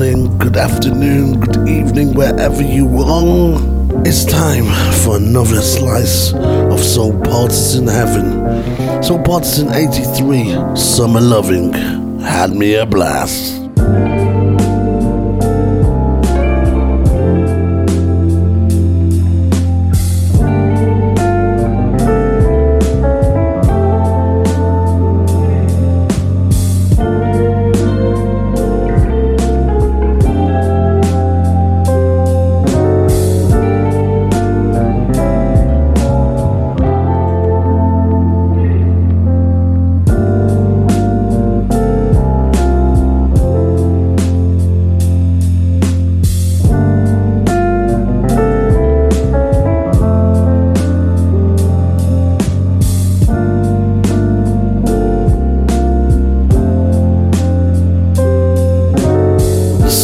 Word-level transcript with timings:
morning, 0.00 0.38
good 0.38 0.56
afternoon, 0.56 1.38
good 1.40 1.68
evening, 1.68 2.14
wherever 2.14 2.62
you 2.62 2.86
are. 3.02 3.60
It's 4.06 4.24
time 4.24 4.64
for 5.04 5.18
another 5.18 5.60
slice 5.60 6.32
of 6.32 6.80
Soul 6.80 7.20
Partisan 7.20 7.86
Heaven. 7.86 9.02
Soul 9.02 9.22
Partisan 9.22 9.68
83, 9.70 10.74
Summer 10.74 11.20
Loving, 11.20 11.74
had 12.22 12.52
me 12.52 12.76
a 12.76 12.86
blast. 12.86 13.59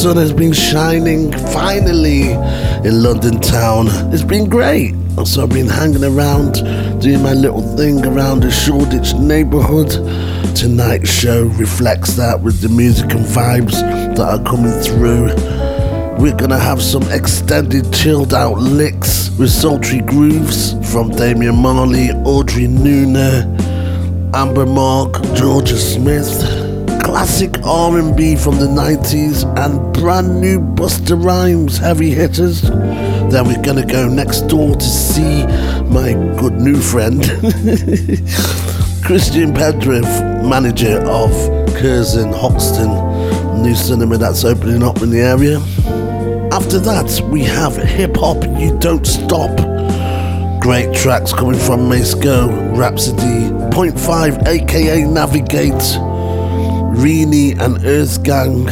Sun 0.07 0.19
has 0.19 0.33
been 0.33 0.53
shining 0.53 1.33
finally 1.33 2.31
in 2.31 3.03
London 3.03 3.41
town. 3.41 3.89
It's 4.15 4.23
been 4.23 4.49
great. 4.49 4.95
So 5.25 5.43
I've 5.43 5.49
been 5.49 5.67
hanging 5.67 6.05
around, 6.05 6.63
doing 7.01 7.25
my 7.25 7.33
little 7.33 7.77
thing 7.77 8.07
around 8.07 8.45
the 8.45 8.51
Shoreditch 8.53 9.15
neighbourhood. 9.15 9.91
Tonight's 10.55 11.11
show 11.11 11.47
reflects 11.59 12.15
that 12.15 12.41
with 12.41 12.61
the 12.61 12.69
music 12.69 13.15
and 13.15 13.27
vibes 13.27 13.81
that 14.15 14.21
are 14.21 14.45
coming 14.45 14.81
through. 14.81 15.35
We're 16.23 16.37
gonna 16.37 16.57
have 16.57 16.81
some 16.81 17.03
extended 17.11 17.93
chilled 17.93 18.33
out 18.33 18.59
licks 18.59 19.31
with 19.31 19.51
sultry 19.51 20.03
grooves 20.03 20.75
from 20.93 21.11
Damian 21.11 21.57
Marley, 21.57 22.11
Audrey 22.25 22.69
Nuna, 22.69 23.43
Amber 24.37 24.67
Mark, 24.67 25.15
Jorja 25.35 25.77
Smith 25.77 26.66
classic 27.17 27.59
R&B 27.65 28.37
from 28.37 28.59
the 28.59 28.67
90s 28.67 29.43
and 29.65 29.95
brand 29.95 30.39
new 30.39 30.61
Busta 30.61 31.17
Rhymes 31.17 31.79
heavy 31.79 32.11
hitters. 32.11 32.61
Then 32.61 33.47
we're 33.47 33.63
gonna 33.63 33.87
go 33.87 34.07
next 34.07 34.43
door 34.43 34.77
to 34.77 34.85
see 34.85 35.47
my 35.87 36.13
good 36.39 36.53
new 36.61 36.79
friend, 36.79 37.23
Christian 39.03 39.55
Pedriff, 39.55 40.05
manager 40.47 41.01
of 41.07 41.31
Curzon 41.77 42.35
Hoxton, 42.35 43.63
new 43.63 43.75
cinema 43.75 44.19
that's 44.19 44.45
opening 44.45 44.83
up 44.83 45.01
in 45.01 45.09
the 45.09 45.21
area. 45.21 45.57
After 46.53 46.79
that, 46.81 47.19
we 47.33 47.43
have 47.45 47.77
Hip 47.77 48.15
Hop 48.19 48.45
You 48.61 48.79
Don't 48.79 49.07
Stop. 49.07 49.57
Great 50.61 50.95
tracks 50.95 51.33
coming 51.33 51.59
from 51.59 51.89
Mace 51.89 52.13
Go, 52.13 52.49
Rapsody, 52.75 53.49
Point 53.75 53.95
0.5 53.95 54.47
aka 54.47 55.03
Navigate, 55.05 56.06
Rini 56.97 57.53
and 57.61 57.77
EarthGang, 57.77 58.69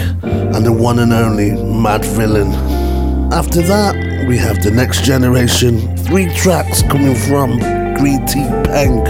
and 0.54 0.64
the 0.64 0.72
one 0.72 0.98
and 0.98 1.12
only 1.12 1.50
Madvillain. 1.50 2.52
After 3.30 3.60
that, 3.62 3.94
we 4.26 4.38
have 4.38 4.62
the 4.62 4.70
next 4.70 5.04
generation, 5.04 5.94
three 5.98 6.32
tracks 6.34 6.82
coming 6.82 7.14
from 7.14 7.58
Greentea 7.98 8.64
Peng, 8.64 9.04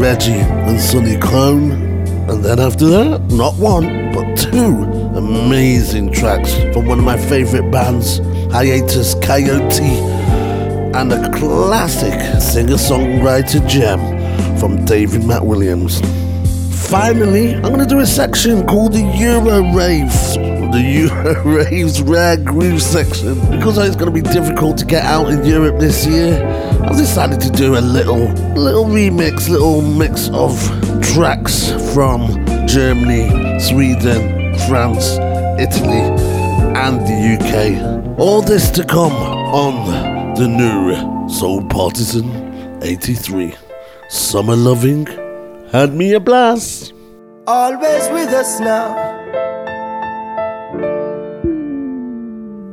Reggie, 0.00 0.32
and 0.32 0.80
Sonny 0.80 1.16
Clone. 1.18 1.70
And 2.28 2.44
then 2.44 2.58
after 2.58 2.86
that, 2.86 3.22
not 3.30 3.54
one, 3.54 4.12
but 4.12 4.34
two 4.36 4.82
amazing 5.16 6.12
tracks 6.12 6.52
from 6.72 6.86
one 6.86 6.98
of 6.98 7.04
my 7.04 7.16
favorite 7.16 7.70
bands, 7.70 8.18
Hiatus 8.52 9.14
Kaiyote, 9.16 10.94
and 10.96 11.12
a 11.12 11.30
classic 11.38 12.42
singer 12.42 12.74
songwriter 12.74 13.66
gem 13.68 14.00
from 14.58 14.84
David 14.84 15.24
Matt 15.24 15.46
Williams. 15.46 16.02
Finally, 16.88 17.54
I'm 17.56 17.78
to 17.80 17.84
do 17.84 18.00
a 18.00 18.06
section 18.06 18.66
called 18.66 18.94
the 18.94 19.02
Euro 19.18 19.74
Raves. 19.74 20.36
The 20.36 20.80
Euro 20.80 21.42
Raves 21.44 22.00
Rare 22.00 22.38
Groove 22.38 22.80
section. 22.80 23.34
Because 23.50 23.76
it's 23.76 23.94
to 23.94 24.10
be 24.10 24.22
difficult 24.22 24.78
to 24.78 24.86
get 24.86 25.04
out 25.04 25.28
in 25.28 25.44
Europe 25.44 25.78
this 25.78 26.06
year, 26.06 26.42
I've 26.82 26.96
decided 26.96 27.42
to 27.42 27.50
do 27.50 27.76
a 27.76 27.80
little, 27.82 28.28
little 28.54 28.86
remix, 28.86 29.50
little 29.50 29.82
mix 29.82 30.30
of 30.30 30.56
tracks 31.12 31.72
from 31.92 32.46
Germany, 32.66 33.60
Sweden, 33.60 34.56
France, 34.66 35.18
Italy, 35.60 36.00
and 36.74 37.00
the 37.06 37.36
UK. 37.36 38.18
All 38.18 38.40
this 38.40 38.70
to 38.70 38.84
come 38.86 39.12
on 39.12 40.34
the 40.36 40.48
new 40.48 41.28
Soul 41.28 41.66
Partisan 41.66 42.82
83. 42.82 43.54
Summer 44.08 44.56
Loving 44.56 45.27
had 45.70 45.94
me 45.94 46.14
a 46.14 46.20
blast. 46.20 46.94
Always 47.46 48.08
with 48.08 48.32
us 48.32 48.58
now. 48.60 48.96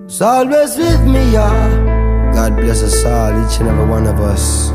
It's 0.06 0.22
always 0.22 0.78
with 0.78 1.02
me, 1.06 1.34
yeah. 1.34 2.32
God 2.34 2.56
bless 2.56 2.84
us 2.84 3.04
all, 3.04 3.32
each 3.46 3.60
and 3.60 3.68
every 3.68 3.86
one 3.86 4.08
of 4.08 4.20
us. 4.22 4.70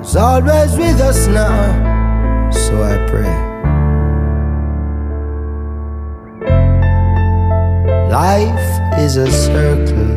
It's 0.00 0.16
always 0.16 0.76
with 0.76 1.00
us 1.00 1.26
now. 1.26 2.50
So 2.50 2.82
I 2.82 2.96
pray. 3.10 3.36
Life 8.10 8.98
is 8.98 9.16
a 9.16 9.30
circle 9.30 10.16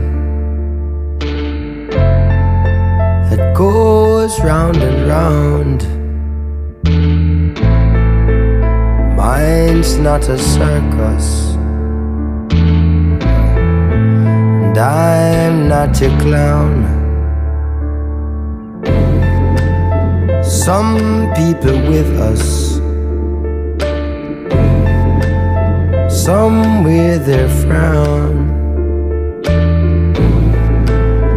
that 3.30 3.54
goes 3.58 4.40
round 4.40 4.78
and 4.78 5.08
round. 5.10 5.91
Mine's 9.22 10.00
not 10.00 10.28
a 10.30 10.38
circus, 10.40 11.54
and 14.64 14.76
I'm 14.76 15.68
not 15.68 16.02
your 16.02 16.18
clown. 16.22 16.74
Some 20.44 21.32
people 21.36 21.78
with 21.88 22.12
us, 22.32 22.80
some 26.26 26.84
with 26.84 27.28
their 27.28 27.48
frown. 27.62 28.50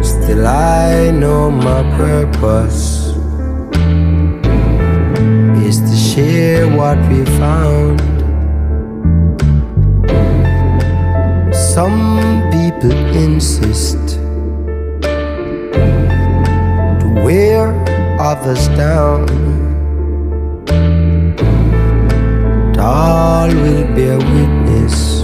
Still, 0.01 0.47
I 0.47 1.11
know 1.11 1.51
my 1.51 1.83
purpose 1.97 3.04
is 5.65 5.79
to 5.81 5.95
share 5.95 6.67
what 6.77 6.97
we 7.09 7.25
found. 7.41 7.99
Some 11.73 12.43
people 12.51 12.91
insist 13.25 14.19
to 17.01 17.07
wear 17.25 17.73
others 18.19 18.67
down. 18.77 19.25
All 22.77 23.47
will 23.47 23.87
bear 23.95 24.19
witness 24.19 25.23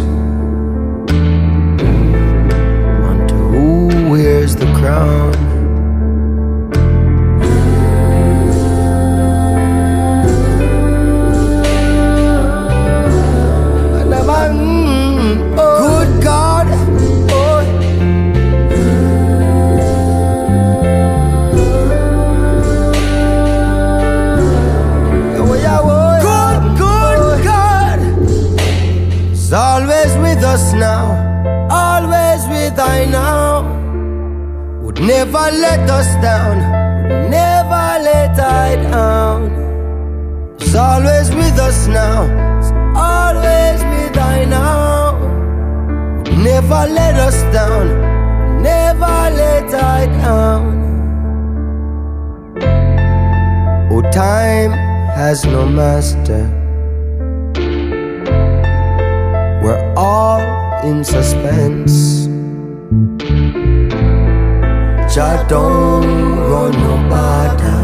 unto 3.10 3.36
who 3.36 4.10
wears 4.10 4.56
the 4.56 4.66
crown. 4.80 5.41
Us 30.62 30.74
now, 30.74 31.06
always 31.70 32.42
with 32.48 32.78
I 32.80 33.06
now. 33.06 33.62
Would 34.84 35.00
never 35.00 35.46
let 35.66 35.90
us 35.90 36.10
down, 36.22 36.58
would 37.04 37.30
never 37.30 37.86
let 38.10 38.40
I 38.40 38.76
down. 38.76 39.40
It's 40.60 40.76
always 40.76 41.30
with 41.40 41.58
us 41.68 41.88
now, 41.88 42.20
it's 42.60 42.72
always 43.12 43.80
with 43.92 44.18
I 44.18 44.46
now. 44.46 45.18
Would 46.18 46.38
never 46.50 46.82
let 47.00 47.16
us 47.28 47.40
down, 47.58 47.86
never 48.62 49.20
let 49.42 49.74
I 49.74 50.06
down. 50.24 50.64
Oh, 53.92 54.02
time 54.12 54.72
has 55.18 55.44
no 55.46 55.66
master. 55.66 56.61
All 60.02 60.42
in 60.84 61.04
suspense. 61.04 62.26
Jah 65.14 65.46
don't 65.48 66.40
run 66.50 66.74
no 66.86 66.96
border, 67.12 67.84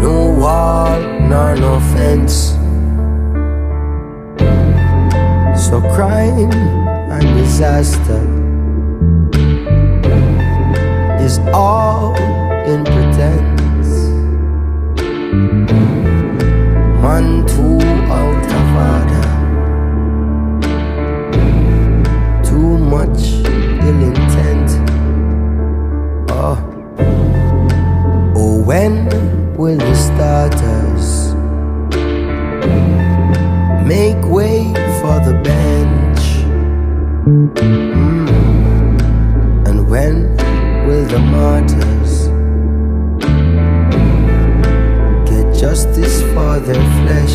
no 0.00 0.14
wall 0.40 0.98
nor 1.28 1.54
no 1.56 1.74
fence. 1.92 2.56
So 5.68 5.76
crime 5.94 6.52
and 7.14 7.26
disaster 7.36 8.24
is 11.26 11.38
all 11.52 12.16
in 12.72 12.84
pretense. 12.84 13.60
Man 17.10 17.44
too 17.44 17.80
out 18.18 18.50
of 18.58 18.68
order, 18.88 19.28
too 22.48 22.72
much 22.78 23.20
ill 23.88 24.00
intent. 24.10 24.68
Oh, 26.30 26.58
oh, 28.36 28.54
when 28.62 28.92
will 29.56 29.76
the 29.76 29.94
starters? 29.96 31.30
make 33.90 34.22
way 34.24 34.58
for 35.00 35.16
the 35.26 35.34
bench. 35.42 36.22
Mm. 37.26 37.58
And 39.66 39.78
when 39.90 40.14
will 40.86 41.06
the 41.06 41.18
martyrs 41.18 41.99
justice 45.80 46.22
for 46.34 46.60
their 46.60 46.74
flesh? 46.74 47.34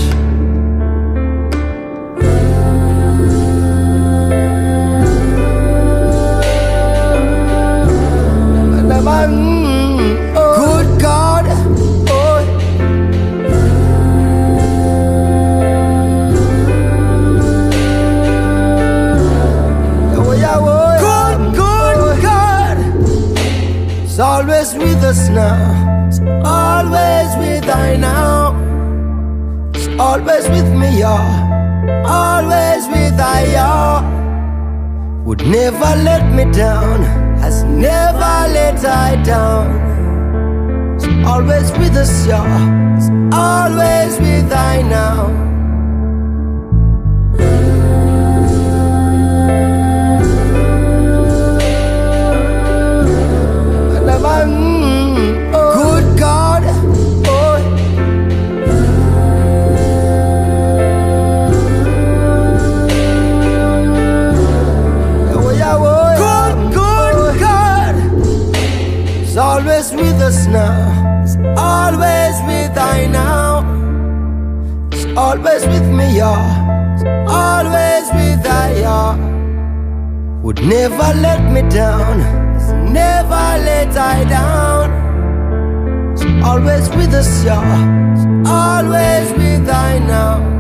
Good 10.57 11.01
God, 11.01 11.45
oh. 11.47 12.36
Good, 21.00 21.39
good 21.56 22.21
God, 22.21 22.77
it's 24.03 24.19
always 24.19 24.74
with 24.75 25.03
us 25.03 25.30
now. 25.30 25.85
Y'all. 31.06 31.30
Always 32.19 32.84
with 32.94 33.19
I, 33.19 33.42
y'all. 33.56 34.02
Would 35.25 35.44
never 35.57 35.92
let 36.10 36.24
me 36.38 36.44
down. 36.52 36.98
Has 37.42 37.63
never 37.63 38.36
let 38.57 38.84
I 38.86 39.10
down. 39.24 39.68
It's 40.96 41.07
always 41.31 41.68
with 41.80 41.96
us. 42.04 42.13
It's 42.98 43.10
always 43.46 44.13
with 44.25 44.52
I 44.52 44.81
now. 44.81 45.46
Mm, 54.46 55.05
with 69.95 70.21
us 70.21 70.47
now. 70.47 71.24
It's 71.24 71.36
always 71.57 72.36
with 72.48 72.77
I 72.77 73.08
now. 73.08 73.63
It's 74.91 75.05
always 75.17 75.65
with 75.67 75.88
me, 75.98 76.17
y'all. 76.17 76.46
It's 76.93 77.03
always 77.27 78.05
with 78.17 78.46
I, 78.46 78.81
y'all. 78.81 79.17
Would 80.43 80.63
never 80.63 81.10
let 81.25 81.41
me 81.51 81.62
down. 81.70 82.20
It's 82.55 82.72
never 82.93 83.46
let 83.67 83.96
I 83.98 84.24
down. 84.25 84.88
It's 86.13 86.24
always 86.46 86.89
with 86.89 87.13
us, 87.13 87.43
y'all. 87.43 87.63
It's 88.13 88.50
always 88.50 89.31
with 89.34 89.70
I 89.70 90.00
now. 90.00 90.54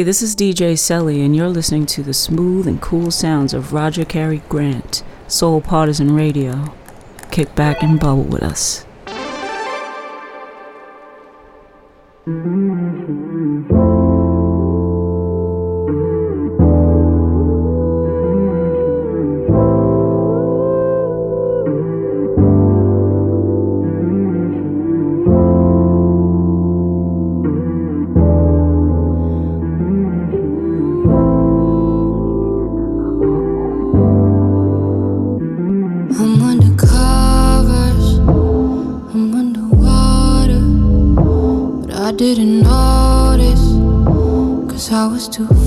Hey, 0.00 0.04
this 0.04 0.22
is 0.22 0.34
DJ 0.34 0.72
Selly, 0.78 1.22
and 1.22 1.36
you're 1.36 1.50
listening 1.50 1.84
to 1.84 2.02
the 2.02 2.14
smooth 2.14 2.66
and 2.66 2.80
cool 2.80 3.10
sounds 3.10 3.52
of 3.52 3.74
Roger 3.74 4.06
Cary 4.06 4.40
Grant, 4.48 5.02
Soul 5.28 5.60
Partisan 5.60 6.14
Radio. 6.14 6.72
Kick 7.30 7.54
back 7.54 7.82
and 7.82 8.00
bubble 8.00 8.22
with 8.22 8.42
us. 8.42 8.86
I'm 12.26 12.69
cause 45.28 45.50
I 45.50 45.59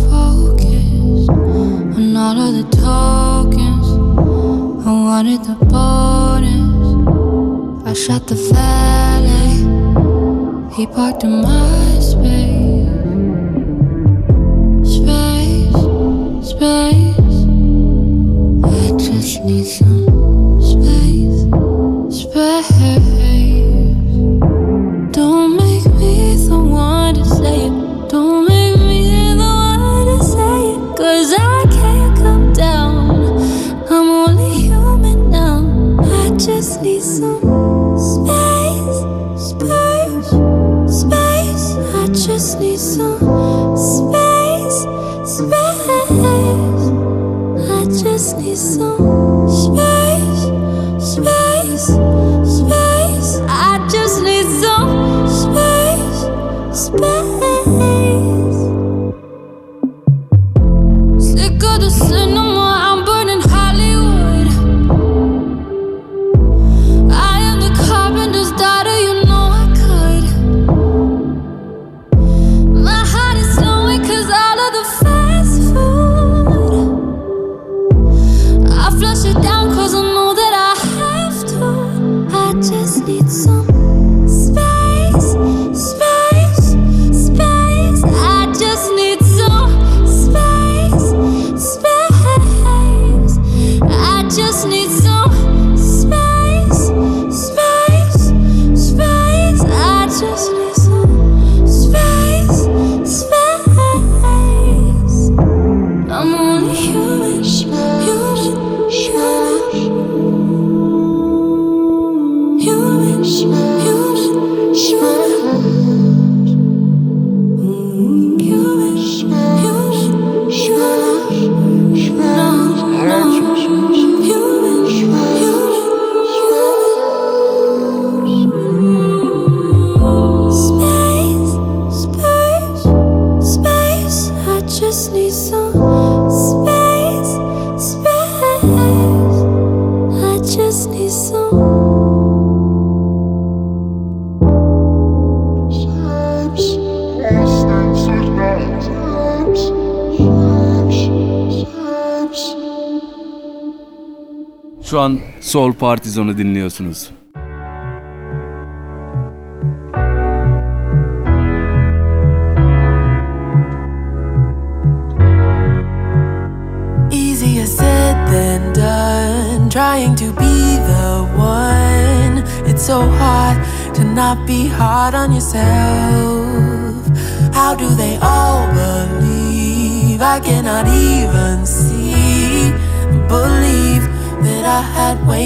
an 155.53 155.59
Soul 155.59 155.73
Partizon'u 155.73 156.37
dinliyorsunuz. 156.37 157.09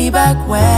Back 0.10 0.38
when. 0.48 0.77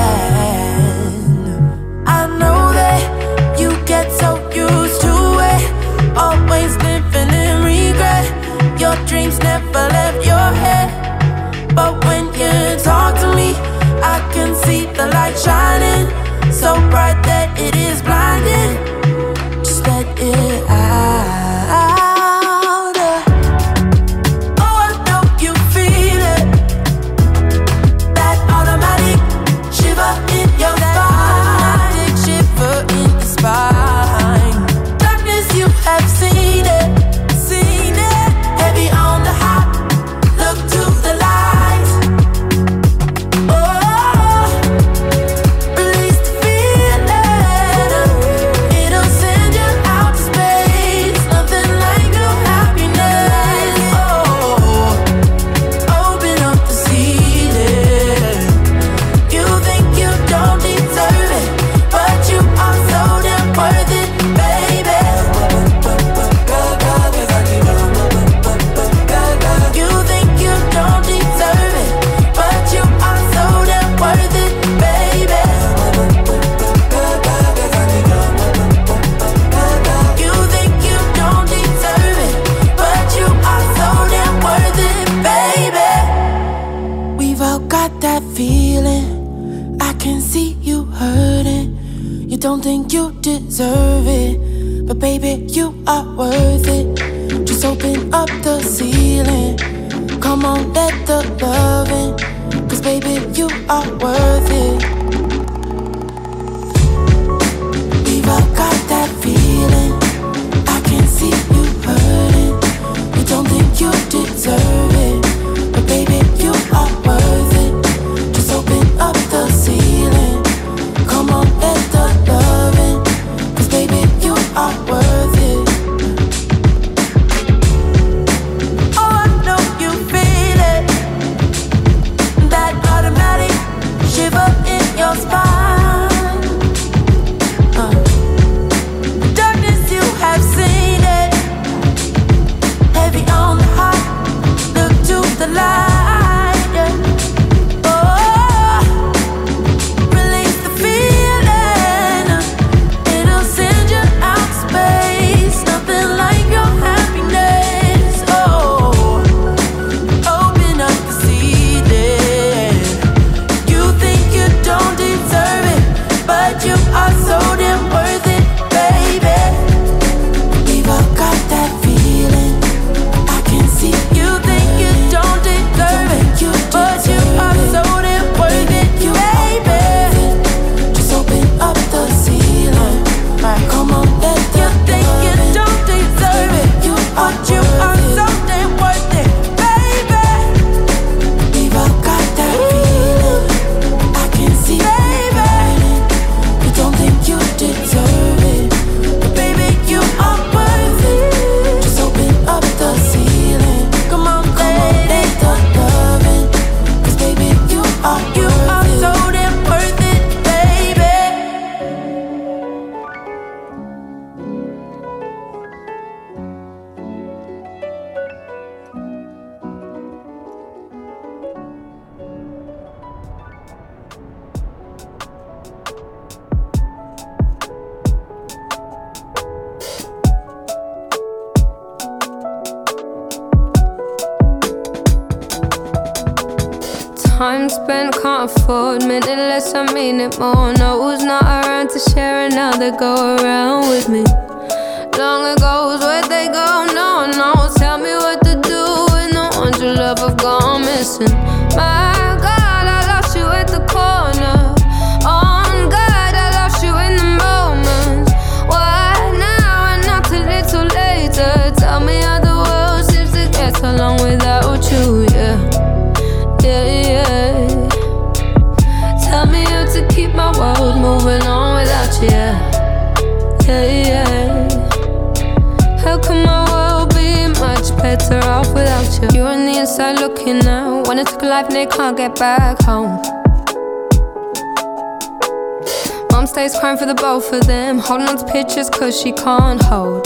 Holding 288.09 288.27
on 288.27 288.37
to 288.37 288.45
pictures 288.45 288.89
cause 288.89 289.21
she 289.21 289.31
can't 289.31 289.79
hold. 289.83 290.25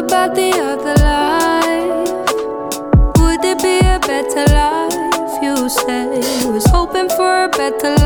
About 0.00 0.34
the 0.34 0.50
other 0.52 0.94
life? 1.04 2.10
Would 3.18 3.44
it 3.44 3.58
be 3.62 3.78
a 3.80 3.98
better 4.00 4.46
life? 4.52 5.42
You 5.42 5.68
say 5.68 6.20
was 6.50 6.64
hoping 6.70 7.08
for 7.10 7.44
a 7.44 7.48
better 7.48 7.90
life 7.90 7.99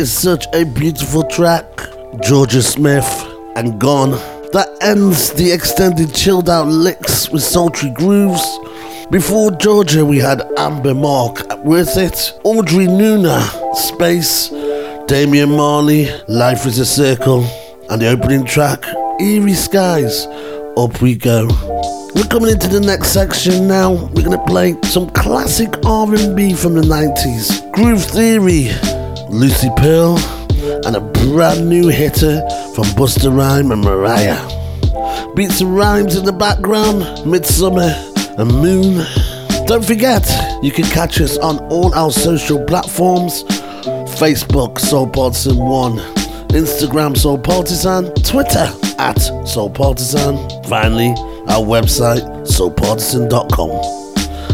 is 0.00 0.10
such 0.10 0.46
a 0.54 0.64
beautiful 0.64 1.22
track. 1.24 1.66
Jorja 2.24 2.62
Smith 2.62 3.06
and 3.54 3.78
Gone. 3.78 4.12
That 4.52 4.68
ends 4.80 5.30
the 5.34 5.52
extended 5.52 6.14
chilled 6.14 6.48
out 6.48 6.68
licks 6.68 7.28
with 7.28 7.42
sultry 7.42 7.90
grooves. 7.90 8.40
Before 9.10 9.50
Jorja, 9.50 10.08
we 10.08 10.16
had 10.16 10.40
Amber 10.56 10.94
Mark 10.94 11.42
with 11.64 11.98
it, 11.98 12.32
Audrey 12.44 12.86
Nuna, 12.86 13.42
Space, 13.74 14.48
Damian 15.06 15.50
Marley, 15.50 16.08
Life 16.28 16.64
is 16.64 16.78
a 16.78 16.86
Circle, 16.86 17.44
and 17.90 18.00
the 18.00 18.08
opening 18.08 18.46
track, 18.46 18.82
Eerie 19.20 19.52
Skies, 19.52 20.26
Up 20.78 21.02
We 21.02 21.14
Go. 21.14 21.46
We're 22.14 22.30
coming 22.30 22.50
into 22.50 22.68
the 22.68 22.80
next 22.80 23.08
section 23.08 23.68
now. 23.68 23.92
We're 23.92 24.24
gonna 24.24 24.46
play 24.46 24.76
some 24.84 25.10
classic 25.10 25.68
R&B 25.84 26.54
from 26.54 26.74
the 26.74 26.82
90s. 26.82 27.70
Groove 27.72 28.02
Theory, 28.02 28.70
Lucy 29.30 29.70
Pearl, 29.76 30.18
and 30.84 30.96
a 30.96 31.00
brand 31.00 31.68
new 31.68 31.88
hitter 31.88 32.40
from 32.74 32.84
Busta 32.96 33.34
Rhyme 33.34 33.72
and 33.72 33.82
Mariah. 33.82 34.38
Beats 35.34 35.60
and 35.60 35.74
rhymes 35.76 36.16
in 36.16 36.24
the 36.24 36.32
background, 36.32 37.24
Midsummer 37.24 37.94
and 38.38 38.50
Moon. 38.50 39.06
Don't 39.66 39.84
forget, 39.84 40.28
you 40.62 40.72
can 40.72 40.84
catch 40.84 41.20
us 41.20 41.38
on 41.38 41.58
all 41.70 41.94
our 41.94 42.10
social 42.10 42.62
platforms 42.64 43.44
Facebook, 44.20 44.78
Soul 44.78 45.08
Partisan 45.08 45.56
1, 45.56 45.96
Instagram, 46.48 47.16
Soul 47.16 47.38
Partisan, 47.38 48.12
Twitter, 48.22 48.70
at 48.98 49.18
Soul 49.46 49.70
Partisan. 49.70 50.36
Finally, 50.64 51.10
our 51.48 51.64
website, 51.64 52.22
soulpartisan.com. 52.46 53.99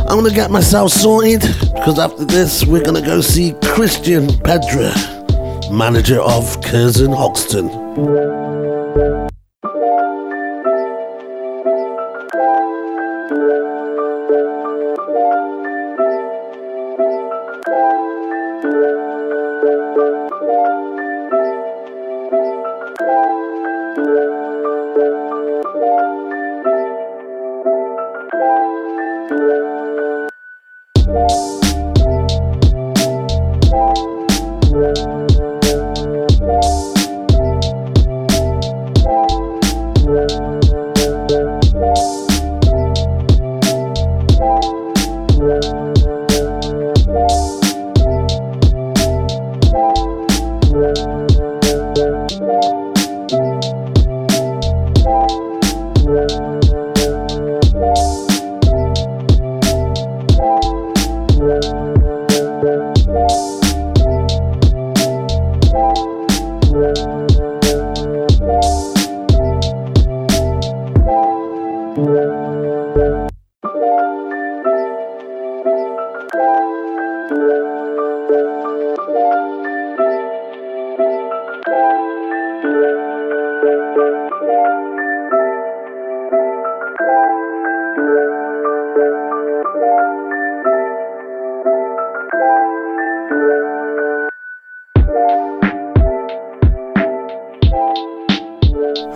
I'm 0.08 0.16
gonna 0.16 0.30
get 0.30 0.52
myself 0.52 0.92
sorted 0.92 1.40
because 1.40 1.98
after 1.98 2.24
this, 2.24 2.64
we're 2.64 2.84
gonna 2.84 3.02
go 3.04 3.20
see 3.20 3.54
Christian 3.60 4.28
Pedra, 4.28 4.92
manager 5.72 6.20
of 6.20 6.62
Curzon 6.62 7.10
Hoxton. 7.12 7.68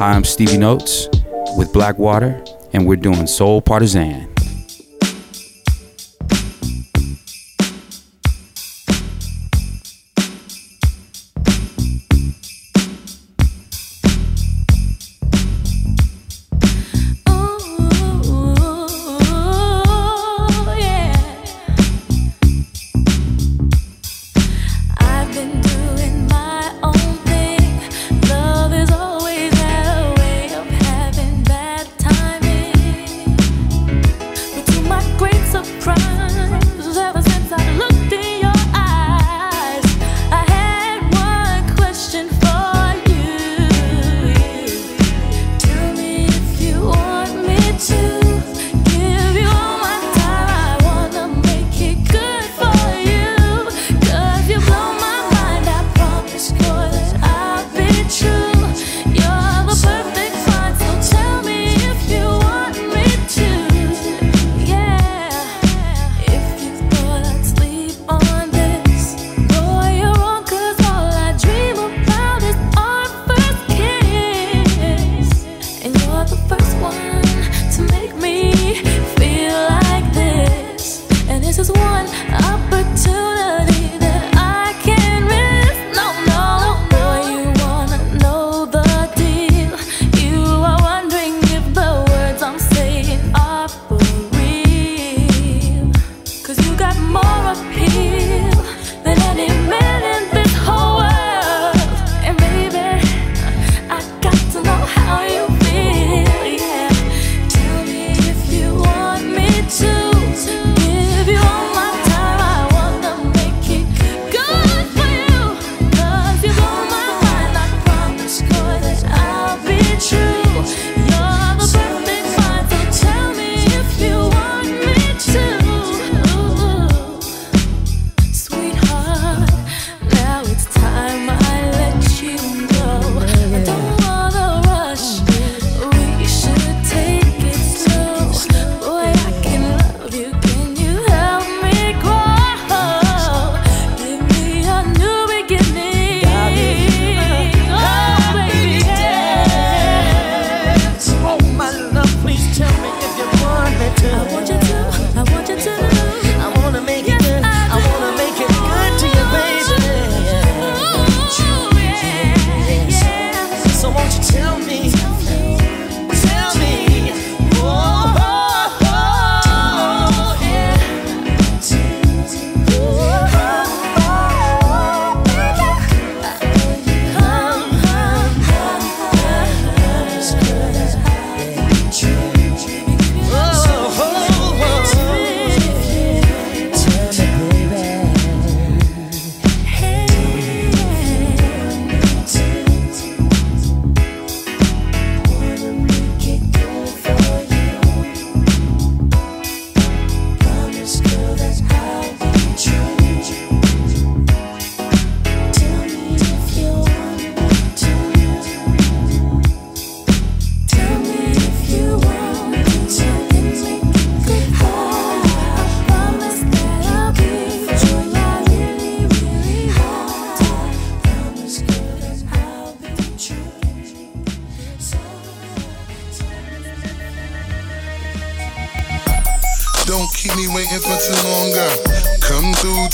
Hi, 0.00 0.14
I'm 0.14 0.24
Stevie 0.24 0.56
Notes 0.56 1.08
with 1.58 1.74
Blackwater, 1.74 2.42
and 2.72 2.86
we're 2.86 2.96
doing 2.96 3.26
Soul 3.26 3.60
Partisan. 3.60 4.39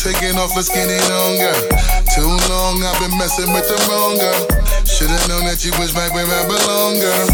Taking 0.06 0.38
off, 0.38 0.54
it 0.54 1.10
on, 1.10 1.34
girl. 1.34 1.66
Too 2.14 2.30
long, 2.46 2.78
I've 2.78 2.94
been 3.02 3.18
messing 3.18 3.50
with 3.50 3.66
the 3.66 3.74
wrong 3.90 4.14
girl. 4.14 4.46
Should've 4.86 5.26
known 5.26 5.42
that 5.50 5.66
you 5.66 5.74
was 5.82 5.98
right 5.98 6.14
where 6.14 6.22
I 6.22 6.46
belong, 6.46 7.02
girl. 7.02 7.26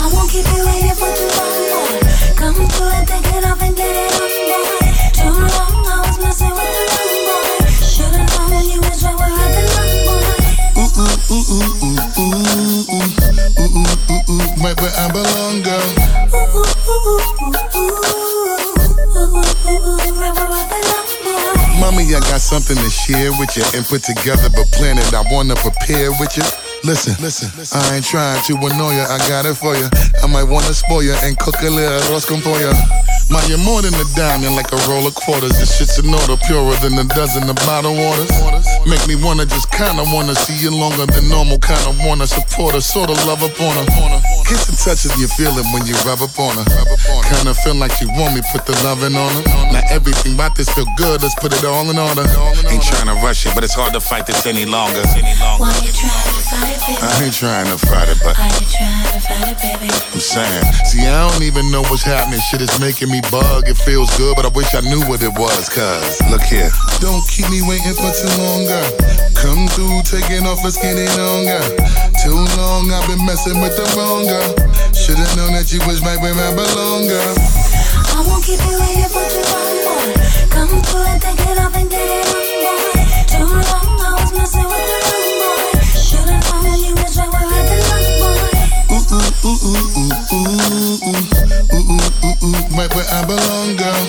I 0.00 0.08
won't 0.08 0.32
keep 0.32 0.48
you 0.48 0.64
waiting 0.64 0.96
for 0.96 1.12
too 1.12 1.28
long. 1.28 2.00
Come 2.40 2.56
through 2.72 2.96
and 2.96 3.04
take 3.04 3.28
it 3.36 3.44
off 3.44 3.60
and 3.60 3.76
get 3.76 3.92
it 3.92 4.16
on, 4.16 4.32
boy. 4.32 4.80
Too 5.12 5.28
long, 5.28 5.76
I 5.92 6.00
was 6.08 6.16
messing 6.24 6.48
with 6.56 6.72
the 6.72 6.88
wrong 6.88 7.20
boy. 7.28 7.68
Should've 7.84 8.32
known 8.32 8.64
you 8.64 8.80
was 8.80 9.04
right 9.04 9.20
where 9.20 9.28
I 9.28 9.60
belong, 9.60 10.00
boy. 10.08 10.80
Ooh, 10.80 11.04
ooh, 11.04 11.36
ooh, 11.36 11.84
ooh, 11.84 12.00
ooh, 12.00 12.40
ooh, 12.40 12.96
ooh. 12.96 13.12
Ooh, 13.60 13.76
ooh, 13.76 13.92
ooh, 14.08 14.24
ooh, 14.24 14.56
right 14.64 14.72
where 14.80 14.96
I 14.96 15.04
belong, 15.12 15.60
girl. 15.60 15.84
Ooh, 16.32 16.48
ooh, 16.48 16.64
ooh, 16.64 17.12
ooh, 17.12 17.60
ooh, 17.60 17.76
ooh. 17.76 18.08
Ooh, 19.10 19.36
ooh, 19.36 19.52
ooh, 19.68 19.84
ooh, 19.84 20.16
right 20.16 20.32
where 20.32 20.48
I 20.48 20.64
belong, 20.64 21.04
boy. 21.12 21.19
Mommy, 21.80 22.04
I 22.14 22.20
got 22.20 22.42
something 22.42 22.76
to 22.76 22.90
share 22.90 23.32
with 23.40 23.56
you 23.56 23.64
and 23.74 23.86
put 23.86 24.02
together, 24.02 24.50
but 24.50 24.70
plan 24.70 24.98
it. 24.98 25.14
I 25.14 25.24
wanna 25.32 25.54
prepare 25.56 26.10
with 26.20 26.36
you. 26.36 26.69
Listen, 26.82 27.12
listen, 27.20 27.52
I 27.76 27.96
ain't 27.96 28.04
trying 28.04 28.40
to 28.48 28.56
annoy 28.56 28.96
ya, 28.96 29.04
I 29.04 29.18
got 29.28 29.44
it 29.44 29.54
for 29.54 29.76
ya. 29.76 29.84
I 30.24 30.26
might 30.26 30.48
wanna 30.48 30.72
spoil 30.72 31.04
ya 31.04 31.12
and 31.22 31.36
cook 31.38 31.60
a 31.60 31.68
little 31.68 31.92
arroz 32.08 32.24
con 32.24 32.40
pollo. 32.40 32.72
Ma, 33.28 33.38
you're 33.46 33.60
more 33.60 33.84
than 33.84 33.92
a 33.94 34.06
diamond, 34.16 34.56
like 34.56 34.72
a 34.72 34.80
roll 34.88 35.06
of 35.06 35.14
quarters. 35.14 35.54
This 35.60 35.76
shit's 35.76 35.98
an 36.00 36.08
order 36.08 36.40
purer 36.48 36.74
than 36.80 36.96
a 36.98 37.04
dozen 37.04 37.48
of 37.48 37.56
bottled 37.68 38.00
waters. 38.00 38.32
Make 38.88 39.06
me 39.06 39.14
wanna 39.14 39.44
just 39.44 39.70
kinda 39.70 40.02
wanna 40.08 40.34
see 40.34 40.56
you 40.56 40.72
longer 40.72 41.04
than 41.04 41.28
normal, 41.28 41.58
kinda 41.60 41.92
wanna 42.00 42.26
support 42.26 42.74
her, 42.74 42.80
sorta 42.80 43.12
love 43.28 43.42
upon 43.42 43.76
her. 43.76 43.86
Kiss 44.48 44.68
and 44.72 44.78
touches 44.78 45.12
you 45.20 45.28
feel 45.28 45.52
it 45.60 45.66
when 45.76 45.84
you 45.86 45.94
rub 46.08 46.22
up 46.22 46.32
on 46.40 46.56
her. 46.56 46.66
Kinda 47.28 47.54
feel 47.60 47.76
like 47.76 47.92
you 48.00 48.08
want 48.16 48.34
me, 48.34 48.40
put 48.52 48.64
the 48.64 48.74
loving 48.82 49.14
on 49.14 49.30
her. 49.36 49.44
Now 49.70 49.84
everything 49.90 50.34
about 50.34 50.56
this 50.56 50.68
feel 50.70 50.88
good, 50.96 51.22
let's 51.22 51.36
put 51.36 51.52
it 51.52 51.64
all 51.64 51.88
in 51.90 51.98
order. 51.98 52.24
Ain't 52.72 52.82
trying 52.82 53.06
to 53.06 53.14
rush 53.20 53.44
it, 53.46 53.54
but 53.54 53.62
it's 53.64 53.74
hard 53.74 53.92
to 53.92 54.00
fight 54.00 54.26
this 54.26 54.46
any 54.46 54.64
longer. 54.64 55.04
Why 55.60 55.76
you 55.84 55.92
trying 55.92 56.34
to 56.34 56.39
fight 56.50 56.74
it, 56.74 56.82
baby? 56.82 56.98
I 56.98 57.10
ain't 57.22 57.34
trying 57.34 57.68
to 57.70 57.78
fight 57.78 58.10
it, 58.10 58.18
but 58.26 58.34
Why 58.34 58.50
you 58.58 58.66
trying 58.66 59.06
to 59.14 59.20
fight 59.22 59.46
it, 59.46 59.58
baby? 59.62 59.86
I'm 59.86 60.18
saying, 60.18 60.64
see, 60.90 61.06
I 61.06 61.30
don't 61.30 61.46
even 61.46 61.70
know 61.70 61.86
what's 61.86 62.02
happening. 62.02 62.42
Shit 62.50 62.60
is 62.60 62.74
making 62.82 63.08
me 63.08 63.22
bug. 63.30 63.70
It 63.70 63.78
feels 63.78 64.10
good, 64.18 64.34
but 64.34 64.44
I 64.44 64.50
wish 64.50 64.74
I 64.74 64.82
knew 64.82 65.00
what 65.06 65.22
it 65.22 65.30
was. 65.38 65.70
Cause, 65.70 66.18
look 66.26 66.42
here. 66.42 66.70
Don't 66.98 67.22
keep 67.30 67.46
me 67.48 67.62
waiting 67.62 67.94
for 67.94 68.10
too 68.10 68.34
long, 68.42 68.66
girl. 68.66 68.90
Come 69.38 69.70
through, 69.70 70.02
taking 70.02 70.44
off, 70.50 70.60
it 70.66 71.18
on, 71.22 71.46
girl. 71.46 71.70
Too 72.18 72.42
long, 72.58 72.90
I've 72.90 73.06
been 73.06 73.22
messing 73.24 73.62
with 73.62 73.78
the 73.78 73.86
wrong 73.94 74.26
girl. 74.26 74.50
Should've 74.92 75.30
known 75.38 75.54
that 75.54 75.70
you 75.70 75.78
was 75.86 76.02
right 76.02 76.18
where 76.18 76.34
I 76.34 76.50
belong, 76.52 77.06
girl. 77.06 77.34
I 78.10 78.26
won't 78.26 78.42
keep 78.42 78.58
you 78.58 78.74
waiting 78.74 79.08
for 79.08 79.22
too 79.22 79.44
long, 79.46 79.76
boy. 79.86 80.08
Come 80.50 80.82
through 80.82 81.06
and 81.14 81.20
take 81.22 81.40
it 81.40 81.58
off 81.62 81.74
and 81.78 81.88
get 81.88 82.04
it 82.04 82.26
on, 82.26 82.44
boy. 82.60 83.00
Too 83.30 83.46
long, 83.46 83.88
I 84.02 84.10
was 84.18 84.32
messing 84.34 84.66
with 84.66 84.86
the 84.90 84.99
right 89.10 89.34
where 92.94 93.06
I 93.10 93.24
belong, 93.26 93.74
girl. 93.76 94.06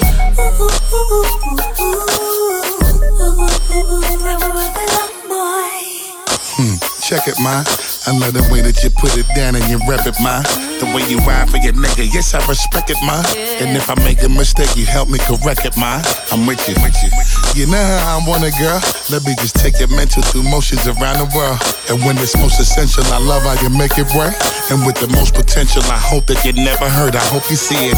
Hmm, 6.58 6.76
check 7.02 7.28
it, 7.28 7.40
ma. 7.40 7.64
I 8.12 8.18
love 8.20 8.36
the 8.36 8.44
way 8.52 8.60
that 8.60 8.84
you 8.84 8.92
put 8.92 9.16
it 9.16 9.24
down 9.40 9.56
and 9.56 9.64
you 9.72 9.80
rep 9.88 10.04
it, 10.04 10.20
ma. 10.20 10.44
The 10.84 10.88
way 10.92 11.00
you 11.08 11.24
ride 11.24 11.48
for 11.48 11.64
your 11.64 11.72
nigga, 11.72 12.04
yes, 12.12 12.36
I 12.36 12.44
respect 12.44 12.92
it, 12.92 13.00
ma. 13.08 13.24
And 13.64 13.72
if 13.72 13.88
I 13.88 13.96
make 14.04 14.20
a 14.20 14.28
mistake, 14.28 14.68
you 14.76 14.84
help 14.84 15.08
me 15.08 15.16
correct 15.24 15.64
it, 15.64 15.80
ma. 15.80 16.04
I'm 16.28 16.44
with 16.44 16.60
you, 16.68 16.76
with 16.84 16.92
you. 17.00 17.08
You 17.56 17.72
know 17.72 17.80
how 17.80 18.20
I 18.20 18.28
want 18.28 18.44
it, 18.44 18.52
girl. 18.60 18.84
Let 19.08 19.24
me 19.24 19.32
just 19.40 19.56
take 19.56 19.80
your 19.80 19.88
mental 19.96 20.20
through 20.28 20.44
motions 20.44 20.84
around 20.92 21.24
the 21.24 21.30
world. 21.32 21.56
And 21.88 22.04
when 22.04 22.20
it's 22.20 22.36
most 22.36 22.60
essential, 22.60 23.08
I 23.16 23.20
love 23.24 23.48
how 23.48 23.56
you 23.64 23.72
make 23.72 23.96
it 23.96 24.12
work. 24.12 24.36
And 24.68 24.84
with 24.84 25.00
the 25.00 25.08
most 25.16 25.32
potential, 25.32 25.80
I 25.88 25.96
hope 25.96 26.28
that 26.28 26.44
you 26.44 26.52
never 26.52 26.92
hurt. 26.92 27.16
I 27.16 27.24
hope 27.32 27.48
you 27.48 27.56
see 27.56 27.80
it. 27.80 27.96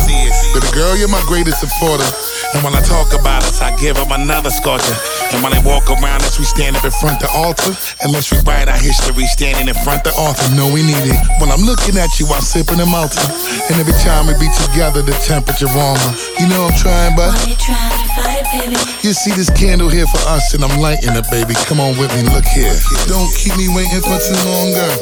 But 0.53 0.61
girl, 0.77 0.93
you're 0.93 1.09
my 1.09 1.25
greatest 1.25 1.65
supporter. 1.65 2.05
And 2.53 2.61
when 2.61 2.73
I 2.77 2.81
talk 2.85 3.13
about 3.17 3.41
us, 3.43 3.61
I 3.61 3.73
give 3.81 3.97
them 3.97 4.11
another 4.11 4.49
sculpture. 4.49 4.95
And 5.33 5.41
when 5.41 5.53
they 5.53 5.63
walk 5.65 5.89
around 5.89 6.21
us, 6.21 6.37
we 6.37 6.45
stand 6.45 6.77
up 6.77 6.85
in 6.85 6.93
front 6.93 7.17
the 7.19 7.29
altar. 7.33 7.73
And 8.05 8.13
let's 8.13 8.29
rewrite 8.29 8.69
our 8.69 8.77
history 8.77 9.25
standing 9.25 9.67
in 9.67 9.77
front 9.81 10.05
of 10.05 10.13
the 10.13 10.15
author. 10.21 10.45
No, 10.53 10.69
we 10.69 10.85
need 10.85 11.01
it. 11.01 11.17
When 11.41 11.49
I'm 11.49 11.65
looking 11.65 11.97
at 11.97 12.21
you, 12.21 12.29
I'm 12.29 12.45
sipping 12.45 12.77
a 12.77 12.85
Malta. 12.85 13.25
And 13.69 13.81
every 13.81 13.97
time 14.05 14.29
we 14.29 14.37
be 14.37 14.49
together, 14.53 15.01
the 15.01 15.17
temperature 15.25 15.69
warmer. 15.73 16.11
You 16.37 16.45
know 16.45 16.69
I'm 16.69 16.77
trying, 16.77 17.17
but 17.17 17.33
you 17.49 17.57
trying 17.57 17.89
to 17.89 18.07
fight 18.13 18.45
it, 18.53 19.03
you 19.03 19.13
see 19.17 19.33
this 19.33 19.49
candle 19.49 19.89
here 19.89 20.05
for 20.05 20.21
us, 20.29 20.53
and 20.53 20.63
I'm 20.63 20.77
lighting 20.79 21.17
it, 21.17 21.25
baby. 21.33 21.57
Come 21.65 21.81
on 21.81 21.97
with 21.97 22.13
me, 22.13 22.21
look 22.29 22.45
here. 22.45 22.77
Don't 23.09 23.33
keep 23.33 23.57
me 23.57 23.65
waiting 23.73 24.01
for 24.05 24.17
too 24.21 24.37
long, 24.45 24.69
girl. 24.77 24.97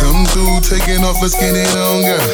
Come 0.00 0.24
through, 0.32 0.64
taking 0.64 1.04
off, 1.04 1.20
it 1.20 1.76
on, 1.76 2.00
girl. 2.00 2.28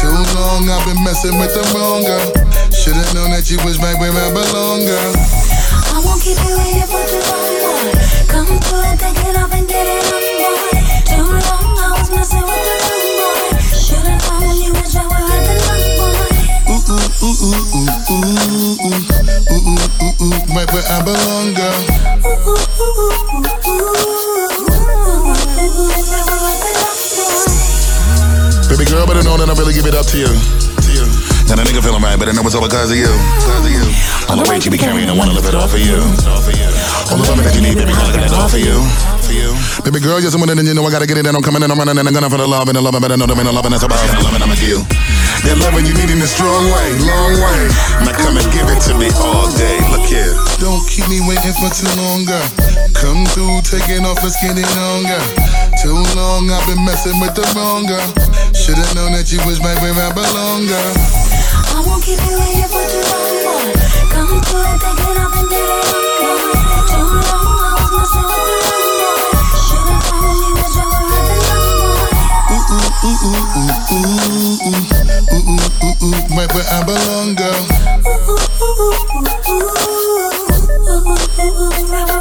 Too 0.00 0.16
long, 0.32 0.64
I've 0.72 0.84
been 0.88 1.02
messing 1.04 1.36
with 1.36 1.52
the 1.52 1.64
wrong 1.76 2.02
girl. 2.08 2.73
Should've 2.84 3.16
known 3.16 3.32
that 3.32 3.48
you 3.48 3.56
was 3.64 3.80
right 3.80 3.96
where 3.96 4.12
I 4.12 4.28
belong, 4.28 4.84
girl. 4.84 5.16
I 5.16 6.04
won't 6.04 6.20
keep 6.20 6.36
you 6.36 6.52
waiting 6.52 6.84
for 6.84 7.00
too 7.08 7.16
long. 7.16 7.96
Come 8.28 8.60
through 8.60 8.84
and 8.84 9.00
take 9.00 9.16
it 9.24 9.32
off 9.40 9.48
and 9.56 9.64
get 9.64 9.88
it 9.88 10.04
on, 10.04 10.20
boy. 10.20 10.84
Too 11.08 11.24
long 11.24 11.80
I 11.80 11.96
was 11.96 12.12
messing 12.12 12.44
with 12.44 12.60
the 12.60 12.76
wrong 12.84 13.08
boy. 13.24 13.56
Should've 13.72 14.20
known 14.20 14.60
you 14.60 14.76
was 14.76 14.92
right 15.00 15.08
where 15.08 15.16
I 15.16 15.40
belong, 15.48 15.96
boy. 15.96 16.28
Ooh, 16.68 16.84
ooh, 16.92 17.08
ooh, 17.24 17.56
ooh, 17.72 17.88
ooh, 17.88 18.28
ooh, 18.52 18.84
ooh, 18.84 19.00
ooh, 19.24 19.64
ooh, 19.64 19.80
ooh, 20.04 20.20
ooh, 20.20 20.44
right 20.52 20.68
where 20.68 20.84
I 20.84 21.00
belong, 21.00 21.56
girl. 21.56 21.80
Ooh, 22.20 22.36
ooh, 22.36 22.68
ooh, 22.84 23.00
ooh, 23.00 23.16
ooh, 23.24 23.64
ooh, 23.64 23.80
ooh, 23.80 24.60
right 25.40 26.04
where 26.04 26.20
I 26.20 26.60
belong, 26.68 27.00
boy. 27.16 27.48
Baby 28.68 28.84
girl, 28.92 29.08
better 29.08 29.24
know 29.24 29.40
that 29.40 29.48
I 29.48 29.56
really 29.56 29.72
give 29.72 29.88
it 29.88 29.96
up 29.96 30.04
to 30.12 30.20
you. 30.20 30.28
To 31.44 31.52
you. 31.52 31.56
Now 31.56 31.60
the 31.60 31.68
nigga 31.68 31.82
feeling 31.84 32.02
right, 32.02 32.18
but 32.18 32.28
I 32.28 32.32
know 32.32 32.42
it's 32.44 32.54
all 32.56 32.64
because 32.64 32.90
of 32.90 32.96
you. 32.96 33.12
Because 33.12 33.64
of 33.64 33.72
you. 33.72 33.84
All 34.32 34.36
the 34.40 34.48
weight 34.48 34.64
you 34.64 34.70
be 34.72 34.78
carrying, 34.78 35.08
I 35.08 35.14
wanna 35.16 35.32
live 35.36 35.44
it 35.44 35.54
off 35.54 35.70
for 35.70 35.78
you. 35.78 36.00
All 37.12 37.20
the 37.20 37.26
loving 37.28 37.44
that 37.44 37.54
you 37.54 37.60
need, 37.60 37.76
baby 37.76 37.92
girl, 37.92 38.08
I 38.08 38.12
got 38.16 38.24
it 38.24 38.32
all 38.32 38.48
for 38.48 38.58
you. 38.58 38.80
Baby 39.84 40.00
girl, 40.00 40.20
you're 40.20 40.30
someone 40.30 40.48
that 40.48 40.56
you 40.56 40.72
know 40.72 40.84
I 40.86 40.90
gotta 40.90 41.06
get 41.06 41.18
it, 41.18 41.26
and 41.26 41.36
I'm 41.36 41.42
coming 41.44 41.60
and 41.62 41.70
I'm 41.72 41.76
running 41.76 41.98
and 41.98 42.06
I'm 42.08 42.14
gonna 42.14 42.30
for 42.30 42.40
the 42.40 42.48
love 42.48 42.68
and 42.68 42.76
the 42.76 42.82
love, 42.82 42.94
and 42.96 43.02
better 43.02 43.16
know 43.16 43.26
there 43.26 43.36
ain't 43.36 43.44
no 43.44 43.52
loving 43.52 43.72
that's 43.72 43.84
about 43.84 44.00
and 44.00 44.16
the 44.16 44.24
loving 44.24 44.40
I'ma 44.40 44.56
give. 44.56 44.80
That 45.44 45.60
loving 45.60 45.84
you 45.84 45.92
need 45.92 46.08
in 46.08 46.22
a 46.24 46.28
strong 46.28 46.64
way, 46.72 46.88
long 47.04 47.36
way. 47.36 47.60
Now 48.08 48.16
come 48.16 48.40
and 48.40 48.48
give 48.48 48.64
it 48.70 48.80
to 48.88 48.96
me 48.96 49.12
all 49.20 49.50
day. 49.52 49.76
Look 49.92 50.08
here. 50.08 50.32
Don't 50.56 50.80
keep 50.88 51.04
me 51.12 51.20
waiting 51.28 51.52
for 51.60 51.68
too 51.68 51.90
long, 52.00 52.24
girl. 52.24 52.48
Come 52.96 53.28
through, 53.36 53.60
taking 53.68 54.08
off, 54.08 54.24
let's 54.24 54.40
get 54.40 54.56
it. 54.56 54.64
Too 55.84 56.00
long, 56.16 56.48
I've 56.48 56.64
been 56.64 56.80
messing 56.84 57.20
with 57.20 57.36
the 57.36 57.44
wrong 57.52 57.84
girl. 57.84 58.08
Should've 58.64 58.94
known 58.96 59.12
that 59.12 59.28
you 59.28 59.36
was 59.44 59.60
right 59.60 59.76
where 59.84 59.92
I 59.92 60.08
belong, 60.08 60.64
girl. 60.64 60.96
I 61.76 61.84
won't 61.84 62.00
keep 62.00 62.16
you 62.16 62.32
waiting 62.32 62.64
for 62.64 62.80
too 62.88 63.04
long. 63.04 63.76
Come 64.08 64.40
through 64.40 64.64
and 64.64 64.80
take 64.80 65.04
it 65.04 65.20
off 65.20 65.36
and 65.36 65.52
get 65.52 65.68
it 65.68 65.84
on. 65.84 66.00
Too 66.88 67.04
long 67.04 67.60
I 67.60 67.76
was 67.76 67.92
messing 67.92 68.24
with 68.24 68.40
the. 68.40 68.64
Should've 69.68 70.00
known 70.00 70.48
you 70.48 70.56
was 70.56 70.80
right 70.80 70.96
where 70.96 71.12
I 71.12 71.28
belong, 71.28 71.76
boy. 71.92 72.08
Ooh, 72.56 72.64
ooh, 72.64 73.04
ooh, 73.04 73.52
ooh, 73.52 73.68
ooh, 73.68 74.24
ooh, 74.24 74.64
ooh, 74.64 74.80
ooh, 75.28 75.44
ooh, 75.44 75.68
ooh, 75.84 76.00
ooh, 76.00 76.24
right 76.32 76.48
where 76.56 76.64
I 76.64 76.80
belong, 76.88 77.36
girl. 77.36 77.68
Ooh, 78.00 78.16
ooh, 78.16 78.48
ooh, 78.64 78.80
ooh, 78.80 78.96
ooh, 79.04 79.44
ooh, 79.44 79.76
ooh, 79.84 80.40
ooh, 80.64 81.12
ooh, 81.44 81.68
right 81.68 81.84
where 81.84 82.00
I 82.00 82.08
belong, 82.08 82.13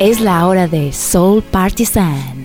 Es 0.00 0.20
la 0.20 0.46
hora 0.46 0.68
de 0.68 0.92
Soul 0.92 1.42
Partisan. 1.42 2.37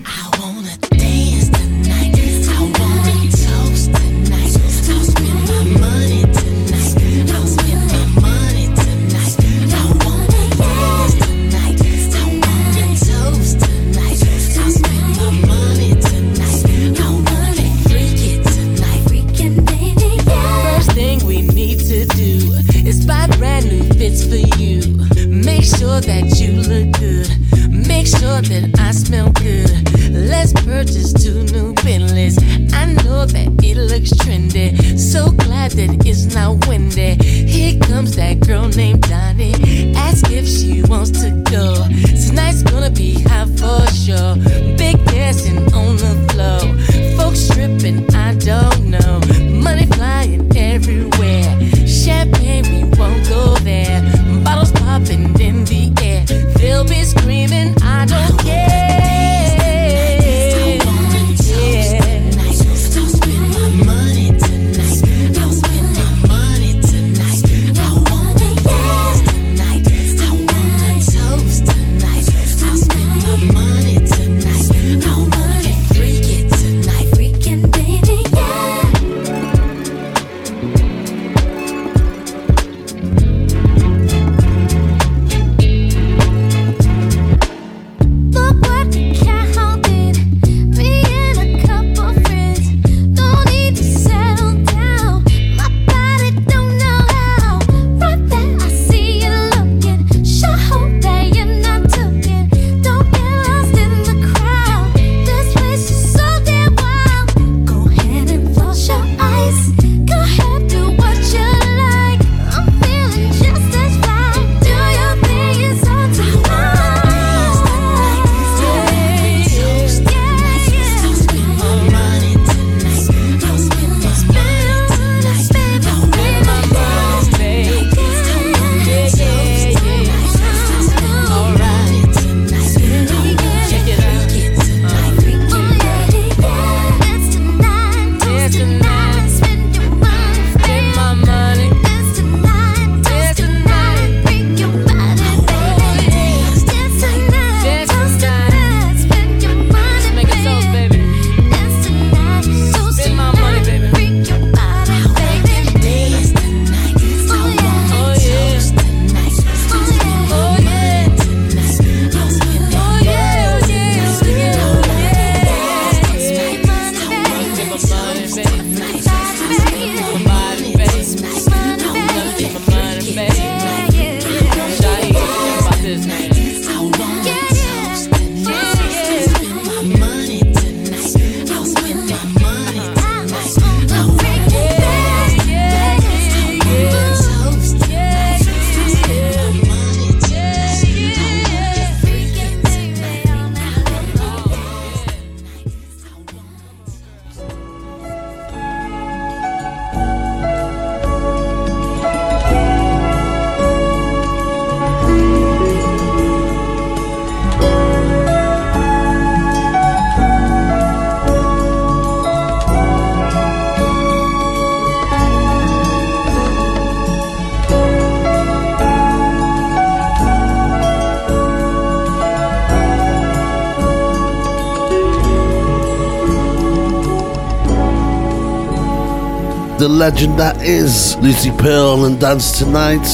Legend 229.94 230.38
that 230.40 230.60
is 230.60 231.16
Lucy 231.18 231.50
Pearl 231.52 232.04
and 232.04 232.20
Dance 232.20 232.58
Tonight. 232.58 233.06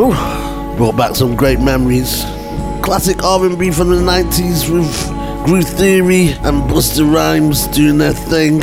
Ooh, 0.00 0.16
brought 0.76 0.96
back 0.96 1.14
some 1.14 1.36
great 1.36 1.60
memories. 1.60 2.22
Classic 2.82 3.22
R&B 3.22 3.70
from 3.70 3.90
the 3.90 3.96
90s 3.96 4.72
with 4.72 5.44
Groove 5.44 5.68
Theory 5.68 6.28
and 6.28 6.62
Busta 6.70 7.04
Rhymes 7.12 7.66
doing 7.68 7.98
their 7.98 8.14
thing. 8.14 8.62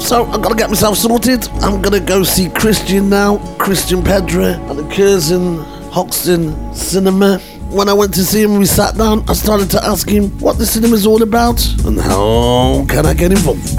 So 0.00 0.24
I'm 0.24 0.40
gonna 0.40 0.54
get 0.54 0.70
myself 0.70 0.96
sorted. 0.96 1.46
I'm 1.60 1.82
gonna 1.82 2.00
go 2.00 2.22
see 2.22 2.48
Christian 2.48 3.10
now, 3.10 3.36
Christian 3.58 4.02
Pedro 4.02 4.52
at 4.70 4.76
the 4.76 4.88
Curzon 4.94 5.58
Hoxton 5.92 6.74
Cinema. 6.74 7.38
When 7.70 7.90
I 7.90 7.92
went 7.92 8.14
to 8.14 8.24
see 8.24 8.42
him, 8.42 8.58
we 8.58 8.64
sat 8.64 8.96
down. 8.96 9.22
I 9.28 9.34
started 9.34 9.70
to 9.72 9.84
ask 9.84 10.08
him 10.08 10.30
what 10.40 10.56
the 10.56 10.64
cinema's 10.64 11.06
all 11.06 11.22
about 11.22 11.62
and 11.84 12.00
how 12.00 12.86
can 12.88 13.04
I 13.04 13.12
get 13.12 13.32
involved. 13.32 13.77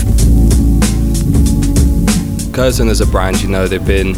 Curzon 2.59 2.89
as 2.89 2.99
a 2.99 3.05
brand, 3.05 3.41
you 3.41 3.47
know, 3.47 3.69
they've 3.69 3.87
been 3.87 4.17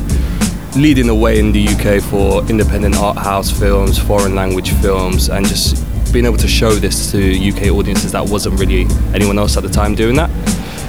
leading 0.75 1.05
the 1.05 1.13
way 1.13 1.37
in 1.37 1.51
the 1.51 1.67
UK 1.67 2.01
for 2.01 2.43
independent 2.49 2.95
art 2.95 3.15
house 3.15 3.51
films, 3.51 3.99
foreign 3.99 4.33
language 4.33 4.71
films, 4.81 5.29
and 5.29 5.45
just 5.45 5.85
being 6.11 6.25
able 6.25 6.37
to 6.37 6.47
show 6.47 6.71
this 6.71 7.11
to 7.11 7.19
UK 7.19 7.67
audiences 7.67 8.13
that 8.13 8.27
wasn't 8.27 8.59
really 8.59 8.87
anyone 9.13 9.37
else 9.37 9.57
at 9.57 9.63
the 9.63 9.69
time 9.69 9.93
doing 9.93 10.15
that. 10.15 10.31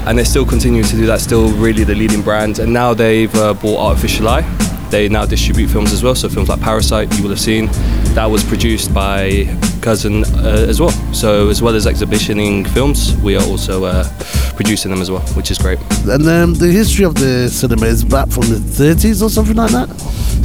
And 0.07 0.17
they're 0.17 0.25
still 0.25 0.47
continuing 0.47 0.87
to 0.87 0.97
do 0.97 1.05
that, 1.05 1.21
still 1.21 1.53
really 1.53 1.85
the 1.85 1.95
leading 1.95 2.23
brand. 2.23 2.59
And 2.59 2.73
now 2.73 2.95
they've 2.95 3.35
uh, 3.35 3.53
bought 3.53 3.81
Artificial 3.81 4.29
Eye. 4.29 4.41
They 4.89 5.11
now 5.11 5.27
distribute 5.27 5.69
films 5.69 5.93
as 5.93 6.03
well, 6.03 6.15
so 6.15 6.31
films 6.31 6.49
like 6.49 6.63
Parasite, 6.63 7.15
you 7.19 7.23
will 7.23 7.31
have 7.31 7.41
seen, 7.41 7.67
that 8.15 8.25
was 8.25 8.43
produced 8.43 8.95
by 8.95 9.45
Curzon 9.83 10.25
uh, 10.25 10.65
as 10.69 10.81
well. 10.81 10.91
So, 11.13 11.51
as 11.51 11.61
well 11.61 11.75
as 11.75 11.87
exhibitioning 11.87 12.65
films, 12.65 13.15
we 13.19 13.37
are 13.37 13.45
also 13.45 13.85
uh, 13.85 14.05
producing 14.63 14.93
them 14.93 15.01
as 15.01 15.11
well, 15.11 15.23
which 15.35 15.51
is 15.51 15.59
great. 15.59 15.79
And 16.07 16.27
um, 16.29 16.55
the 16.55 16.69
history 16.69 17.05
of 17.05 17.15
the 17.17 17.49
cinema 17.49 17.87
is 17.87 18.05
back 18.05 18.29
from 18.29 18.43
the 18.43 18.57
30s 18.57 19.21
or 19.21 19.29
something 19.29 19.57
like 19.57 19.73
that? 19.73 19.89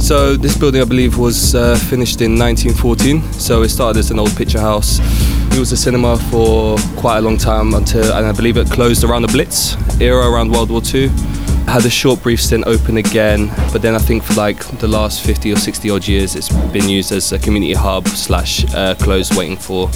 So 0.00 0.36
this 0.36 0.56
building, 0.56 0.82
I 0.82 0.84
believe, 0.84 1.18
was 1.18 1.54
uh, 1.54 1.76
finished 1.76 2.20
in 2.20 2.36
1914. 2.36 3.22
So 3.34 3.62
it 3.62 3.68
started 3.68 4.00
as 4.00 4.10
an 4.10 4.18
old 4.18 4.34
picture 4.36 4.60
house. 4.60 4.98
It 5.52 5.58
was 5.58 5.70
a 5.70 5.76
cinema 5.76 6.16
for 6.30 6.76
quite 6.96 7.18
a 7.18 7.20
long 7.20 7.36
time 7.36 7.74
until, 7.74 8.12
and 8.12 8.26
I 8.26 8.32
believe 8.32 8.56
it 8.56 8.68
closed 8.70 9.04
around 9.04 9.22
the 9.22 9.28
Blitz 9.28 9.76
era, 10.00 10.28
around 10.28 10.50
World 10.50 10.70
War 10.70 10.82
II. 10.82 11.08
Had 11.68 11.84
a 11.84 11.90
short, 11.90 12.20
brief 12.22 12.42
stint 12.42 12.66
open 12.66 12.96
again, 12.96 13.50
but 13.72 13.82
then 13.82 13.94
I 13.94 13.98
think 13.98 14.24
for 14.24 14.34
like 14.34 14.58
the 14.78 14.88
last 14.88 15.24
50 15.24 15.52
or 15.52 15.56
60 15.56 15.90
odd 15.90 16.08
years, 16.08 16.34
it's 16.34 16.48
been 16.72 16.88
used 16.88 17.12
as 17.12 17.30
a 17.30 17.38
community 17.38 17.74
hub 17.74 18.08
slash 18.08 18.64
uh, 18.74 18.94
closed, 18.96 19.36
waiting 19.36 19.58
for 19.58 19.88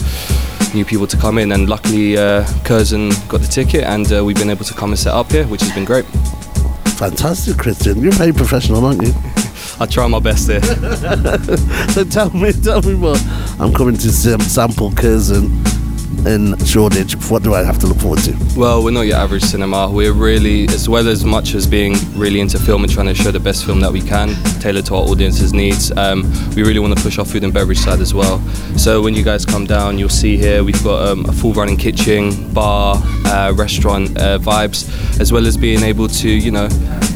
new 0.74 0.84
people 0.84 1.06
to 1.06 1.16
come 1.16 1.38
in. 1.38 1.52
And 1.52 1.68
luckily, 1.68 2.16
uh, 2.16 2.44
Curzon 2.64 3.10
got 3.28 3.40
the 3.40 3.48
ticket, 3.48 3.84
and 3.84 4.10
uh, 4.12 4.24
we've 4.24 4.36
been 4.36 4.50
able 4.50 4.64
to 4.64 4.74
come 4.74 4.90
and 4.90 4.98
set 4.98 5.12
up 5.14 5.30
here, 5.30 5.46
which 5.46 5.60
has 5.62 5.72
been 5.72 5.84
great. 5.84 6.04
Fantastic, 6.96 7.58
Christian. 7.58 8.00
You're 8.00 8.12
very 8.12 8.32
professional, 8.32 8.84
aren't 8.84 9.02
you? 9.02 9.12
I 9.80 9.86
try 9.86 10.06
my 10.06 10.20
best 10.20 10.46
there. 10.46 10.62
so 11.88 12.04
tell 12.04 12.30
me, 12.30 12.52
tell 12.52 12.82
me 12.82 12.94
more. 12.94 13.16
I'm 13.58 13.72
coming 13.72 13.96
to 13.96 14.12
sam- 14.12 14.40
sample 14.40 14.92
Curzon 14.92 15.61
in 16.26 16.56
Shoreditch. 16.64 17.14
What 17.30 17.42
do 17.42 17.54
I 17.54 17.62
have 17.62 17.78
to 17.80 17.86
look 17.86 17.98
forward 17.98 18.20
to? 18.20 18.36
Well, 18.56 18.82
we're 18.82 18.90
not 18.90 19.02
your 19.02 19.16
average 19.16 19.42
cinema. 19.42 19.90
We're 19.90 20.12
really, 20.12 20.64
as 20.68 20.88
well 20.88 21.08
as 21.08 21.24
much 21.24 21.54
as 21.54 21.66
being 21.66 21.94
really 22.14 22.40
into 22.40 22.58
film 22.58 22.84
and 22.84 22.92
trying 22.92 23.06
to 23.06 23.14
show 23.14 23.30
the 23.30 23.40
best 23.40 23.64
film 23.64 23.80
that 23.80 23.92
we 23.92 24.00
can, 24.00 24.28
tailored 24.60 24.86
to 24.86 24.94
our 24.94 25.02
audience's 25.02 25.52
needs, 25.52 25.90
um, 25.96 26.22
we 26.54 26.62
really 26.62 26.78
want 26.78 26.96
to 26.96 27.02
push 27.02 27.18
our 27.18 27.24
food 27.24 27.44
and 27.44 27.52
beverage 27.52 27.78
side 27.78 28.00
as 28.00 28.14
well. 28.14 28.40
So 28.76 29.02
when 29.02 29.14
you 29.14 29.22
guys 29.22 29.44
come 29.44 29.66
down, 29.66 29.98
you'll 29.98 30.08
see 30.08 30.36
here 30.36 30.64
we've 30.64 30.82
got 30.84 31.08
um, 31.08 31.24
a 31.26 31.32
full 31.32 31.52
running 31.52 31.76
kitchen, 31.76 32.52
bar, 32.52 32.96
uh, 33.26 33.52
restaurant 33.54 34.16
uh, 34.18 34.38
vibes, 34.38 35.20
as 35.20 35.32
well 35.32 35.46
as 35.46 35.56
being 35.56 35.82
able 35.82 36.08
to, 36.08 36.28
you 36.28 36.50
know, 36.50 36.68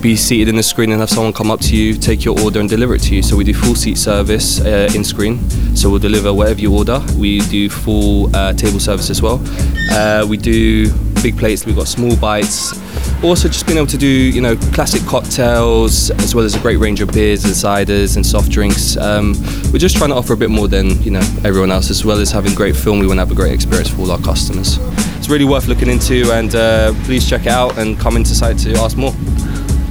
be 0.06 0.14
seated 0.14 0.48
in 0.48 0.54
the 0.54 0.62
screen 0.62 0.92
and 0.92 1.00
have 1.00 1.10
someone 1.10 1.32
come 1.32 1.50
up 1.50 1.58
to 1.58 1.76
you, 1.76 1.92
take 1.92 2.24
your 2.24 2.38
order 2.40 2.60
and 2.60 2.68
deliver 2.68 2.94
it 2.94 3.00
to 3.00 3.12
you. 3.12 3.22
So 3.22 3.34
we 3.34 3.42
do 3.42 3.52
full 3.52 3.74
seat 3.74 3.98
service 3.98 4.60
uh, 4.60 4.88
in 4.94 5.02
screen. 5.02 5.50
So 5.74 5.90
we'll 5.90 5.98
deliver 5.98 6.32
whatever 6.32 6.60
you 6.60 6.72
order. 6.72 7.04
We 7.16 7.40
do 7.40 7.68
full 7.68 8.34
uh, 8.36 8.52
table 8.52 8.78
service 8.78 9.10
as 9.10 9.20
well. 9.20 9.42
Uh, 9.90 10.24
we 10.28 10.36
do 10.36 10.92
big 11.24 11.36
plates. 11.36 11.66
We've 11.66 11.74
got 11.74 11.88
small 11.88 12.16
bites. 12.18 12.80
Also, 13.24 13.48
just 13.48 13.66
being 13.66 13.78
able 13.78 13.88
to 13.88 13.96
do 13.96 14.06
you 14.06 14.40
know 14.40 14.54
classic 14.76 15.02
cocktails 15.02 16.10
as 16.10 16.36
well 16.36 16.44
as 16.44 16.54
a 16.54 16.60
great 16.60 16.76
range 16.76 17.00
of 17.00 17.10
beers 17.10 17.44
and 17.44 17.52
ciders 17.52 18.14
and 18.14 18.24
soft 18.24 18.48
drinks. 18.48 18.96
Um, 18.96 19.34
we're 19.72 19.78
just 19.78 19.96
trying 19.96 20.10
to 20.10 20.16
offer 20.16 20.34
a 20.34 20.36
bit 20.36 20.50
more 20.50 20.68
than 20.68 21.02
you 21.02 21.10
know 21.10 21.24
everyone 21.44 21.72
else, 21.72 21.90
as 21.90 22.04
well 22.04 22.20
as 22.20 22.30
having 22.30 22.54
great 22.54 22.76
film. 22.76 23.00
We 23.00 23.08
want 23.08 23.16
to 23.16 23.22
have 23.22 23.32
a 23.32 23.34
great 23.34 23.52
experience 23.52 23.88
for 23.90 24.02
all 24.02 24.12
our 24.12 24.20
customers. 24.20 24.78
It's 25.18 25.28
really 25.28 25.46
worth 25.46 25.66
looking 25.66 25.88
into, 25.88 26.30
and 26.30 26.54
uh, 26.54 26.92
please 27.06 27.28
check 27.28 27.42
it 27.46 27.52
out 27.52 27.76
and 27.76 27.98
come 27.98 28.14
into 28.14 28.34
site 28.36 28.58
to 28.58 28.74
ask 28.74 28.96
more. 28.96 29.12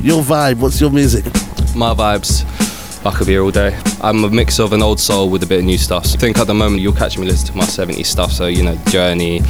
Your 0.06 0.22
vibe, 0.22 0.60
what's 0.60 0.80
your 0.80 0.92
music? 0.92 1.26
My 1.76 1.92
vibes. 1.96 2.46
I 3.04 3.12
could 3.12 3.26
be 3.26 3.34
here 3.34 3.42
all 3.42 3.50
day. 3.50 3.76
I'm 4.02 4.24
a 4.24 4.30
mix 4.30 4.60
of 4.60 4.72
an 4.72 4.84
old 4.84 5.00
soul 5.00 5.32
with 5.32 5.42
a 5.42 5.48
bit 5.48 5.62
of 5.62 5.66
new 5.66 5.80
stuff. 5.80 6.06
So 6.06 6.16
I 6.16 6.20
think 6.20 6.38
at 6.38 6.46
the 6.46 6.54
moment 6.54 6.84
you'll 6.84 6.94
catch 6.94 7.18
me 7.18 7.26
listening 7.26 7.54
to 7.54 7.58
my 7.58 7.64
70s 7.64 8.06
stuff. 8.06 8.32
So, 8.32 8.46
you 8.46 8.62
know, 8.62 8.76
Journey, 8.86 9.42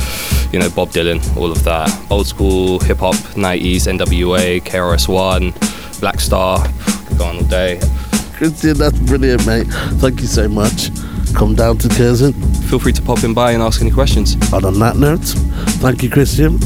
you 0.54 0.60
know, 0.60 0.70
Bob 0.70 0.92
Dylan, 0.92 1.20
all 1.36 1.52
of 1.52 1.62
that. 1.66 1.92
Old 2.10 2.26
school 2.26 2.80
hip 2.80 3.00
hop, 3.00 3.16
90s, 3.16 4.00
NWA, 4.00 4.62
KRS-One, 4.62 5.54
Black 6.00 6.22
Star. 6.22 6.66
Could 7.08 7.18
go 7.18 7.26
on 7.26 7.36
all 7.36 7.44
day. 7.44 7.82
Christian, 8.36 8.78
that's 8.78 8.98
brilliant, 9.00 9.46
mate. 9.46 9.68
Thank 10.00 10.22
you 10.22 10.28
so 10.28 10.48
much. 10.48 10.90
Come 11.34 11.56
down 11.56 11.80
to 11.80 11.90
Curzon. 11.90 12.32
Feel 12.70 12.80
free 12.80 12.94
to 12.94 13.02
pop 13.02 13.26
in 13.26 13.34
by 13.34 13.52
and 13.52 13.62
ask 13.62 13.82
any 13.82 13.92
questions. 13.92 14.36
And 14.54 14.64
on 14.64 14.80
that 14.80 14.96
note, 14.96 15.26
thank 15.82 16.02
you, 16.02 16.10
Christian. 16.10 16.60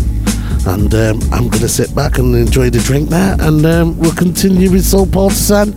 And 0.67 0.93
um, 0.93 1.19
I'm 1.31 1.47
going 1.47 1.61
to 1.61 1.69
sit 1.69 1.93
back 1.95 2.17
and 2.17 2.35
enjoy 2.35 2.69
the 2.69 2.79
drink 2.79 3.09
there. 3.09 3.35
And 3.39 3.65
um, 3.65 3.97
we'll 3.97 4.13
continue 4.13 4.69
with 4.71 4.85
Soul 4.85 5.07
Partisan. 5.07 5.73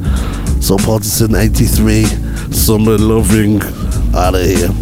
Soul 0.60 0.78
Partisan 0.78 1.34
83, 1.34 2.04
Summer 2.52 2.98
Loving. 2.98 3.62
Out 4.14 4.34
of 4.34 4.42
here. 4.42 4.81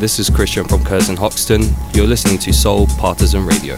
Hi, 0.00 0.02
this 0.02 0.18
is 0.18 0.30
Christian 0.30 0.66
from 0.66 0.82
Curzon 0.82 1.16
Hoxton. 1.16 1.62
You're 1.92 2.06
listening 2.06 2.38
to 2.38 2.54
Soul 2.54 2.86
Partisan 2.96 3.44
Radio. 3.44 3.76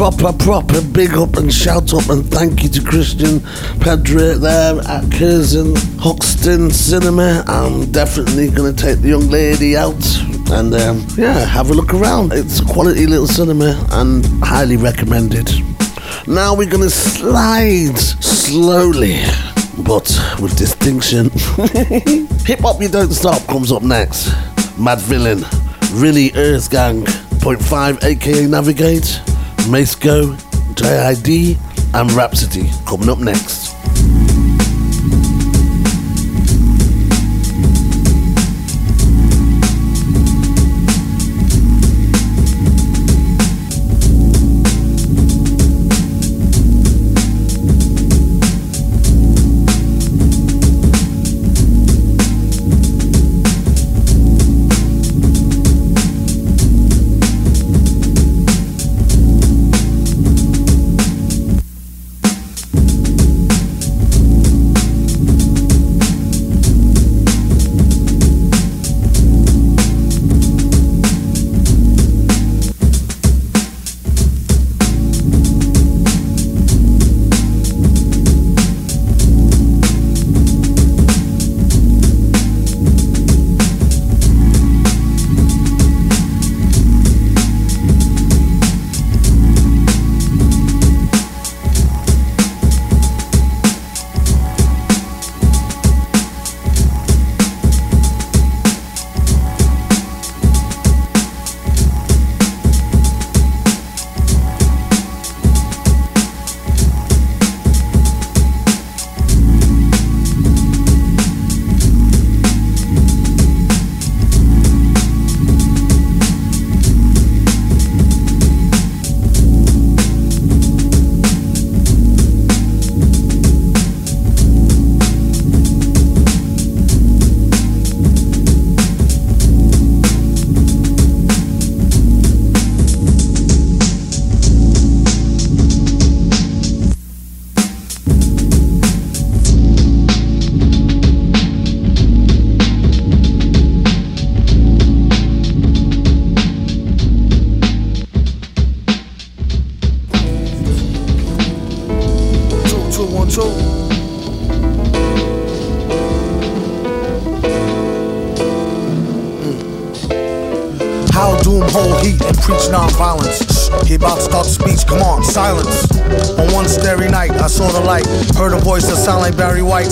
Proper, 0.00 0.32
proper 0.32 0.80
big 0.80 1.12
up 1.12 1.36
and 1.36 1.52
shout 1.52 1.92
up 1.92 2.08
and 2.08 2.24
thank 2.24 2.62
you 2.62 2.70
to 2.70 2.82
Christian 2.82 3.40
Pedro 3.80 4.38
there 4.38 4.80
at 4.88 5.12
Curzon 5.12 5.74
Hoxton 5.98 6.70
Cinema. 6.70 7.44
I'm 7.46 7.92
definitely 7.92 8.48
going 8.48 8.74
to 8.74 8.82
take 8.82 9.00
the 9.00 9.10
young 9.10 9.28
lady 9.28 9.76
out 9.76 10.02
and 10.52 10.72
um, 10.72 11.06
yeah, 11.18 11.44
have 11.44 11.68
a 11.68 11.74
look 11.74 11.92
around. 11.92 12.32
It's 12.32 12.60
a 12.60 12.64
quality 12.64 13.06
little 13.06 13.26
cinema 13.26 13.78
and 13.90 14.24
highly 14.42 14.78
recommended. 14.78 15.50
Now 16.26 16.54
we're 16.54 16.70
going 16.70 16.84
to 16.84 16.88
slide 16.88 17.98
slowly 17.98 19.20
but 19.84 20.08
with 20.40 20.56
distinction. 20.56 21.24
Hip 22.46 22.60
Hop 22.60 22.80
You 22.80 22.88
Don't 22.88 23.12
Stop 23.12 23.46
comes 23.48 23.70
up 23.70 23.82
next. 23.82 24.28
Madvillain, 24.78 25.44
Really 26.00 26.30
EarthGang, 26.30 27.04
Point 27.42 27.62
5 27.62 28.02
aka 28.02 28.46
Navigate, 28.46 29.20
Masego, 29.68 30.36
JID, 30.74 31.58
and 31.94 32.12
Rapsody 32.12 32.68
coming 32.86 33.08
up 33.08 33.18
next. 33.18 33.59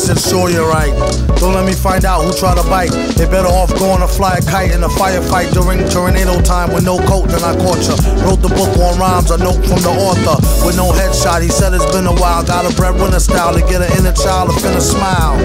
You're 0.09 0.64
right. 0.64 0.88
Don't 1.36 1.52
let 1.52 1.66
me 1.66 1.74
find 1.74 2.04
out 2.06 2.24
who 2.24 2.32
tried 2.32 2.56
to 2.56 2.64
bite. 2.64 2.88
They 3.20 3.28
better 3.28 3.48
off 3.48 3.68
going 3.76 4.00
to 4.00 4.09
fly 4.09 4.38
a 4.38 4.42
kite 4.42 4.72
in 4.72 4.82
a 4.82 4.88
firefight 4.88 5.52
during 5.52 5.84
tornado 5.90 6.40
time 6.40 6.72
with 6.72 6.84
no 6.84 6.96
coat 7.04 7.28
than 7.28 7.44
I 7.44 7.52
caught 7.61 7.76
ya. 7.84 7.92
Wrote 8.24 8.40
the 8.40 8.48
book 8.48 8.72
on 8.80 8.98
rhymes, 8.98 9.30
a 9.30 9.36
note 9.36 9.61
from 9.68 9.84
the 9.84 9.92
author 9.92 10.40
with 10.64 10.76
no 10.76 10.92
headshot. 10.92 11.42
He 11.42 11.48
said 11.48 11.74
it's 11.74 11.84
been 11.92 12.06
a 12.06 12.14
while. 12.16 12.42
Got 12.42 12.64
a 12.64 12.74
breadwinner 12.74 13.20
style 13.20 13.52
to 13.52 13.61
get 13.61 13.82
an 13.82 13.92
inner 13.98 14.14
child 14.16 14.48
to 14.48 14.56
finna 14.56 14.80
smile. 14.80 15.36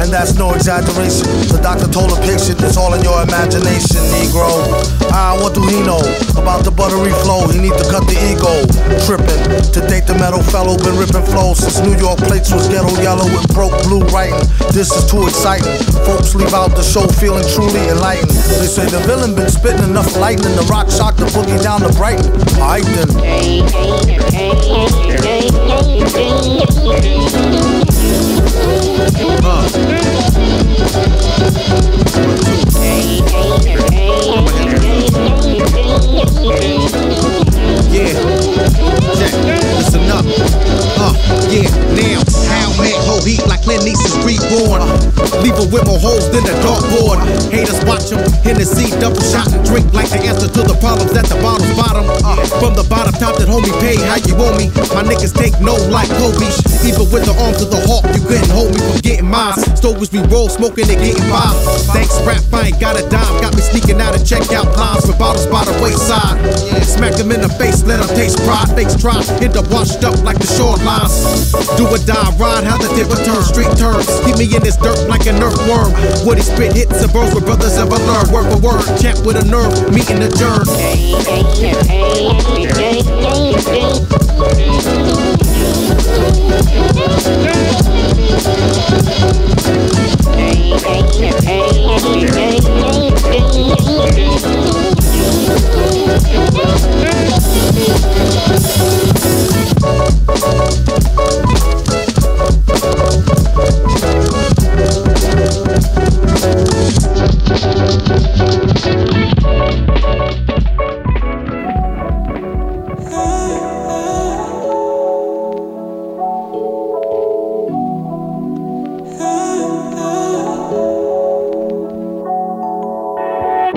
And 0.00 0.10
that's 0.10 0.34
no 0.34 0.54
exaggeration. 0.54 1.28
The 1.52 1.60
doctor 1.62 1.86
told 1.86 2.10
the 2.10 2.20
patient 2.24 2.62
it's 2.62 2.78
all 2.78 2.94
in 2.94 3.02
your 3.02 3.20
imagination, 3.22 4.00
Negro. 4.16 4.99
Ah, 5.12 5.34
what 5.38 5.54
do 5.54 5.62
he 5.66 5.82
know 5.82 6.00
about 6.38 6.62
the 6.64 6.70
buttery 6.70 7.10
flow? 7.26 7.46
He 7.50 7.58
need 7.58 7.74
to 7.74 7.86
cut 7.90 8.06
the 8.06 8.14
ego. 8.14 8.62
Tripping. 9.06 9.42
To 9.74 9.80
date, 9.90 10.06
the 10.06 10.14
metal 10.14 10.42
fellow 10.42 10.78
been 10.78 10.96
ripping 10.96 11.26
flow 11.26 11.54
since 11.54 11.80
New 11.82 11.98
York 11.98 12.18
plates 12.22 12.52
was 12.52 12.68
ghetto 12.68 12.94
yellow 13.02 13.26
with 13.26 13.46
broke 13.54 13.74
blue 13.82 14.06
writing. 14.14 14.38
This 14.70 14.94
is 14.94 15.10
too 15.10 15.26
exciting. 15.26 15.74
Folks 16.06 16.34
leave 16.34 16.54
out 16.54 16.78
the 16.78 16.82
show 16.86 17.06
feeling 17.18 17.44
truly 17.54 17.82
enlightened. 17.90 18.30
They 18.30 18.70
say 18.70 18.86
the 18.86 19.02
villain 19.02 19.34
been 19.34 19.50
spitting 19.50 19.82
enough 19.82 20.16
lightning 20.16 20.54
to 20.54 20.64
rock 20.70 20.90
shock 20.90 21.16
the 21.16 21.26
boogie 21.34 21.60
down 21.62 21.80
to 21.82 21.90
Brighton. 21.98 22.30
Alright 22.62 22.86
then. 22.94 23.10
Yeah, 37.92 39.59
listen 39.80 40.04
up. 40.12 40.28
Uh, 41.00 41.16
yeah, 41.48 41.72
now, 41.96 42.20
how 42.52 42.68
met 42.76 42.92
whole 43.08 43.24
heat 43.24 43.40
like 43.48 43.64
Clint 43.64 43.88
East's 43.88 44.12
reborn. 44.20 44.84
Leave 45.40 45.56
a 45.56 45.64
with 45.72 45.88
more 45.88 45.96
holes 45.96 46.28
than 46.28 46.44
a 46.44 46.54
dartboard. 46.60 47.24
Haters 47.48 47.80
watch 47.88 48.12
them, 48.12 48.20
Hennessy 48.44 48.92
double 49.00 49.24
shot 49.32 49.48
and 49.48 49.64
drink 49.64 49.88
like 49.96 50.12
the 50.12 50.20
answer 50.20 50.52
to 50.52 50.60
the 50.68 50.76
problems 50.84 51.16
at 51.16 51.24
the 51.32 51.38
bottom's 51.40 51.72
bottom. 51.72 52.04
Uh, 52.20 52.36
from 52.60 52.76
the 52.76 52.84
bottom 52.92 53.16
top 53.16 53.40
that 53.40 53.48
homie 53.48 53.72
pay 53.80 53.96
how 54.04 54.20
you 54.20 54.36
want 54.36 54.60
me. 54.60 54.68
My 54.92 55.00
niggas 55.00 55.32
take 55.32 55.56
no 55.64 55.80
like 55.88 56.12
Kobe. 56.20 56.44
Even 56.84 57.08
with 57.08 57.24
the 57.24 57.32
arms 57.40 57.64
of 57.64 57.72
the 57.72 57.80
hawk, 57.88 58.04
you 58.12 58.20
couldn't 58.20 58.52
hold 58.52 58.76
me 58.76 58.80
from 58.84 59.00
getting 59.00 59.28
mine. 59.32 59.56
Stovers 59.80 60.12
we 60.12 60.20
roll, 60.28 60.52
smoking 60.52 60.92
and 60.92 61.00
getting 61.00 61.24
by. 61.32 61.48
Thanks, 61.96 62.20
rap, 62.28 62.44
I 62.52 62.68
ain't 62.68 62.80
got 62.80 63.00
a 63.00 63.04
dime. 63.08 63.40
Got 63.40 63.56
me 63.56 63.64
sneaking 63.64 63.96
out 63.96 64.12
of 64.12 64.28
checkout 64.28 64.76
lines 64.76 65.08
with 65.08 65.16
bottles 65.16 65.48
by 65.48 65.64
the 65.64 65.72
wayside. 65.80 66.36
Smack 66.84 67.16
in 67.16 67.28
the 67.40 67.48
face, 67.56 67.80
let 67.84 68.02
taste 68.12 68.42
pride. 68.44 68.68
Fakes 68.74 68.96
try, 68.98 69.22
hit 69.38 69.56
up 69.56 69.69
washed 69.70 70.04
up 70.04 70.18
like 70.22 70.38
the 70.38 70.46
shorelines. 70.46 71.24
Do 71.78 71.86
or 71.86 71.98
die, 72.04 72.30
ride 72.36 72.64
how 72.64 72.76
the 72.76 72.88
tip 72.94 73.08
turn, 73.24 73.42
street 73.42 73.70
turns. 73.78 74.06
Keep 74.26 74.36
me 74.38 74.44
in 74.54 74.62
this 74.62 74.76
dirt 74.76 75.08
like 75.08 75.26
an 75.26 75.42
earthworm. 75.42 75.94
Woody 76.26 76.42
spit 76.42 76.74
hits 76.74 77.02
a 77.02 77.08
both 77.08 77.34
with 77.34 77.46
brothers 77.46 77.78
of 77.78 77.88
learn 77.88 78.30
Word 78.32 78.50
for 78.52 78.58
word, 78.58 78.84
champ 79.00 79.24
with 79.24 79.36
a 79.36 79.44
nerve, 79.44 79.72
meeting 79.94 80.22
adjourned. 80.22 80.68
Hey, 80.68 81.14
hey, 81.24 81.42
hey, 81.88 82.70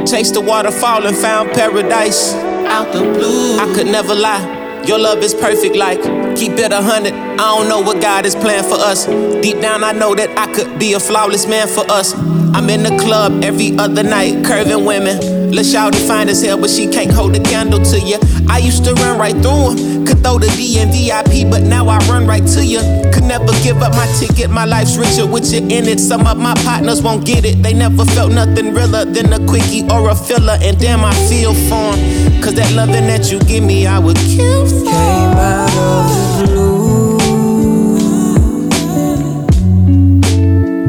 Chased 0.05 0.35
the 0.35 0.41
waterfall 0.41 1.05
and 1.05 1.17
found 1.17 1.51
paradise. 1.51 2.33
Out 2.33 2.93
the 2.93 2.99
blue. 3.01 3.57
I 3.57 3.73
could 3.75 3.87
never 3.87 4.15
lie. 4.15 4.83
Your 4.85 4.99
love 4.99 5.19
is 5.23 5.33
perfect 5.33 5.75
like 5.75 6.22
keep 6.43 6.59
it 6.59 6.73
a 6.73 6.81
hundred. 6.81 7.13
I 7.13 7.37
don't 7.37 7.69
know 7.69 7.79
what 7.79 8.01
God 8.01 8.25
is 8.25 8.35
planned 8.35 8.65
for 8.65 8.75
us. 8.75 9.05
Deep 9.41 9.61
down, 9.61 9.81
I 9.81 9.93
know 9.93 10.13
that 10.13 10.29
I 10.37 10.51
could 10.53 10.77
be 10.77 10.91
a 10.91 10.99
flawless 10.99 11.47
man 11.47 11.67
for 11.69 11.89
us. 11.89 12.13
I'm 12.53 12.69
in 12.69 12.83
the 12.83 12.97
club 12.99 13.43
every 13.43 13.77
other 13.77 14.03
night, 14.03 14.43
curving 14.45 14.83
women. 14.83 15.51
Let's 15.53 15.71
shout 15.71 15.95
as 15.95 16.41
hell, 16.41 16.59
but 16.59 16.69
she 16.69 16.87
can't 16.87 17.11
hold 17.11 17.35
a 17.35 17.39
candle 17.39 17.79
to 17.79 17.99
you. 17.99 18.17
I 18.49 18.57
used 18.57 18.83
to 18.85 18.93
run 18.95 19.17
right 19.17 19.31
through 19.31 19.75
them, 19.75 19.92
throw 20.23 20.39
the 20.39 20.47
D 20.57 20.79
VIP, 20.79 21.49
but 21.51 21.63
now 21.63 21.87
I 21.87 21.97
run 22.07 22.25
right 22.25 22.45
to 22.55 22.65
you. 22.65 22.79
Could 23.13 23.25
never 23.25 23.51
give 23.61 23.81
up 23.81 23.93
my 23.93 24.07
ticket, 24.19 24.49
my 24.49 24.65
life's 24.65 24.95
richer 24.97 25.27
with 25.27 25.51
you 25.53 25.59
in 25.59 25.85
it. 25.87 25.99
Some 25.99 26.25
of 26.25 26.37
my 26.37 26.53
partners 26.63 27.01
won't 27.01 27.25
get 27.25 27.45
it, 27.45 27.61
they 27.61 27.73
never 27.73 28.05
felt 28.05 28.31
nothing 28.31 28.73
realer 28.73 29.05
than 29.05 29.33
a 29.33 29.39
quickie 29.45 29.83
or 29.89 30.09
a 30.09 30.15
filler. 30.15 30.57
And 30.61 30.79
damn, 30.79 31.03
I 31.03 31.13
feel 31.29 31.53
for 31.67 31.93
'em. 31.93 32.41
Cause 32.41 32.55
that 32.55 32.71
loving 32.73 33.07
that 33.07 33.31
you 33.31 33.39
give 33.41 33.63
me, 33.63 33.85
I 33.85 33.99
would 33.99 34.17
kill 34.17 34.65
for. 34.65 34.85
Came 34.85 35.37
out 35.37 35.69
of 35.77 36.39
the 36.39 36.47
blue. 36.47 36.73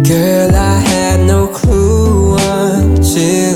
Girl, 0.05 0.55
I 0.55 0.79
had 0.91 1.21
no 1.27 1.47
clue 1.49 2.37
until 2.37 3.54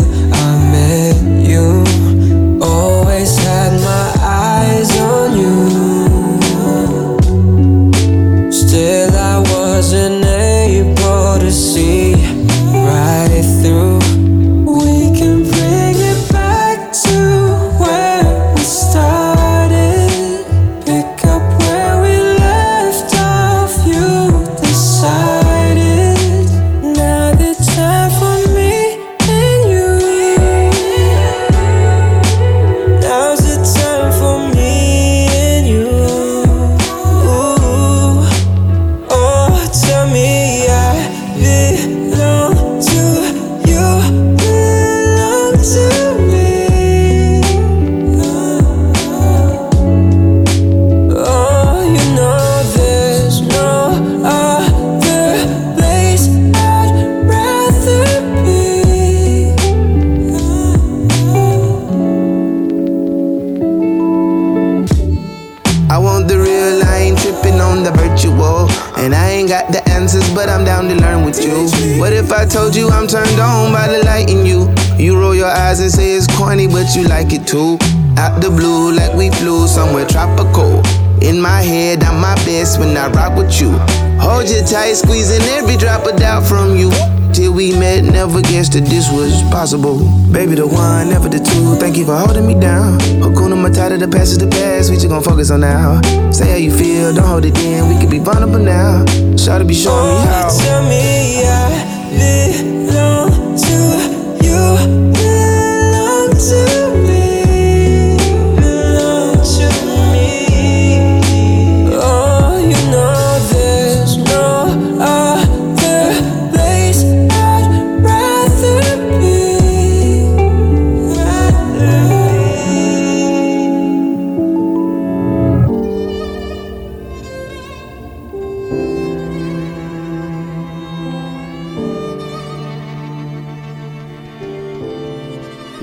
guessed 88.69 88.85
that 88.85 88.91
this 88.91 89.11
was 89.11 89.43
possible. 89.51 89.99
Baby, 90.33 90.55
the 90.57 90.67
one, 90.67 91.09
never 91.09 91.29
the 91.29 91.39
two. 91.39 91.77
Thank 91.77 91.97
you 91.97 92.05
for 92.05 92.17
holding 92.17 92.47
me 92.47 92.55
down. 92.55 92.99
Hakuna 93.21 93.57
Matata, 93.57 93.99
the 93.99 94.09
past 94.09 94.33
is 94.33 94.39
the 94.39 94.47
past. 94.47 94.91
We 94.91 94.97
just 94.97 95.09
gonna 95.09 95.23
focus 95.23 95.51
on 95.51 95.61
now. 95.61 96.01
Say 96.31 96.51
how 96.51 96.57
you 96.57 96.71
feel, 96.77 97.15
don't 97.15 97.27
hold 97.27 97.45
it 97.45 97.59
in. 97.59 97.89
We 97.89 97.95
can 98.01 98.11
be 98.11 98.19
vulnerable 98.19 98.59
now. 98.59 99.05
Try 99.37 99.59
to 99.59 99.65
be 99.65 99.75
showing 99.75 100.15
me 100.15 100.27
how. 100.27 100.49
Tell 100.59 100.83
me 100.83 101.45
I 101.45 102.89
belong 102.89 103.28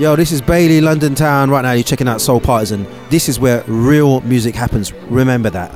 Yo, 0.06 0.14
this 0.14 0.30
is 0.30 0.40
Bailey, 0.40 0.80
London 0.80 1.16
Town. 1.16 1.50
Right 1.50 1.62
now, 1.62 1.72
you're 1.72 1.82
checking 1.82 2.06
out 2.06 2.20
Soul 2.20 2.38
Partisan. 2.38 2.86
This 3.10 3.28
is 3.28 3.40
where 3.40 3.64
real 3.66 4.20
music 4.20 4.54
happens. 4.54 4.92
Remember 4.92 5.50
that. 5.50 5.72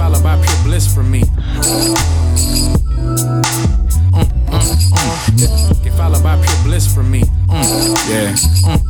Followed 0.00 0.22
by 0.22 0.34
pure 0.42 0.62
bliss 0.64 0.94
from 0.94 1.10
me. 1.10 1.20
Mm, 1.20 1.94
mm, 4.10 4.24
mm. 4.96 5.96
Followed 5.98 6.22
by 6.22 6.36
pure 6.42 6.62
bliss 6.64 6.86
from 6.94 7.10
me. 7.10 7.20
Mm, 7.20 8.08
yeah. 8.08 8.32
Mm, 8.32 8.89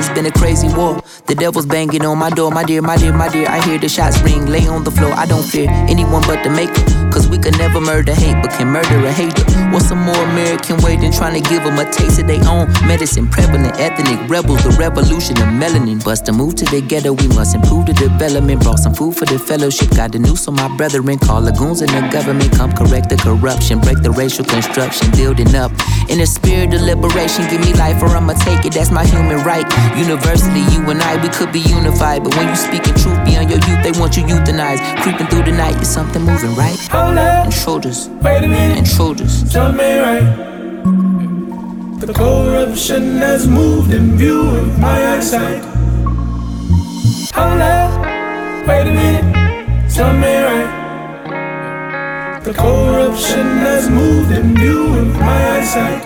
It's 0.00 0.08
been 0.10 0.26
a 0.26 0.32
crazy 0.32 0.68
war. 0.74 1.00
The 1.26 1.34
devil's 1.34 1.66
banging 1.66 2.04
on 2.04 2.18
my 2.18 2.30
door, 2.30 2.50
my 2.50 2.64
dear, 2.64 2.82
my 2.82 2.96
dear, 2.96 3.12
my 3.12 3.28
dear. 3.28 3.46
I 3.48 3.60
hear 3.64 3.78
the 3.78 3.88
shots 3.88 4.20
ring, 4.22 4.46
lay 4.46 4.66
on 4.66 4.82
the 4.84 4.90
floor. 4.90 5.12
I 5.12 5.26
don't 5.26 5.44
fear 5.44 5.68
anyone 5.70 6.22
but 6.26 6.42
the 6.42 6.50
maker. 6.50 6.82
Cause 7.12 7.28
we 7.28 7.38
can 7.38 7.56
never 7.58 7.80
murder 7.80 8.12
hate, 8.12 8.34
but 8.42 8.50
can 8.50 8.68
murder 8.68 9.06
a 9.06 9.12
hater. 9.12 9.44
What's 9.70 9.90
a 9.90 9.94
more 9.94 10.18
American 10.34 10.82
way 10.82 10.96
than 10.96 11.12
trying 11.12 11.40
to 11.40 11.48
give 11.48 11.62
them 11.62 11.78
a 11.78 11.84
taste 11.90 12.18
of 12.18 12.26
their 12.26 12.42
own 12.48 12.66
medicine? 12.86 13.28
Prevalent 13.28 13.78
ethnic 13.78 14.18
rebels, 14.28 14.64
the 14.64 14.70
revolution 14.70 15.36
of 15.38 15.48
melanin. 15.48 16.02
Bust 16.02 16.30
move 16.32 16.56
to 16.56 16.64
the 16.64 16.80
ghetto, 16.80 17.12
we 17.12 17.28
must 17.28 17.54
improve 17.54 17.86
the 17.86 17.94
development. 17.94 18.62
Brought 18.62 18.80
some 18.80 18.94
food 18.94 19.16
for 19.16 19.26
the 19.26 19.38
fellowship, 19.38 19.90
got 19.90 20.12
the 20.12 20.18
news 20.18 20.46
on 20.48 20.54
my 20.54 20.68
brethren. 20.76 21.18
Call 21.18 21.42
lagoons 21.42 21.82
in 21.82 21.88
the 21.88 22.08
government, 22.10 22.52
come 22.52 22.72
correct 22.72 23.08
the 23.10 23.16
corruption, 23.16 23.80
break 23.80 24.02
the 24.02 24.10
racial 24.10 24.44
construction, 24.44 25.10
building 25.12 25.54
up. 25.54 25.70
In 26.14 26.20
the 26.20 26.26
spirit 26.26 26.72
of 26.72 26.82
liberation, 26.82 27.44
give 27.50 27.60
me 27.60 27.72
life 27.72 28.00
or 28.00 28.06
I'ma 28.06 28.34
take 28.34 28.64
it, 28.64 28.74
that's 28.74 28.92
my 28.92 29.04
human 29.04 29.42
right. 29.42 29.66
Universally, 29.98 30.60
you 30.72 30.88
and 30.88 31.02
I, 31.02 31.20
we 31.20 31.28
could 31.28 31.50
be 31.50 31.58
unified. 31.58 32.22
But 32.22 32.36
when 32.36 32.48
you 32.50 32.54
speaking 32.54 32.94
truth 32.94 33.18
beyond 33.24 33.50
your 33.50 33.58
youth, 33.58 33.82
they 33.82 33.90
want 33.98 34.16
you 34.16 34.22
euthanized. 34.22 34.78
Creeping 35.02 35.26
through 35.26 35.42
the 35.42 35.50
night, 35.50 35.74
is 35.82 35.88
something 35.88 36.22
moving 36.22 36.54
right? 36.54 36.78
Hold 36.92 37.18
up, 37.18 37.46
Intruders, 37.46 38.08
wait 38.22 38.44
a 38.44 38.46
minute, 38.46 38.78
intruders. 38.78 39.52
tell 39.52 39.72
me 39.72 39.98
right. 39.98 40.22
The 41.98 42.12
corruption 42.12 43.16
has 43.16 43.48
moved 43.48 43.92
in 43.92 44.16
view 44.16 44.50
of 44.50 44.78
my 44.78 45.16
eyesight. 45.16 45.64
Hold 47.34 47.60
up, 47.60 47.90
wait 48.68 48.86
a 48.86 48.94
minute, 48.94 49.90
tell 49.92 50.12
me 50.12 50.32
right. 50.44 50.73
The 52.44 52.52
corruption 52.52 53.46
has 53.64 53.88
moved 53.88 54.30
in 54.30 54.54
view 54.54 54.94
of 54.98 55.18
my 55.18 55.58
eyesight. 55.58 56.04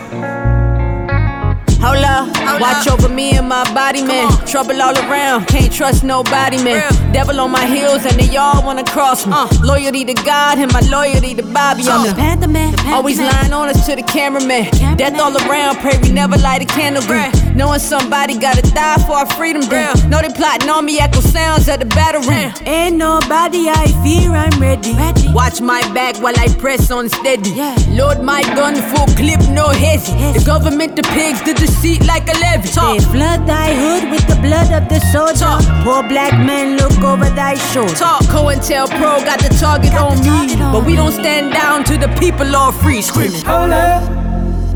Hold 1.83 2.05
up, 2.05 2.61
watch 2.61 2.87
over 2.87 3.09
me 3.09 3.37
and 3.37 3.49
my 3.49 3.65
body, 3.75 4.05
man. 4.05 4.31
Trouble 4.47 4.81
all 4.81 4.97
around, 4.99 5.47
can't 5.47 5.73
trust 5.73 6.05
nobody, 6.05 6.63
man. 6.63 6.83
Devil 7.13 7.41
on 7.41 7.51
my 7.51 7.67
heels, 7.67 8.05
and 8.07 8.15
they 8.21 8.37
all 8.37 8.63
wanna 8.65 8.85
cross 8.85 9.27
me. 9.27 9.35
Loyalty 9.67 10.05
to 10.05 10.15
God 10.15 10.59
and 10.59 10.73
my 10.73 10.81
loyalty 10.83 11.35
to 11.35 11.43
Bobby. 11.43 11.83
I'm 11.89 12.07
the 12.07 12.15
Panther 12.15 12.47
Man. 12.47 12.73
Always 12.87 13.19
lying 13.19 13.53
on 13.53 13.69
us 13.69 13.85
to 13.87 13.97
the 13.97 14.05
cameraman. 14.05 14.71
Death 14.97 15.19
all 15.19 15.37
around, 15.49 15.79
pray 15.79 15.99
we 16.01 16.13
never 16.13 16.37
light 16.37 16.63
a 16.63 16.67
candle. 16.67 17.03
Green. 17.03 17.48
Knowing 17.59 17.81
somebody 17.81 18.39
gotta 18.39 18.63
die 18.71 18.99
for 19.05 19.15
our 19.15 19.27
freedom. 19.35 19.63
Damn. 19.63 20.09
Know 20.09 20.23
they 20.23 20.29
plotting 20.29 20.71
on 20.71 20.85
me, 20.85 21.01
echo 21.01 21.19
sounds 21.19 21.69
at 21.69 21.81
the 21.81 21.87
battle 21.87 22.23
ring. 22.23 22.55
Ain't 22.65 22.95
nobody 22.95 23.69
I 23.69 23.91
fear, 24.05 24.31
I'm 24.31 24.55
ready. 24.63 24.95
Watch 25.35 25.61
my 25.61 25.83
back 25.93 26.15
while 26.23 26.39
I 26.39 26.47
press 26.55 26.93
on 26.93 27.09
steady. 27.09 27.51
Yeah. 27.51 27.75
Load 27.99 28.23
my 28.23 28.43
gun 28.55 28.77
full 28.95 29.09
clip, 29.19 29.41
no 29.51 29.67
hezzy. 29.75 30.15
The 30.39 30.45
government, 30.47 30.95
the 30.95 31.03
pigs, 31.03 31.43
the 31.43 31.55
deceit 31.55 32.07
like 32.07 32.29
a 32.29 32.39
levy. 32.39 32.69
They 32.69 33.01
flood 33.11 33.45
thy 33.49 33.75
hood 33.75 34.09
with 34.13 34.29
the 34.29 34.37
blood 34.37 34.71
of 34.71 34.89
the 34.89 35.01
soldier. 35.11 35.39
Talk. 35.39 35.65
Poor 35.83 36.07
black 36.07 36.35
men 36.39 36.77
look 36.77 36.97
over 37.03 37.29
thy 37.31 37.57
shoulder. 37.75 37.93
Talk. 37.97 38.23
COINTELPRO 38.31 39.25
got 39.27 39.41
the 39.41 39.51
target 39.59 39.95
on 39.95 40.15
me. 40.23 40.55
But 40.71 40.87
we 40.87 40.95
don't 40.95 41.11
stand 41.11 41.53
down 41.53 41.83
to 41.91 41.99
the 41.99 42.07
people 42.21 42.55
all 42.55 42.71
free 42.71 43.03
screaming. 43.03 43.43
Hold 43.43 43.73
up, 43.73 44.03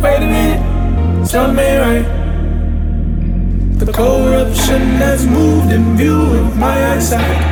wait 0.03 0.17
a 0.17 0.27
minute, 0.27 1.31
tell 1.31 1.53
me 1.53 1.77
right. 1.77 2.22
The 3.83 3.93
corruption 3.93 4.81
has 5.03 5.27
moved 5.27 5.73
in 5.73 5.97
view 5.97 6.23
of 6.39 6.57
my 6.57 6.93
eyesight. 6.93 7.43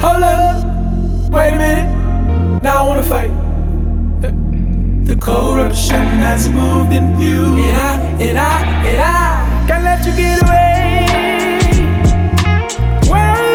Hold 0.00 0.22
up, 0.22 0.64
wait 1.32 1.54
a 1.54 1.58
minute, 1.58 2.62
now 2.62 2.84
I 2.84 2.86
wanna 2.86 3.02
fight. 3.02 3.32
The 4.20 5.16
corruption 5.16 6.06
has 6.22 6.48
moved 6.48 6.92
in 6.92 7.16
view, 7.16 7.46
and 7.46 7.76
I, 7.76 7.98
and 8.22 8.38
I, 8.38 8.86
and 8.86 9.00
I 9.00 9.66
can't 9.66 9.82
let 9.82 10.06
you 10.06 10.12
get 10.14 10.40
away. 10.40 11.08
Way, 13.10 13.49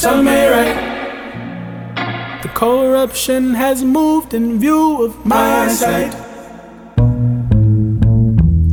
tell 0.00 0.22
me 0.22 0.46
right. 0.46 0.76
The 2.42 2.48
corruption 2.50 3.54
has 3.54 3.82
moved 3.82 4.32
in 4.32 4.58
view 4.60 5.04
of 5.04 5.26
my 5.26 5.66
sight. 5.68 6.14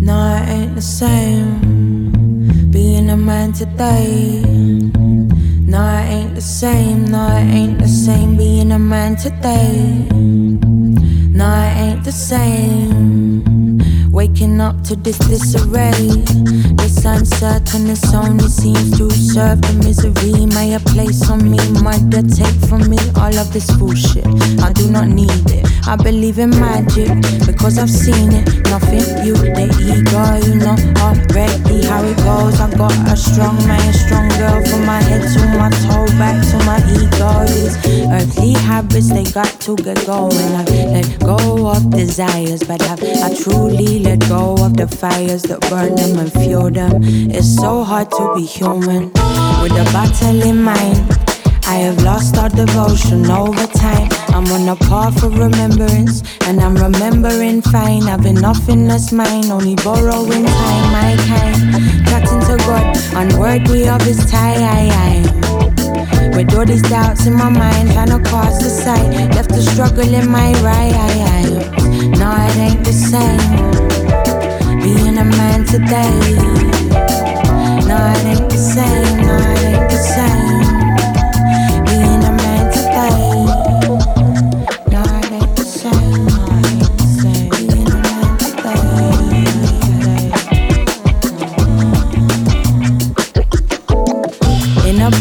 No, 0.08 0.18
it 0.38 0.50
ain't 0.50 0.76
the 0.76 0.82
same 0.82 2.70
being 2.72 3.10
a 3.10 3.18
man 3.18 3.54
today. 3.54 4.44
No, 5.66 5.82
it 5.82 6.08
ain't 6.16 6.36
the 6.36 6.42
same. 6.42 7.06
No, 7.06 7.26
it 7.38 7.54
ain't 7.60 7.80
the 7.80 7.88
same 7.88 8.38
being 8.38 8.72
a 8.72 8.80
man 8.80 9.16
today. 9.16 10.08
No, 11.40 11.48
it 11.48 11.78
ain't 11.86 12.04
the 12.04 12.12
same. 12.12 13.25
Waking 14.16 14.62
up 14.62 14.82
to 14.84 14.96
this 14.96 15.18
disarray. 15.18 15.92
This 16.80 17.04
uncertainness 17.04 18.14
only 18.14 18.48
seems 18.48 18.98
to 18.98 19.12
serve 19.12 19.62
the 19.62 19.74
misery. 19.84 20.46
May 20.56 20.74
a 20.76 20.80
place 20.80 21.30
on 21.30 21.44
me, 21.52 21.60
mother 21.84 22.24
take 22.24 22.56
from 22.70 22.90
me 22.90 22.98
all 23.18 23.36
of 23.38 23.52
this 23.52 23.70
bullshit. 23.76 24.26
I 24.64 24.72
do 24.72 24.90
not 24.90 25.10
need 25.10 25.52
it. 25.52 25.68
I 25.86 25.98
believe 25.98 26.40
in 26.40 26.52
magic 26.52 27.12
because 27.46 27.78
I've 27.78 27.92
seen 27.92 28.32
it. 28.32 28.48
Nothing 28.72 29.04
you, 29.28 29.36
the 29.36 29.68
ego, 29.84 30.24
you 30.48 30.64
know 30.64 30.80
already 31.04 31.84
how 31.84 32.02
it 32.08 32.16
goes. 32.24 32.56
I 32.62 32.72
got 32.72 32.96
a 33.12 33.18
strong 33.18 33.58
man, 33.68 33.92
strong 33.94 34.30
girl 34.40 34.64
from 34.64 34.86
my 34.86 35.02
head 35.02 35.28
to 35.28 35.42
my 35.60 35.70
toe, 35.84 36.08
back 36.16 36.40
to 36.40 36.58
my 36.64 36.80
ego. 36.88 37.44
These 37.52 37.76
earthly 38.08 38.54
habits 38.54 39.12
they 39.12 39.26
got 39.26 39.60
to 39.68 39.76
get 39.76 40.00
going. 40.08 40.56
I 40.56 40.64
let 40.96 41.20
go 41.20 41.68
of 41.68 41.92
desires, 41.92 42.64
but 42.64 42.82
I've 42.82 43.04
I 43.04 43.36
truly 43.36 44.05
let 44.06 44.20
go 44.30 44.54
of 44.64 44.78
the 44.78 44.88
fires 44.88 45.42
that 45.44 45.60
burn 45.62 45.96
them 45.96 46.20
and 46.20 46.32
fuel 46.32 46.70
them. 46.70 47.02
It's 47.04 47.56
so 47.56 47.84
hard 47.84 48.12
to 48.12 48.34
be 48.36 48.46
human 48.46 49.06
with 49.62 49.74
a 49.74 49.86
battle 49.92 50.42
in 50.44 50.62
mind. 50.62 51.02
I 51.66 51.78
have 51.86 52.02
lost 52.04 52.38
all 52.38 52.50
devotion 52.50 53.26
over 53.32 53.66
time. 53.66 54.08
I'm 54.30 54.46
on 54.54 54.70
a 54.70 54.76
path 54.76 55.24
of 55.24 55.40
remembrance, 55.40 56.22
and 56.46 56.62
I'm 56.62 56.76
remembering 56.76 57.64
fine. 57.64 58.04
Having 58.04 58.36
nothing 58.36 58.88
that's 58.88 59.12
mine, 59.12 59.50
only 59.50 59.76
borrowing 59.76 60.46
time. 60.46 60.86
My 60.98 61.16
kind, 61.26 62.06
cutting 62.06 62.42
to 62.50 62.56
God, 62.68 62.86
unworthy 63.16 63.90
of 63.90 64.02
His 64.04 64.24
time. 64.30 65.24
With 66.36 66.54
all 66.54 66.66
these 66.66 66.84
doubts 66.84 67.26
in 67.26 67.34
my 67.34 67.50
mind, 67.50 67.94
trying 67.94 68.10
to 68.10 68.30
cross 68.30 68.62
the 68.62 68.70
sight, 68.70 69.10
left 69.34 69.50
to 69.50 69.62
struggle 69.62 70.14
in 70.14 70.30
my 70.30 70.54
right. 70.62 70.94
No, 72.20 72.30
it 72.32 72.58
ain't 72.58 72.86
the 72.86 72.94
same. 72.94 73.95
Being 74.86 75.18
a 75.18 75.26
man 75.26 75.66
today. 75.66 76.36
No, 77.88 77.98
it 78.14 78.26
ain't 78.28 78.50
the 78.52 78.56
same. 78.56 79.15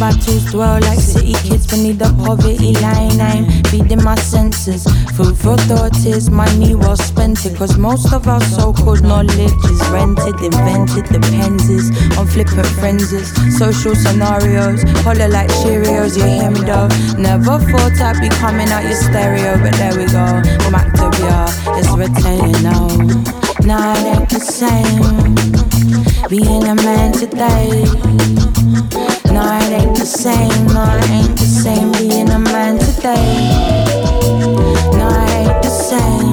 A 0.04 0.12
battles 0.12 0.44
dwell 0.50 0.80
like 0.80 0.98
city 0.98 1.34
kids 1.48 1.66
beneath 1.66 1.98
the 1.98 2.10
poverty 2.24 2.72
line. 2.84 3.20
I'm 3.20 3.44
feeding 3.70 4.02
my 4.02 4.16
senses. 4.16 4.84
Food 5.16 5.36
for 5.36 5.56
thought 5.68 5.96
is 6.04 6.30
money 6.30 6.74
well 6.74 6.96
spent. 6.96 7.44
It, 7.46 7.56
Cause 7.56 7.78
most 7.78 8.12
of 8.12 8.26
our 8.26 8.40
so 8.40 8.72
called 8.72 9.02
knowledge 9.02 9.54
is 9.70 9.80
rented, 9.88 10.40
invented, 10.40 11.04
depends 11.08 11.68
is 11.70 11.90
on 12.18 12.26
flippant 12.26 12.66
frenzies. 12.78 13.30
Social 13.56 13.94
scenarios, 13.94 14.82
holler 15.04 15.28
like 15.28 15.48
Cheerios, 15.60 16.16
you 16.16 16.24
hear 16.24 16.50
me 16.50 16.60
though. 16.60 16.88
Never 17.16 17.58
thought 17.70 18.00
I'd 18.00 18.20
be 18.20 18.28
coming 18.36 18.68
out 18.68 18.84
your 18.84 18.96
stereo, 18.96 19.58
but 19.62 19.74
there 19.74 19.96
we 19.96 20.06
go. 20.06 20.42
Mac 20.70 20.92
to 20.94 21.10
it's 21.78 21.90
retained 21.96 22.62
now. 22.62 22.88
It 23.66 24.06
ain't 24.12 24.28
the 24.28 24.40
same. 24.40 25.34
Being 26.28 26.68
a 26.68 26.74
man 26.74 27.12
today 27.12 27.84
night 29.34 29.72
ain't 29.72 29.96
the 29.96 30.06
same. 30.06 30.66
Night 30.68 31.10
ain't 31.10 31.36
the 31.36 31.44
same 31.44 31.90
being 31.92 32.30
a 32.30 32.38
man 32.38 32.78
today. 32.78 33.18
Night 34.96 35.30
ain't 35.40 35.62
the 35.62 35.68
same. 35.68 36.23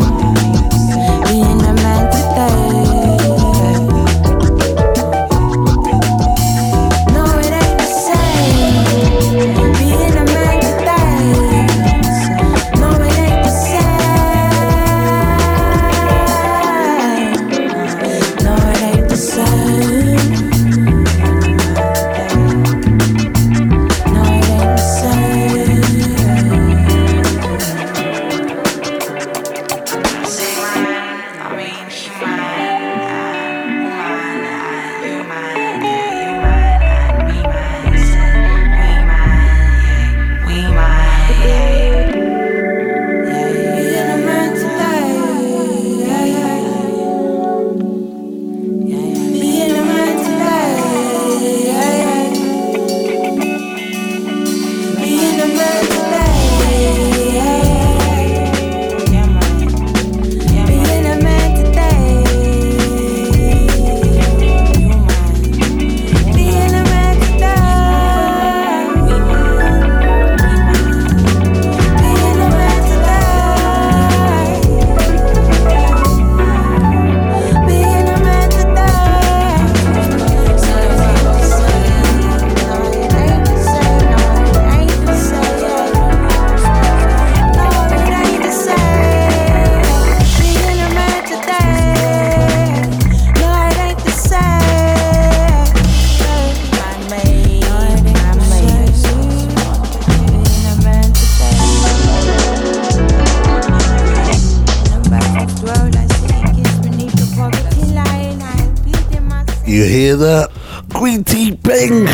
Hear 110.11 110.17
that? 110.17 110.51
Greentea 110.89 111.55
Peng 111.63 112.05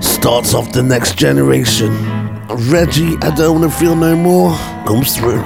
starts 0.00 0.54
off 0.54 0.70
the 0.70 0.80
next 0.80 1.18
generation. 1.18 1.90
Reggie, 2.70 3.16
I 3.20 3.34
don't 3.34 3.54
wanna 3.54 3.68
feel 3.68 3.96
no 3.96 4.14
more, 4.14 4.54
comes 4.86 5.16
through. 5.16 5.42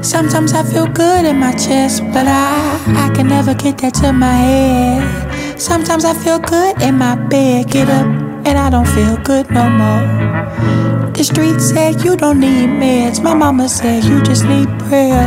Sometimes 0.00 0.52
I 0.52 0.62
feel 0.62 0.86
good 0.86 1.24
in 1.24 1.40
my 1.40 1.52
chest, 1.56 2.04
but 2.12 2.28
I, 2.28 3.08
I 3.08 3.12
can 3.16 3.26
never 3.26 3.52
get 3.54 3.78
that 3.78 3.94
to 3.94 4.12
my 4.12 4.32
head. 4.32 5.33
Sometimes 5.56 6.04
I 6.04 6.14
feel 6.14 6.38
good 6.40 6.82
in 6.82 6.98
my 6.98 7.14
bed, 7.14 7.70
get 7.70 7.88
up, 7.88 8.06
and 8.46 8.58
I 8.58 8.70
don't 8.70 8.88
feel 8.88 9.16
good 9.18 9.48
no 9.50 9.68
more. 9.70 11.12
The 11.12 11.22
street 11.22 11.60
said 11.60 12.04
you 12.04 12.16
don't 12.16 12.40
need 12.40 12.68
meds, 12.68 13.22
my 13.22 13.34
mama 13.34 13.68
said 13.68 14.04
you 14.04 14.20
just 14.22 14.44
need 14.44 14.68
prayer. 14.80 15.26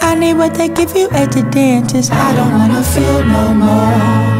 I 0.00 0.14
need 0.14 0.34
what 0.34 0.54
they 0.54 0.68
give 0.68 0.96
you 0.96 1.08
at 1.10 1.32
the 1.32 1.42
dentist, 1.42 2.10
I 2.12 2.34
don't 2.34 2.52
wanna 2.52 2.82
feel 2.82 3.24
no 3.24 3.54
more. 3.54 4.32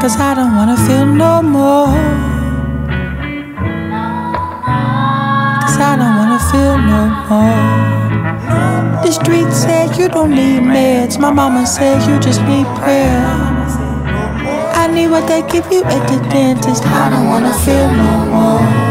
Cause 0.00 0.16
I 0.18 0.34
don't 0.34 0.56
wanna 0.56 0.76
feel 0.76 1.06
no 1.06 1.42
more. 1.42 1.92
Cause 5.62 5.78
I 5.78 5.96
don't 5.96 6.16
wanna 6.16 6.40
feel 6.50 6.78
no 6.78 7.00
more. 7.28 8.01
The 9.12 9.24
street 9.24 9.52
said 9.52 9.98
you 9.98 10.08
don't 10.08 10.30
need 10.30 10.62
meds. 10.62 11.20
My 11.20 11.30
mama 11.30 11.66
said 11.66 12.00
you 12.08 12.18
just 12.18 12.40
need 12.44 12.64
prayer. 12.78 13.20
I 14.72 14.88
need 14.90 15.08
what 15.08 15.28
they 15.28 15.42
give 15.52 15.70
you 15.70 15.84
at 15.84 16.08
the 16.08 16.16
dentist. 16.30 16.82
I 16.86 17.10
don't 17.10 17.28
wanna 17.28 17.52
feel 17.52 17.92
no 17.92 18.24
more. 18.32 18.81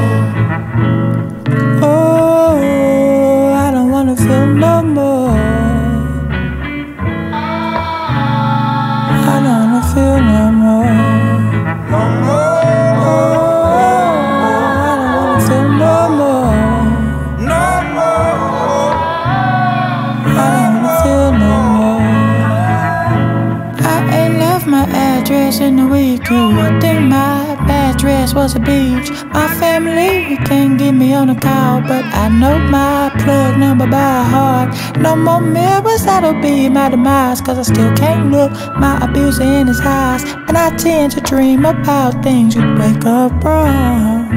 Address 28.22 28.36
was 28.36 28.56
a 28.56 28.60
beach. 28.60 29.10
My 29.34 29.48
family 29.60 30.38
can't 30.46 30.78
get 30.78 30.92
me 30.92 31.14
on 31.14 31.30
a 31.30 31.36
call, 31.36 31.82
but 31.82 32.06
I 32.06 32.30
know 32.30 32.60
my 32.60 33.10
plug 33.20 33.58
number 33.58 33.88
by 33.88 34.24
heart. 34.24 34.70
No 34.98 35.16
more 35.16 35.42
mirrors, 35.42 36.04
that'll 36.06 36.40
be 36.40 36.70
my 36.70 36.90
demise. 36.90 37.42
Cause 37.42 37.58
I 37.58 37.64
still 37.64 37.92
can't 37.96 38.32
look 38.32 38.52
my 38.78 39.00
abuser 39.02 39.44
in 39.44 39.68
his 39.68 39.80
eyes. 39.82 40.24
And 40.48 40.56
I 40.58 40.76
tend 40.78 41.14
to 41.14 41.22
dream 41.22 41.66
about 41.66 42.24
things 42.24 42.56
you'd 42.56 42.78
wake 42.78 43.06
up 43.06 43.32
from. 43.42 44.30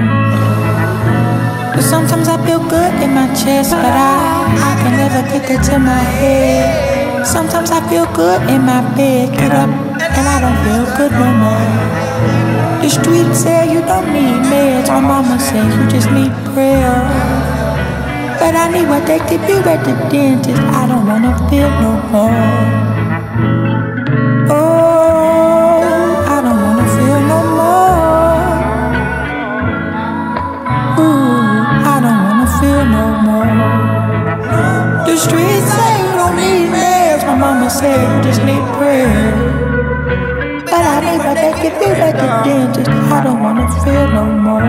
But 1.74 1.82
sometimes 1.82 2.28
I 2.28 2.36
feel 2.46 2.60
good 2.60 2.92
in 3.02 3.10
my 3.14 3.28
chest, 3.34 3.72
but 3.72 3.84
I, 3.84 4.16
I 4.68 4.72
can 4.80 4.92
never 4.96 5.22
get 5.30 5.48
that 5.48 5.62
to 5.70 5.78
my 5.78 6.04
head. 6.20 7.26
Sometimes 7.26 7.70
I 7.70 7.86
feel 7.90 8.06
good 8.14 8.40
in 8.48 8.62
my 8.62 8.80
bed, 8.96 9.36
get 9.36 9.52
up, 9.52 9.68
and 9.68 10.26
I 10.34 10.40
don't 10.40 10.60
feel 10.64 10.96
good 10.96 11.12
no 11.12 11.28
more. 11.42 12.13
The 12.82 12.88
streets 12.90 13.38
say 13.44 13.72
you 13.72 13.80
don't 13.80 14.12
need 14.12 14.40
meds, 14.50 14.88
my 14.88 15.00
mama 15.00 15.38
say 15.38 15.64
you 15.74 15.88
just 15.88 16.10
need 16.10 16.32
prayer. 16.52 17.00
But 18.38 18.54
I 18.54 18.68
need 18.72 18.86
what 18.88 19.06
they 19.06 19.18
give 19.30 19.48
you 19.48 19.58
at 19.72 19.80
the 19.84 19.94
dentist, 20.10 20.60
I 20.60 20.86
don't 20.86 21.06
wanna 21.06 21.32
feel 21.48 21.70
no 21.84 21.92
more. 22.12 22.44
Oh, 24.50 26.24
I 26.34 26.38
don't 26.44 26.60
wanna 26.66 26.86
feel 26.96 27.20
no 27.32 27.40
more. 27.58 28.44
Ooh, 31.00 31.92
I 31.92 31.96
don't 32.04 32.20
wanna 32.26 32.48
feel 32.58 32.84
no 32.96 33.04
more. 33.26 33.52
The 35.06 35.16
streets 35.16 35.68
say 35.76 35.92
you 36.02 36.12
don't 36.20 36.36
need 36.36 36.68
meds. 36.68 37.22
My 37.26 37.34
mama 37.34 37.70
said 37.70 37.96
you 38.16 38.22
just 38.28 38.42
need 38.44 38.64
prayer. 38.76 39.43
But 40.84 40.92
I 40.92 41.00
need 41.00 41.18
what 41.24 41.34
they 41.34 41.52
give 41.62 41.80
you 41.80 41.92
at 41.96 42.12
the 42.12 42.28
dentist. 42.44 42.90
I 42.90 43.24
don't 43.24 43.40
wanna 43.40 43.66
feel 43.82 44.06
no 44.12 44.24
more. 44.44 44.60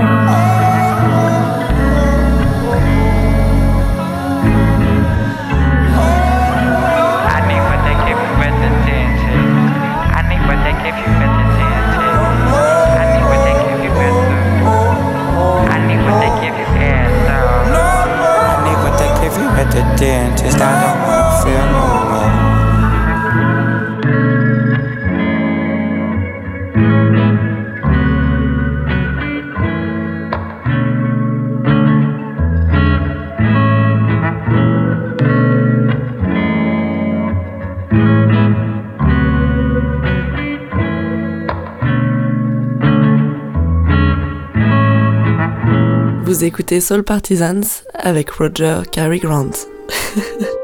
I 7.36 7.40
need 7.50 7.64
what 7.68 7.82
they 7.84 7.96
give 8.08 8.16
you 8.16 8.34
at 8.48 8.56
the 8.64 8.70
dentist. 8.88 9.28
I 10.16 10.22
need 10.30 10.42
what 10.48 10.60
they 10.64 10.76
give 10.84 10.96
you 11.04 11.12
at 11.26 11.32
the 11.36 11.44
dentist. 11.60 12.20
I 12.96 13.06
need 13.12 13.26
what 13.28 13.42
they 13.44 13.56
give 13.68 13.82
you 13.84 13.92
at 14.08 14.16
the. 14.16 14.38
I 15.76 15.78
need 15.88 16.00
what 16.08 16.16
they 16.24 16.32
give 16.40 16.56
you 16.56 16.68
at 16.80 17.12
the. 17.28 17.38
I 18.52 18.58
need 18.64 18.80
what 18.84 18.96
they 19.00 19.12
give 19.20 19.36
you 19.36 19.50
at 19.62 19.68
the 19.76 19.84
dentist. 20.00 20.58
I 20.62 20.72
don't 20.80 20.98
wanna 21.04 21.44
feel 21.44 21.66
no 21.76 21.84
more. 22.00 22.05
Vous 46.26 46.44
écoutez 46.44 46.82
Soul 46.82 47.04
Partisans 47.04 47.64
avec 47.94 48.32
Roger 48.32 48.82
Cary 48.92 49.20
Grant. 49.20 49.52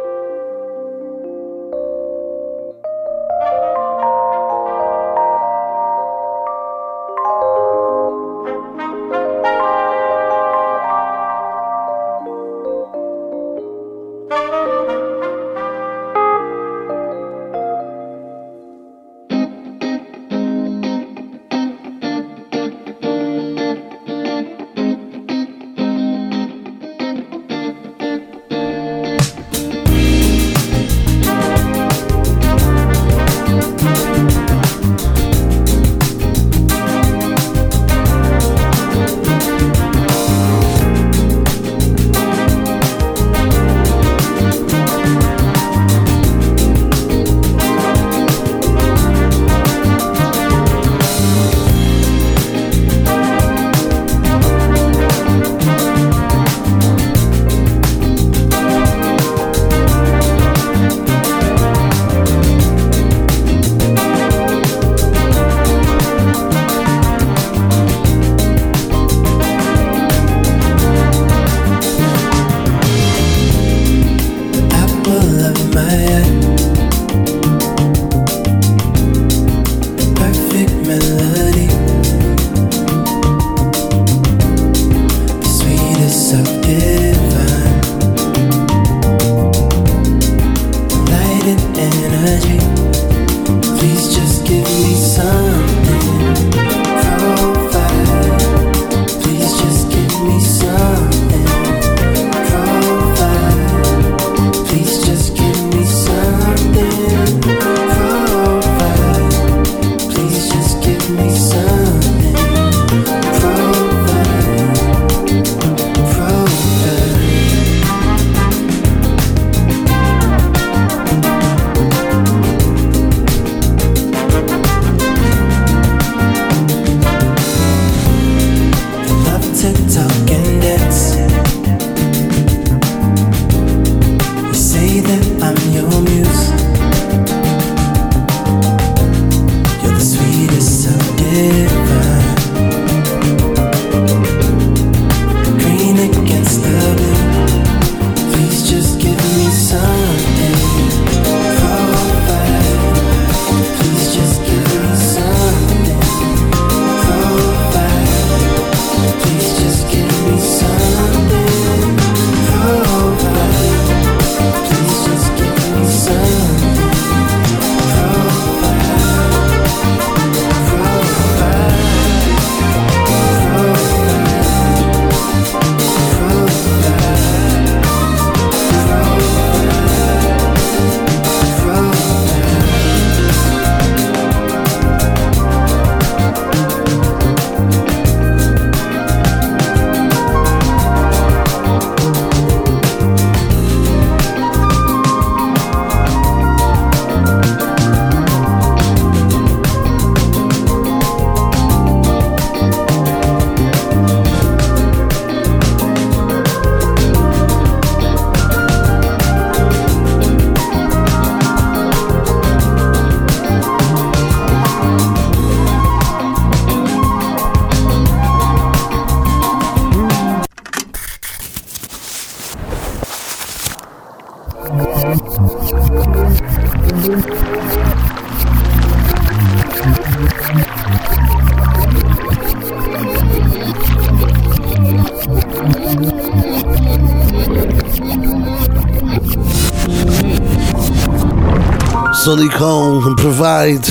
song 242.91 243.07
and 243.07 243.17
provide. 243.17 243.87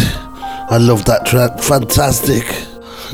I 0.71 0.77
love 0.77 1.05
that 1.07 1.25
track, 1.25 1.59
fantastic. 1.61 2.45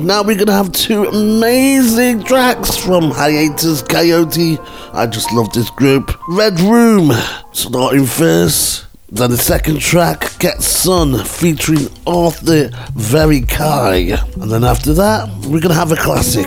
Now 0.00 0.22
we're 0.22 0.36
gonna 0.36 0.52
have 0.52 0.72
two 0.72 1.04
amazing 1.04 2.24
tracks 2.24 2.76
from 2.76 3.10
Hiatus 3.10 3.82
Kaiyote. 3.82 4.58
I 4.92 5.06
just 5.06 5.32
love 5.32 5.52
this 5.52 5.70
group. 5.70 6.12
Red 6.28 6.58
Room, 6.60 7.12
starting 7.52 8.04
first. 8.04 8.86
Then 9.12 9.30
the 9.30 9.36
second 9.36 9.80
track, 9.80 10.36
Get 10.40 10.60
Sun, 10.60 11.24
featuring 11.24 11.86
Arthur 12.06 12.68
Verocai. 12.94 14.20
And 14.42 14.50
then 14.50 14.64
after 14.64 14.92
that, 14.94 15.28
we're 15.46 15.60
gonna 15.60 15.74
have 15.74 15.92
a 15.92 15.96
classic. 15.96 16.46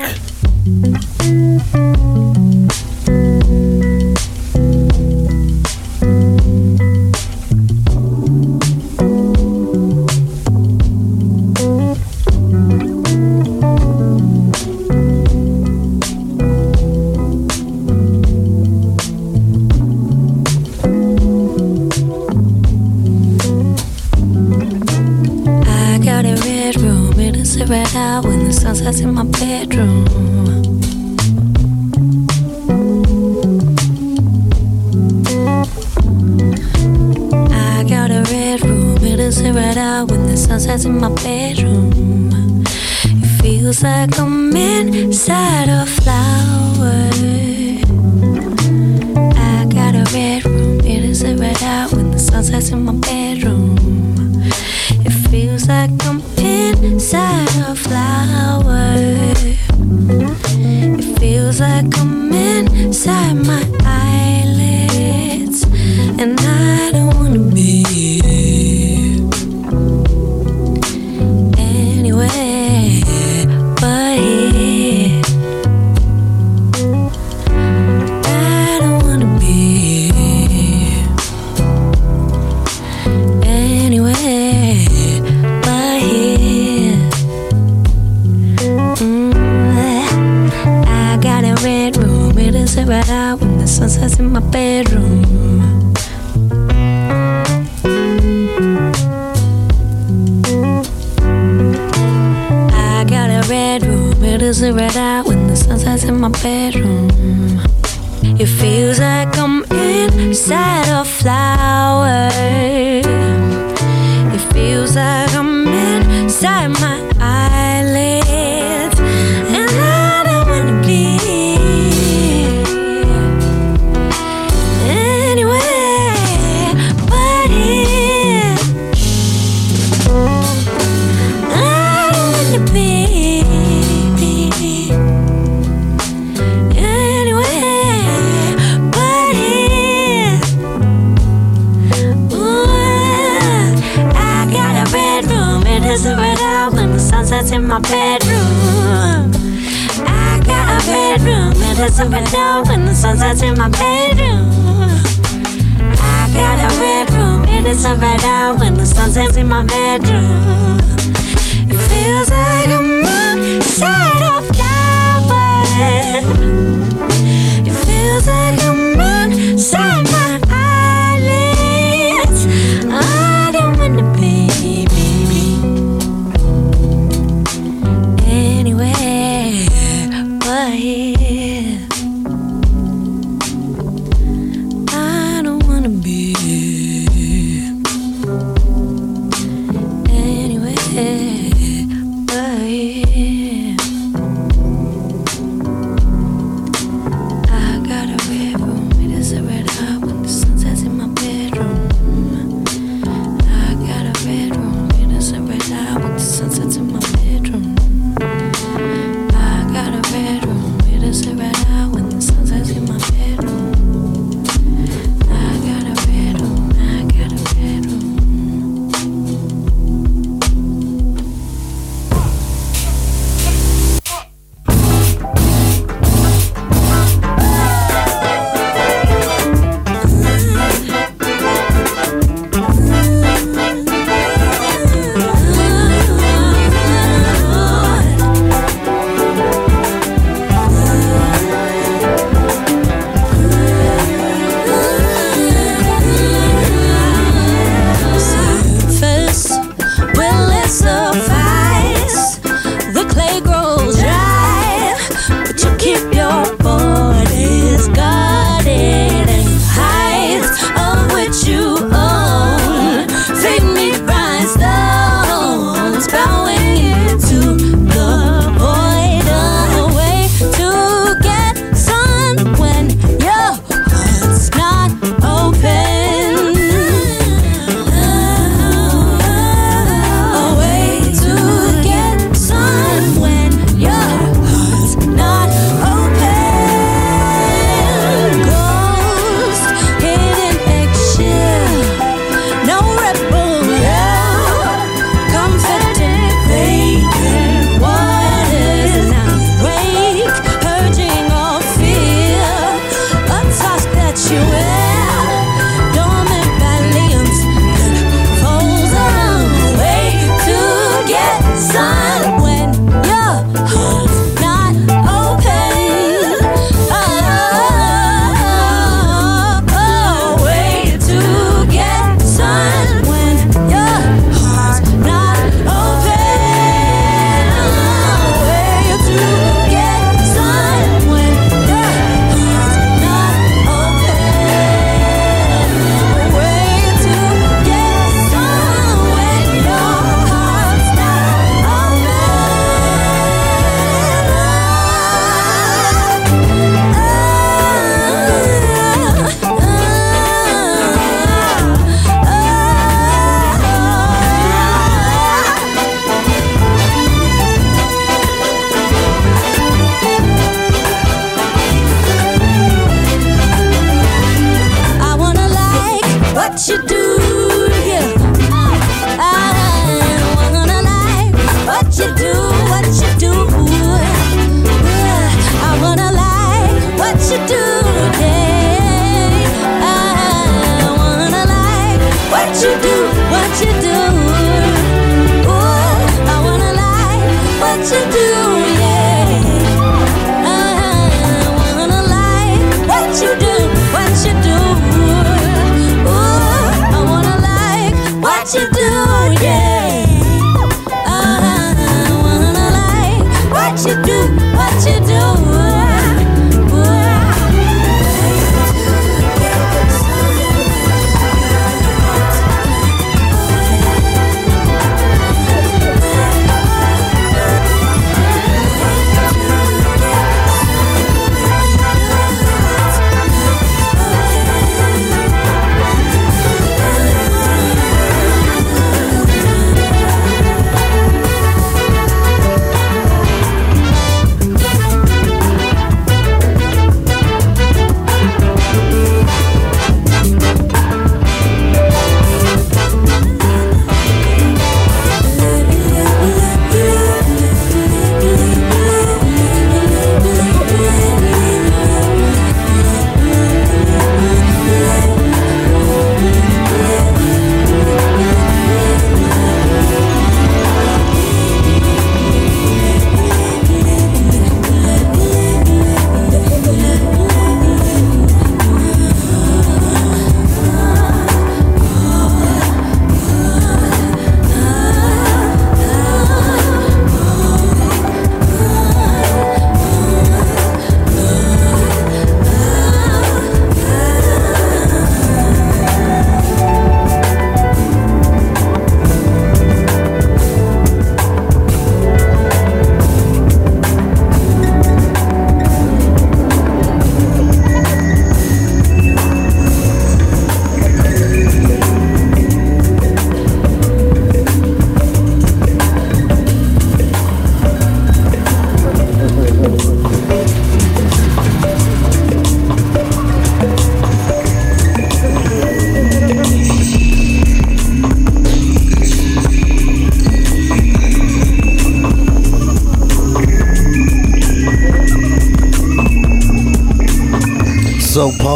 You 403.86 403.96
do, 404.04 404.20
what 404.58 404.86
you 404.86 405.00
do. 405.08 405.59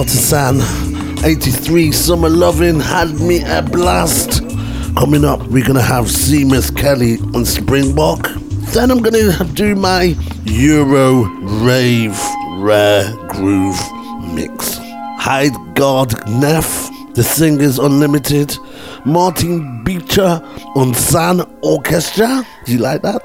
Soul 0.08 0.60
Partisan. 0.60 1.26
83 1.26 1.92
Summer 1.92 2.30
Loving 2.30 2.80
had 2.80 3.20
me 3.20 3.42
a 3.44 3.62
blast. 3.62 4.42
Coming 4.98 5.24
up, 5.26 5.42
we're 5.48 5.66
gonna 5.66 5.82
have 5.82 6.06
Seamus 6.06 6.76
Kelly 6.76 7.18
on 7.34 7.46
Springbok. 7.46 8.30
Then 8.74 8.92
I'm 8.92 9.02
gonna 9.02 9.32
do 9.54 9.76
my 9.76 10.16
Euro 10.46 11.24
Rave 11.64 12.20
Rare 12.58 13.16
Groove 13.30 13.80
mix. 14.34 14.78
Hyde 15.18 15.54
God 15.76 16.14
Neff, 16.30 16.90
The 17.14 17.24
Singers 17.24 17.80
Unlimited, 17.80 18.58
Martin 19.06 19.84
Beecher 19.84 20.42
on 20.76 20.94
San 20.94 21.42
Orchestra. 21.62 22.46
Do 22.66 22.74
you 22.74 22.80
like 22.80 23.02
that? 23.04 23.22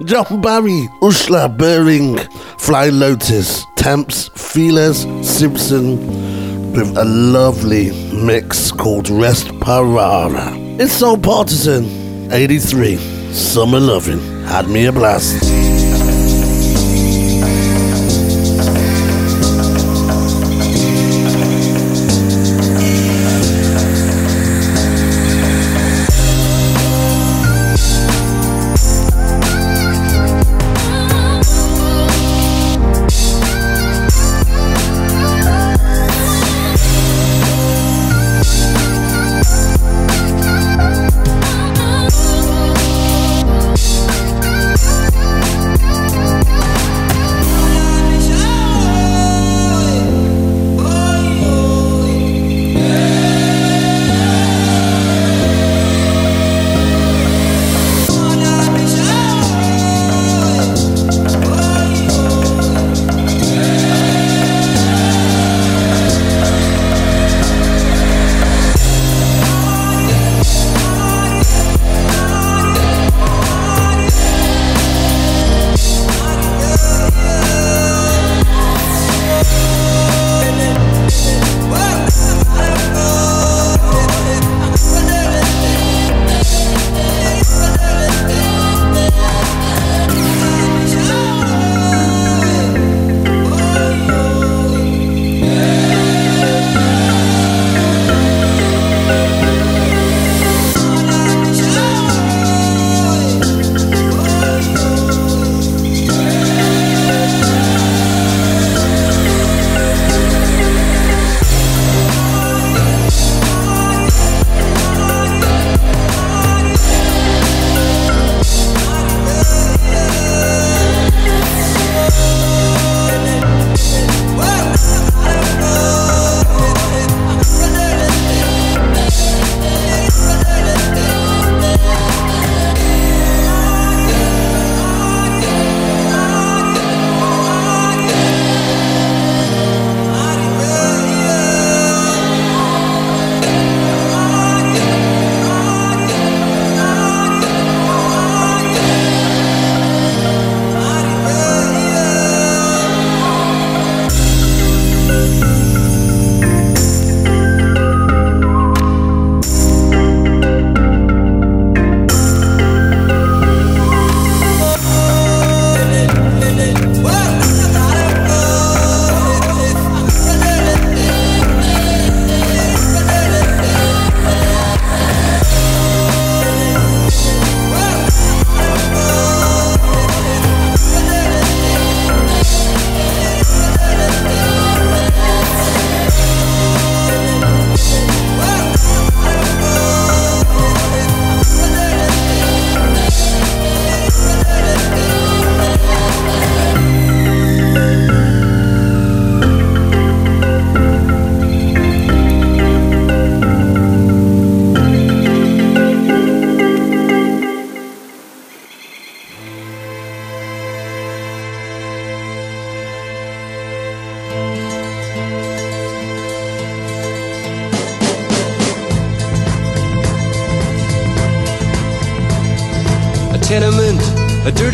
John 0.04 0.40
Barry, 0.42 0.88
Ushla 1.00 1.56
Bering, 1.56 2.18
Fly 2.58 2.88
Lotus, 2.90 3.64
Temps, 3.76 4.28
Feelers, 4.34 5.04
Simpson, 5.36 6.72
with 6.72 6.96
a 6.96 7.04
lovely 7.04 7.90
mix 8.10 8.72
called 8.72 9.10
Rest 9.10 9.48
Parara. 9.60 10.80
It's 10.80 10.94
so 10.94 11.14
partisan. 11.14 12.32
83, 12.32 12.96
Summer 13.34 13.78
Lovin' 13.78 14.18
had 14.44 14.66
me 14.70 14.86
a 14.86 14.92
blast. 14.92 15.75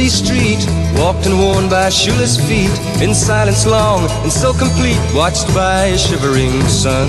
Dirty 0.02 0.08
street, 0.08 0.66
walked 0.98 1.26
and 1.26 1.38
worn 1.38 1.68
by 1.68 1.88
shoeless 1.88 2.36
feet, 2.36 2.70
in 3.00 3.14
silence 3.14 3.66
long 3.66 4.08
and 4.22 4.32
so 4.32 4.52
complete, 4.52 4.98
watched 5.14 5.46
by 5.54 5.84
a 5.86 5.98
shivering 5.98 6.60
sun. 6.68 7.08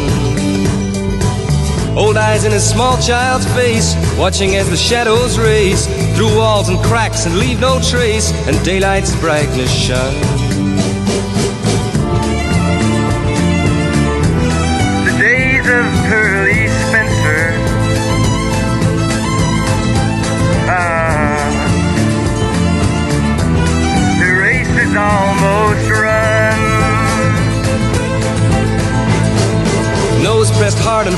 Old 1.98 2.18
eyes 2.18 2.44
in 2.44 2.54
a 2.54 2.60
small 2.60 2.98
child's 3.02 3.48
face, 3.54 3.96
watching 4.18 4.56
as 4.56 4.70
the 4.70 4.78
shadows 4.78 5.40
race. 5.40 5.88
Through 6.16 6.36
walls 6.36 6.70
and 6.70 6.80
cracks 6.84 7.26
and 7.26 7.38
leave 7.40 7.60
no 7.60 7.80
trace, 7.82 8.32
and 8.48 8.64
daylight's 8.64 9.16
brightness 9.20 9.72
shun. 9.72 10.33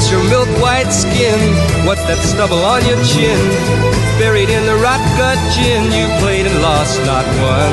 Where's 0.00 0.12
your 0.12 0.30
milk 0.30 0.48
white 0.62 0.88
skin? 0.88 1.36
What's 1.84 2.00
that 2.08 2.16
stubble 2.24 2.64
on 2.64 2.80
your 2.88 2.96
chin? 3.04 3.36
Buried 4.16 4.48
in 4.48 4.64
the 4.64 4.72
rot 4.80 4.96
gut 5.20 5.36
gin, 5.52 5.92
you 5.92 6.08
played 6.24 6.48
and 6.48 6.56
lost, 6.64 6.96
not 7.04 7.28
won. 7.36 7.68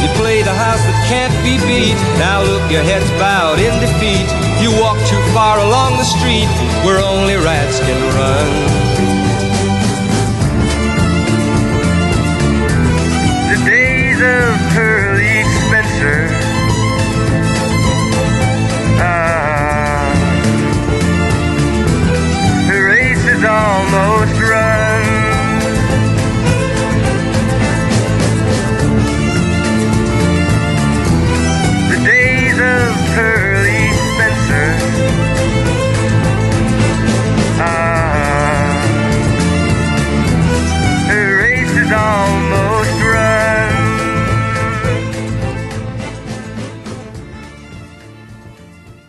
You 0.00 0.08
played 0.16 0.48
a 0.48 0.56
house 0.56 0.80
that 0.80 0.96
can't 1.12 1.36
be 1.44 1.60
beat. 1.68 2.00
Now 2.16 2.40
look, 2.40 2.64
your 2.72 2.80
head's 2.80 3.04
bowed 3.20 3.60
in 3.60 3.76
defeat. 3.84 4.24
You 4.56 4.72
walk 4.80 4.96
too 5.04 5.20
far 5.36 5.60
along 5.60 6.00
the 6.00 6.08
street 6.08 6.48
where 6.88 7.04
only 7.04 7.36
rats 7.36 7.76
can 7.84 8.00
run. 8.16 9.55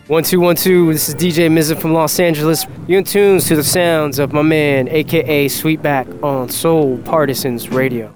One 0.07 0.23
two 0.23 0.39
one 0.39 0.55
two. 0.55 0.93
This 0.93 1.09
is 1.09 1.15
DJ 1.15 1.49
Mizza 1.49 1.77
from 1.77 1.91
Los 1.91 2.17
Angeles. 2.17 2.65
You're 2.87 2.99
in 2.99 3.03
tunes 3.03 3.45
to 3.49 3.57
the 3.57 3.63
sounds 3.63 4.19
of 4.19 4.31
my 4.31 4.41
man, 4.41 4.87
aka 4.87 5.47
Sweetback, 5.47 6.23
on 6.23 6.47
Soul 6.47 6.97
Partisans 6.99 7.67
Radio. 7.69 8.13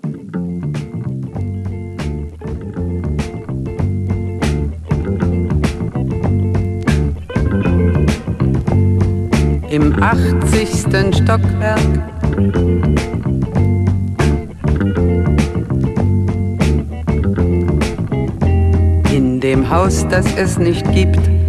im 9.70 9.94
80. 10.02 11.14
Stockwerk. 11.14 11.80
In 19.14 19.40
dem 19.42 19.70
Haus, 19.70 20.06
das 20.10 20.26
es 20.36 20.58
nicht 20.58 20.90
gibt. 20.94 21.41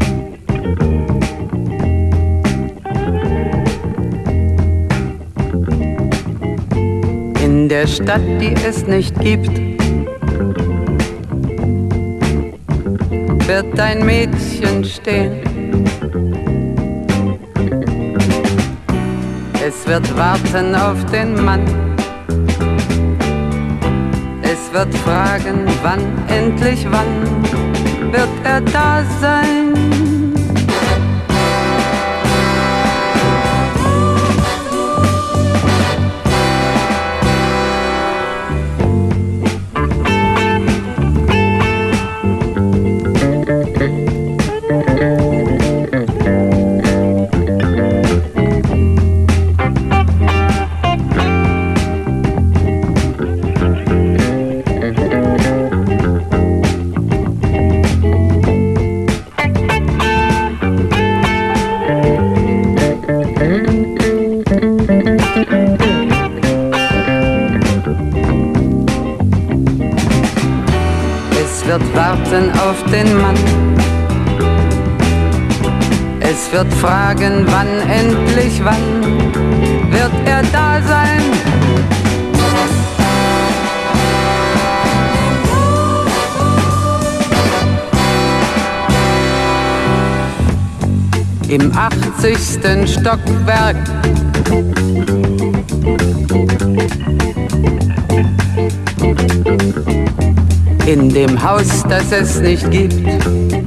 Der 7.72 7.86
Stadt, 7.86 8.20
die 8.38 8.52
es 8.68 8.86
nicht 8.86 9.18
gibt. 9.20 9.48
Wird 13.48 13.80
ein 13.80 14.04
Mädchen 14.04 14.84
stehen. 14.84 15.40
Es 19.66 19.86
wird 19.86 20.06
warten 20.18 20.74
auf 20.74 21.02
den 21.06 21.42
Mann. 21.42 21.64
Es 24.42 24.70
wird 24.74 24.94
fragen, 24.96 25.64
wann, 25.82 26.02
endlich 26.28 26.86
wann 26.90 27.42
wird 28.12 28.28
er 28.44 28.60
da 28.60 29.02
sein. 29.18 30.11
Wird 76.62 76.74
fragen, 76.74 77.44
wann 77.46 77.90
endlich 77.90 78.62
wann 78.62 79.32
wird 79.90 80.12
er 80.24 80.42
da 80.52 80.80
sein. 80.86 81.22
Im 91.48 91.72
80. 91.76 92.38
Stockwerk. 92.88 93.76
In 100.86 101.08
dem 101.12 101.42
Haus, 101.42 101.82
das 101.88 102.12
es 102.12 102.40
nicht 102.40 102.70
gibt. 102.70 103.61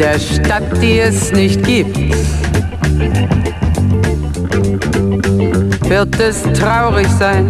Der 0.00 0.18
Stadt, 0.18 0.62
die 0.80 0.98
es 0.98 1.30
nicht 1.30 1.62
gibt. 1.62 1.94
Wird 5.88 6.18
es 6.18 6.42
traurig 6.58 7.06
sein. 7.18 7.46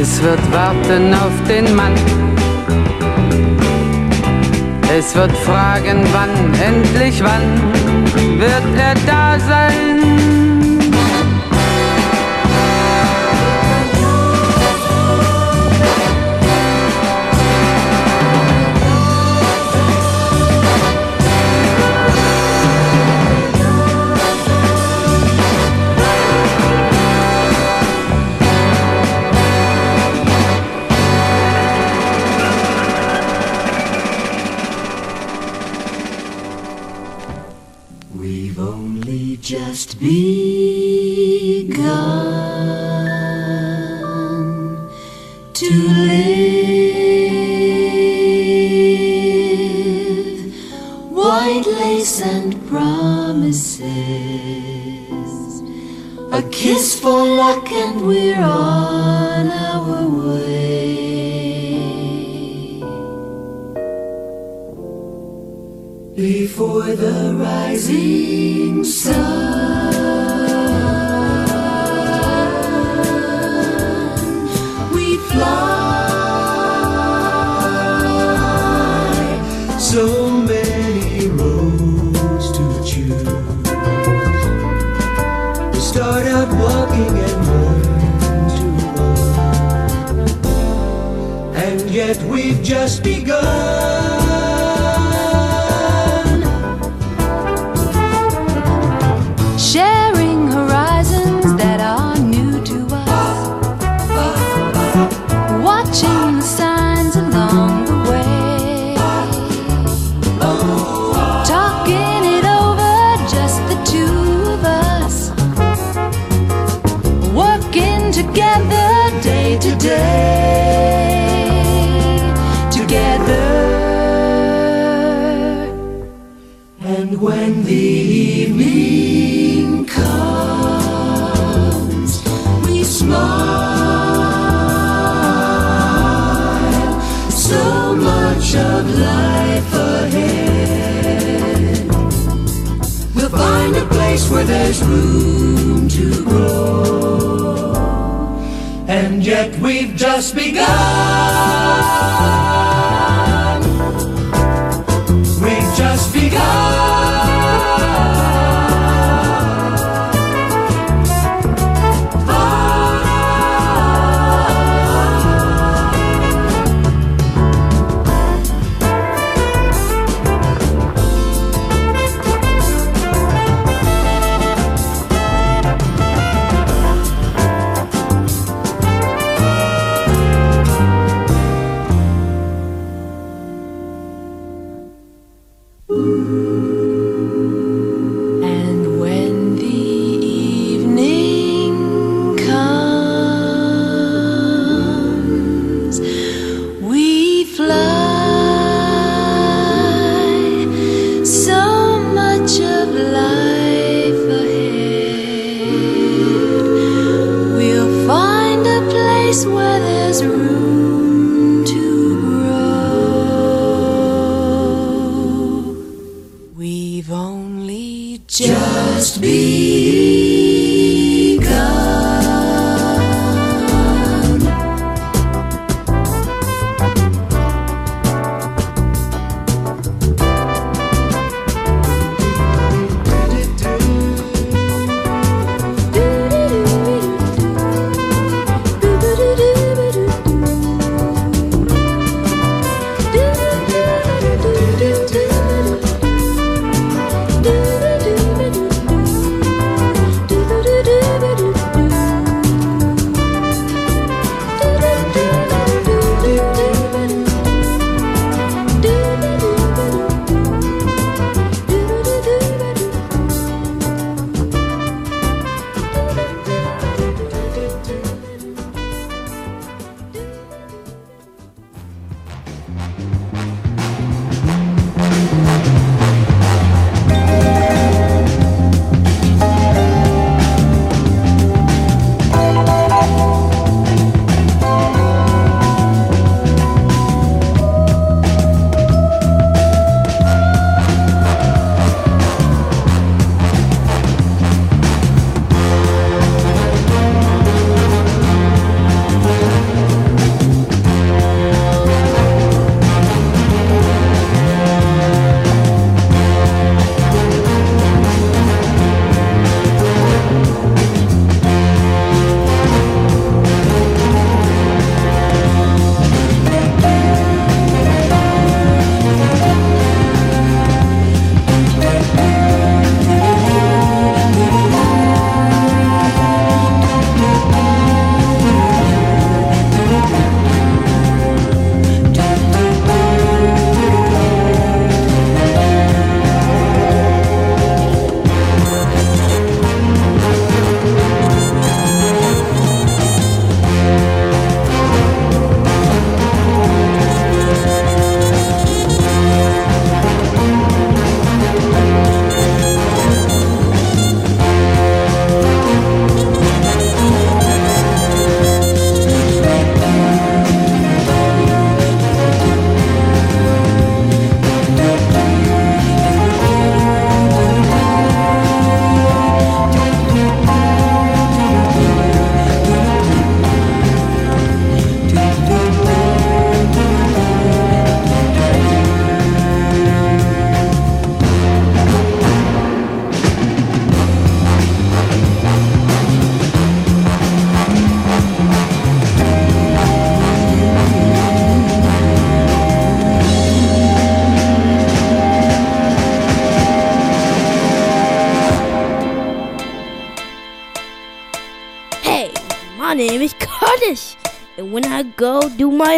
Es 0.00 0.22
wird 0.22 0.52
warten 0.52 1.12
auf 1.14 1.48
den 1.48 1.74
Mann. 1.74 1.94
Es 4.96 5.16
wird 5.16 5.32
fragen, 5.38 6.04
wann, 6.12 6.54
endlich 6.62 7.20
wann 7.20 8.38
wird 8.38 8.78
er 8.78 8.94
da 9.06 9.40
sein. 9.40 9.71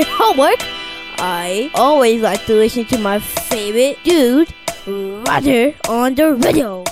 homework, 0.18 0.60
I 1.18 1.70
always 1.74 2.20
like 2.20 2.44
to 2.46 2.54
listen 2.54 2.84
to 2.86 2.98
my 2.98 3.18
favorite 3.18 3.98
dude, 4.04 4.52
Roger, 4.86 5.74
on 5.88 6.14
the 6.14 6.34
radio. 6.34 6.83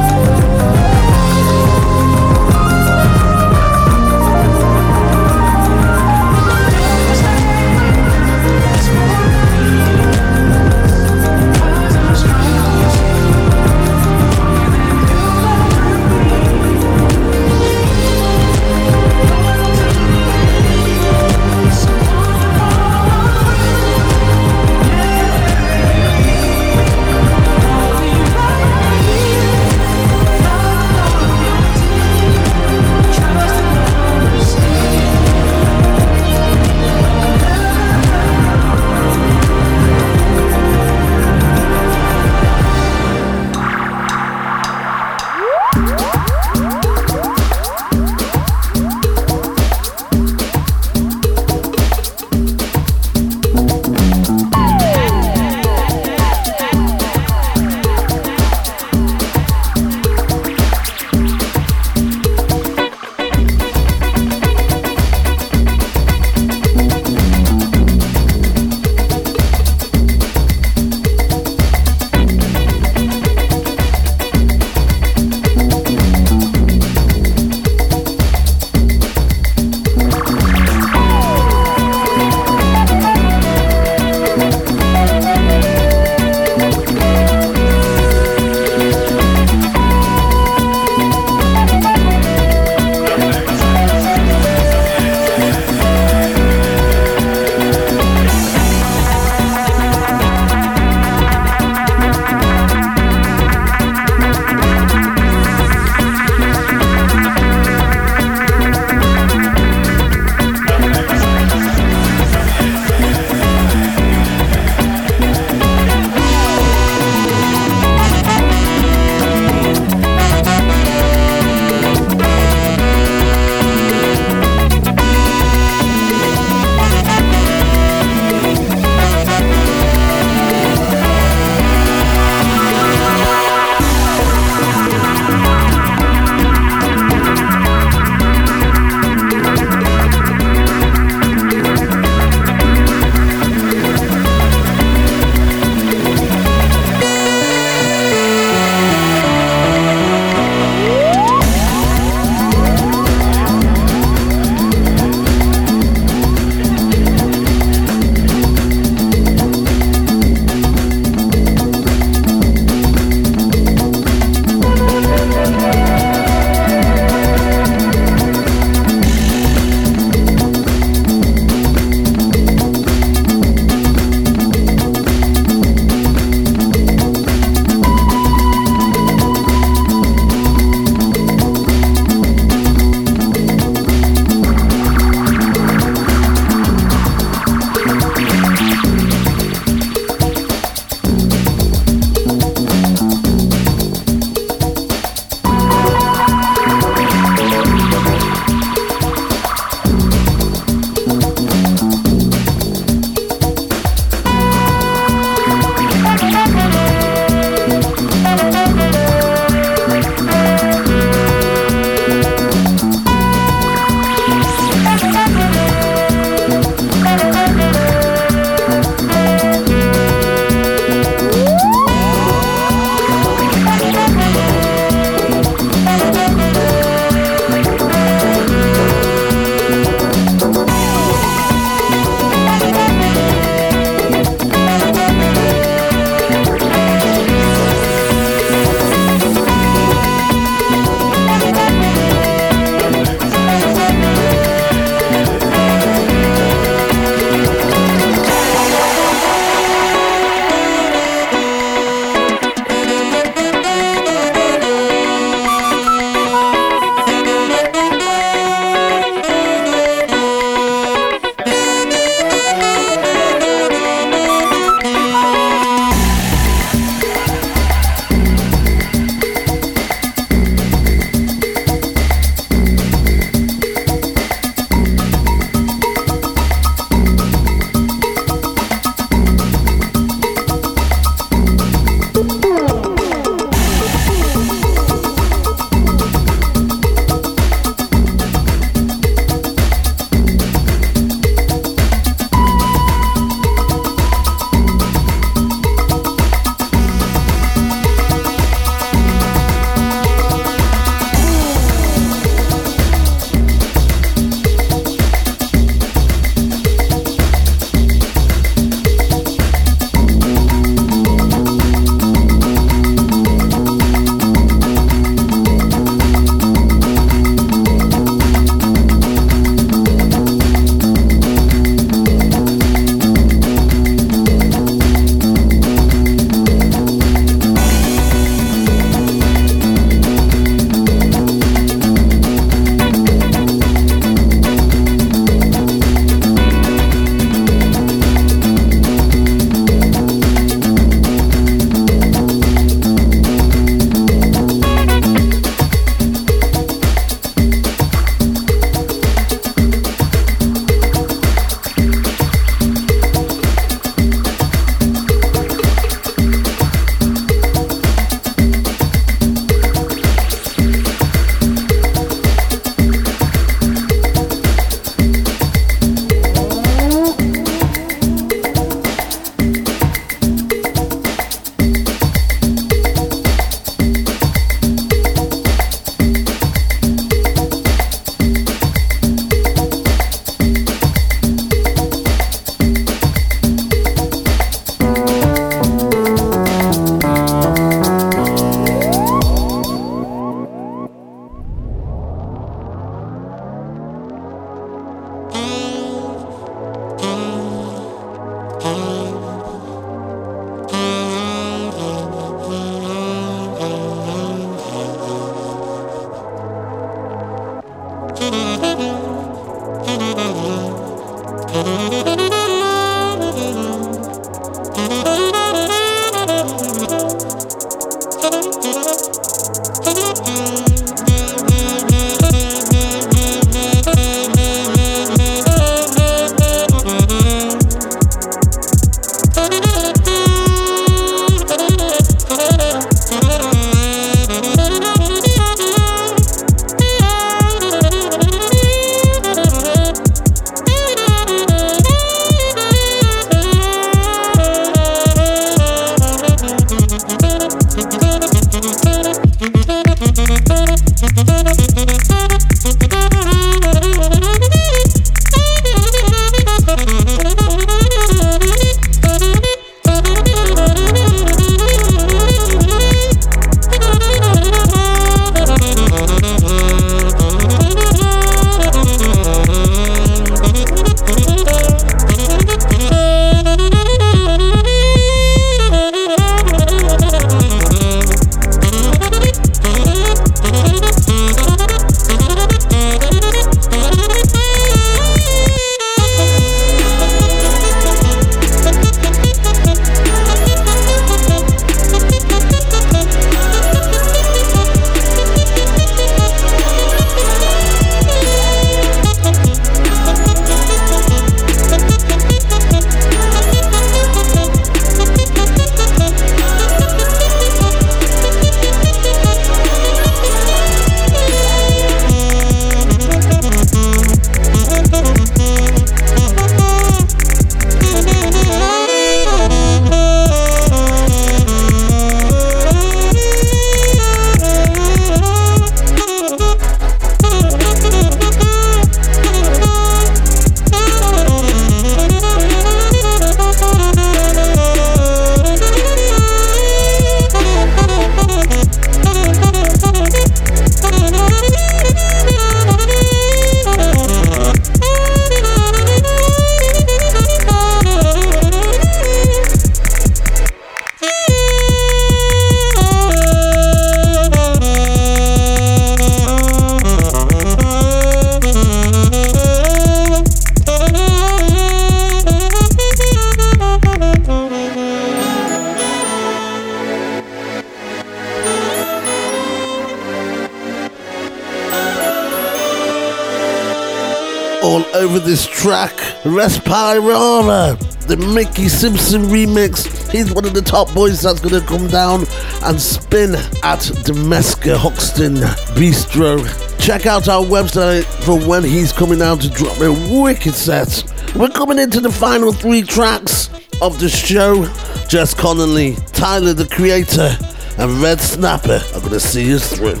over 575.02 575.18
this 575.18 575.44
track, 575.46 575.90
Respirana, 576.22 577.76
the 578.06 578.16
Mickey 578.16 578.68
Simpson 578.68 579.22
remix. 579.22 580.10
He's 580.12 580.32
one 580.32 580.44
of 580.44 580.54
the 580.54 580.62
top 580.62 580.94
boys 580.94 581.22
that's 581.22 581.40
going 581.40 581.60
to 581.60 581.66
come 581.66 581.88
down 581.88 582.20
and 582.62 582.80
spin 582.80 583.34
at 583.64 583.80
Demeska 584.04 584.76
Hoxton 584.76 585.34
Bistro. 585.74 586.38
Check 586.78 587.06
out 587.06 587.28
our 587.28 587.42
website 587.44 588.04
for 588.24 588.38
when 588.48 588.62
he's 588.62 588.92
coming 588.92 589.18
down 589.18 589.40
to 589.40 589.50
drop 589.50 589.80
a 589.80 589.90
wicked 590.22 590.54
set. 590.54 591.02
We're 591.34 591.48
coming 591.48 591.80
into 591.80 592.00
the 592.00 592.12
final 592.12 592.52
three 592.52 592.82
tracks 592.82 593.50
of 593.82 593.98
the 593.98 594.08
show. 594.08 594.64
Jess 595.08 595.34
Connolly, 595.34 595.96
Tyler 596.12 596.52
the 596.52 596.68
Creator, 596.68 597.36
and 597.78 598.00
Red 598.00 598.20
Snapper 598.20 598.80
are 598.94 599.00
going 599.00 599.12
to 599.12 599.20
see 599.20 599.52
us 599.52 599.76
through. 599.76 600.00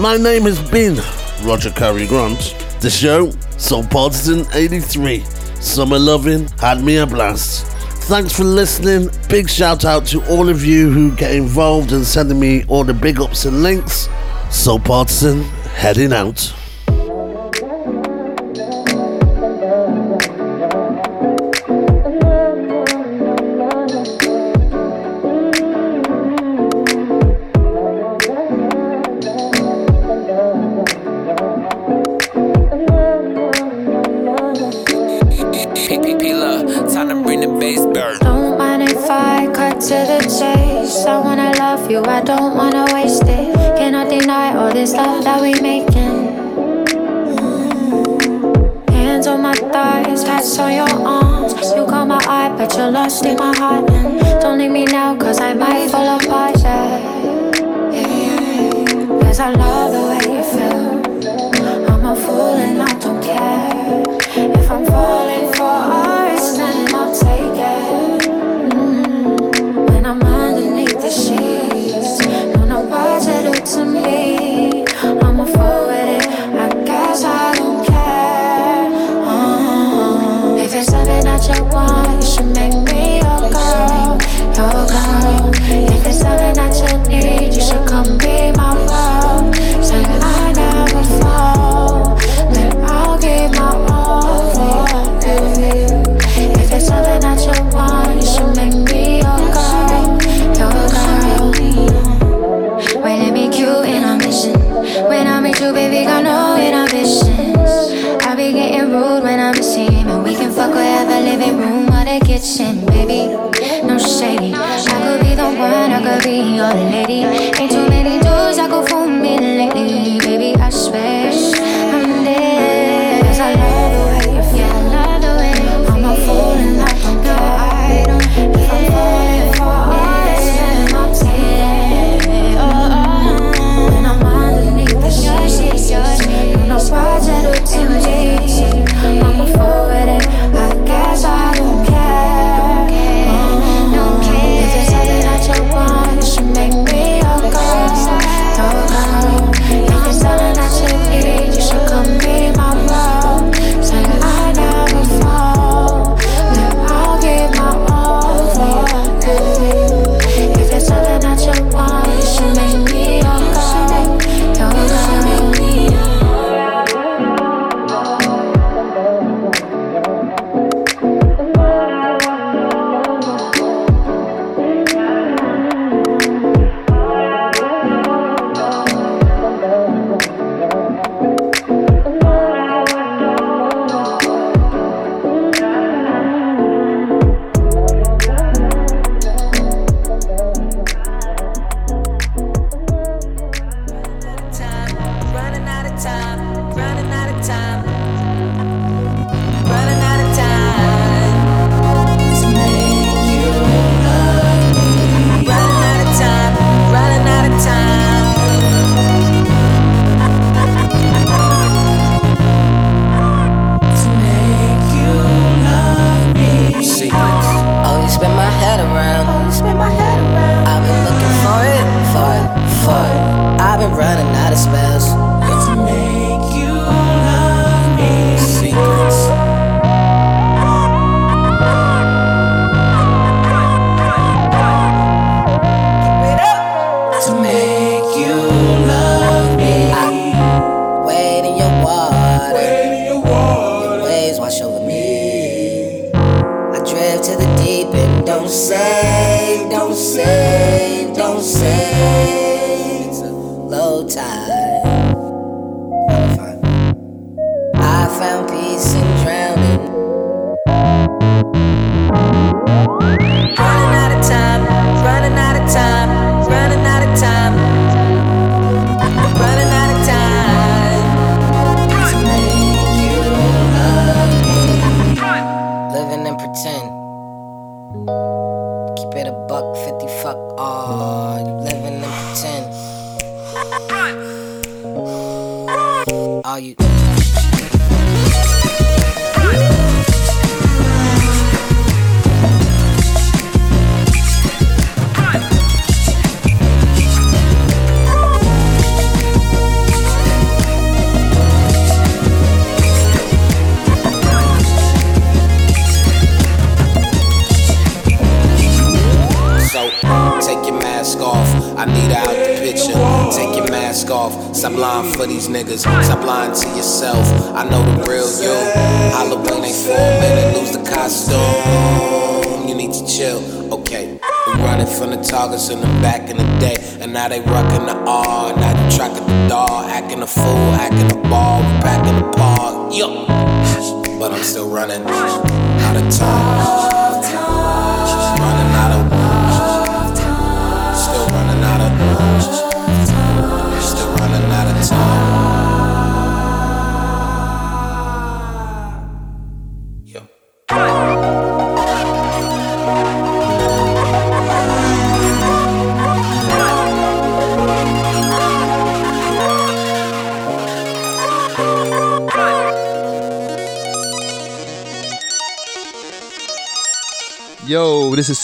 My 0.00 0.16
name 0.16 0.42
has 0.42 0.60
been 0.70 1.00
Roger 1.42 1.70
Curry 1.70 2.06
Grant. 2.06 2.54
The 2.80 2.90
show 2.90 3.32
so 3.60 3.82
partisan 3.82 4.46
83, 4.54 5.22
Summer 5.60 5.98
Loving 5.98 6.48
had 6.58 6.82
me 6.82 6.96
a 6.96 7.06
blast. 7.06 7.66
Thanks 8.08 8.32
for 8.32 8.42
listening. 8.42 9.10
Big 9.28 9.48
shout 9.48 9.84
out 9.84 10.06
to 10.06 10.24
all 10.28 10.48
of 10.48 10.64
you 10.64 10.90
who 10.90 11.14
get 11.14 11.32
involved 11.32 11.92
and 11.92 12.04
sending 12.04 12.40
me 12.40 12.64
all 12.68 12.84
the 12.84 12.94
big 12.94 13.20
ups 13.20 13.44
and 13.44 13.62
links. 13.62 14.08
Soul 14.50 14.80
Partisan 14.80 15.42
heading 15.74 16.12
out. 16.12 16.52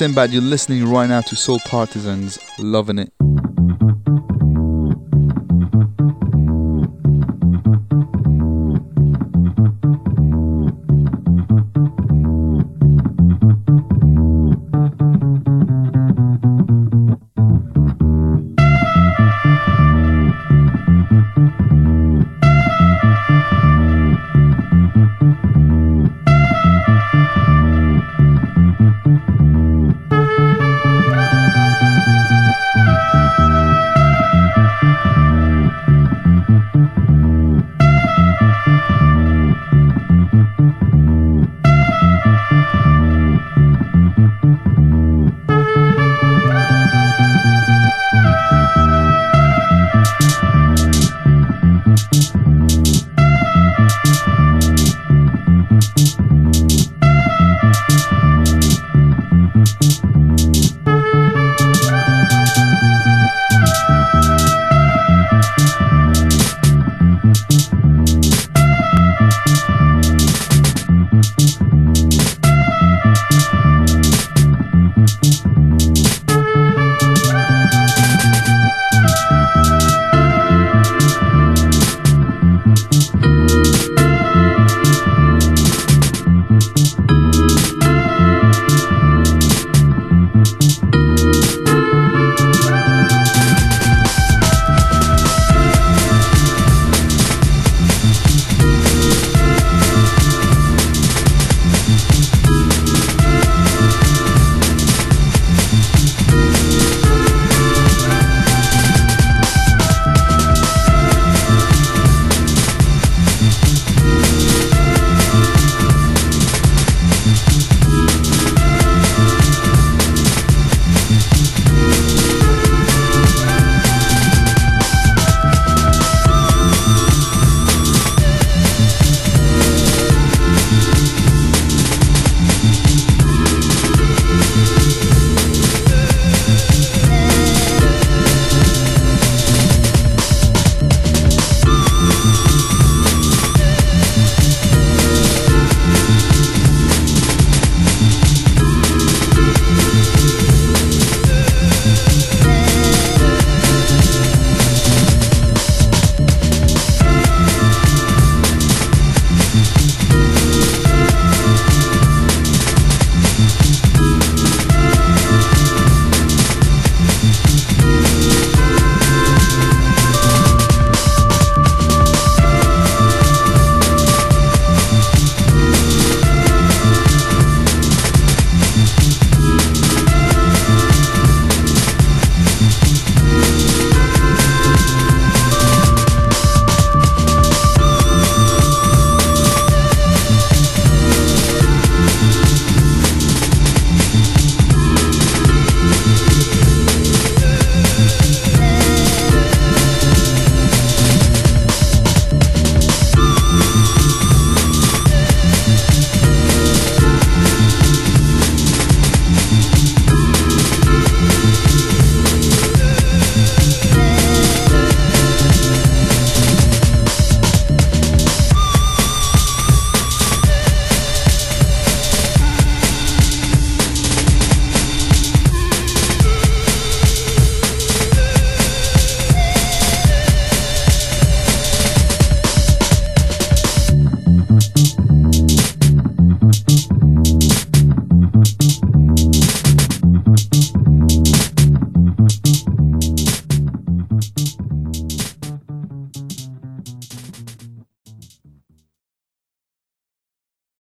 Sinbad, 0.06 0.30
you're 0.30 0.40
listening 0.40 0.88
right 0.88 1.08
now 1.08 1.20
to 1.20 1.34
Soul 1.34 1.58
Partisans, 1.66 2.38
loving 2.60 3.00
it. 3.00 3.15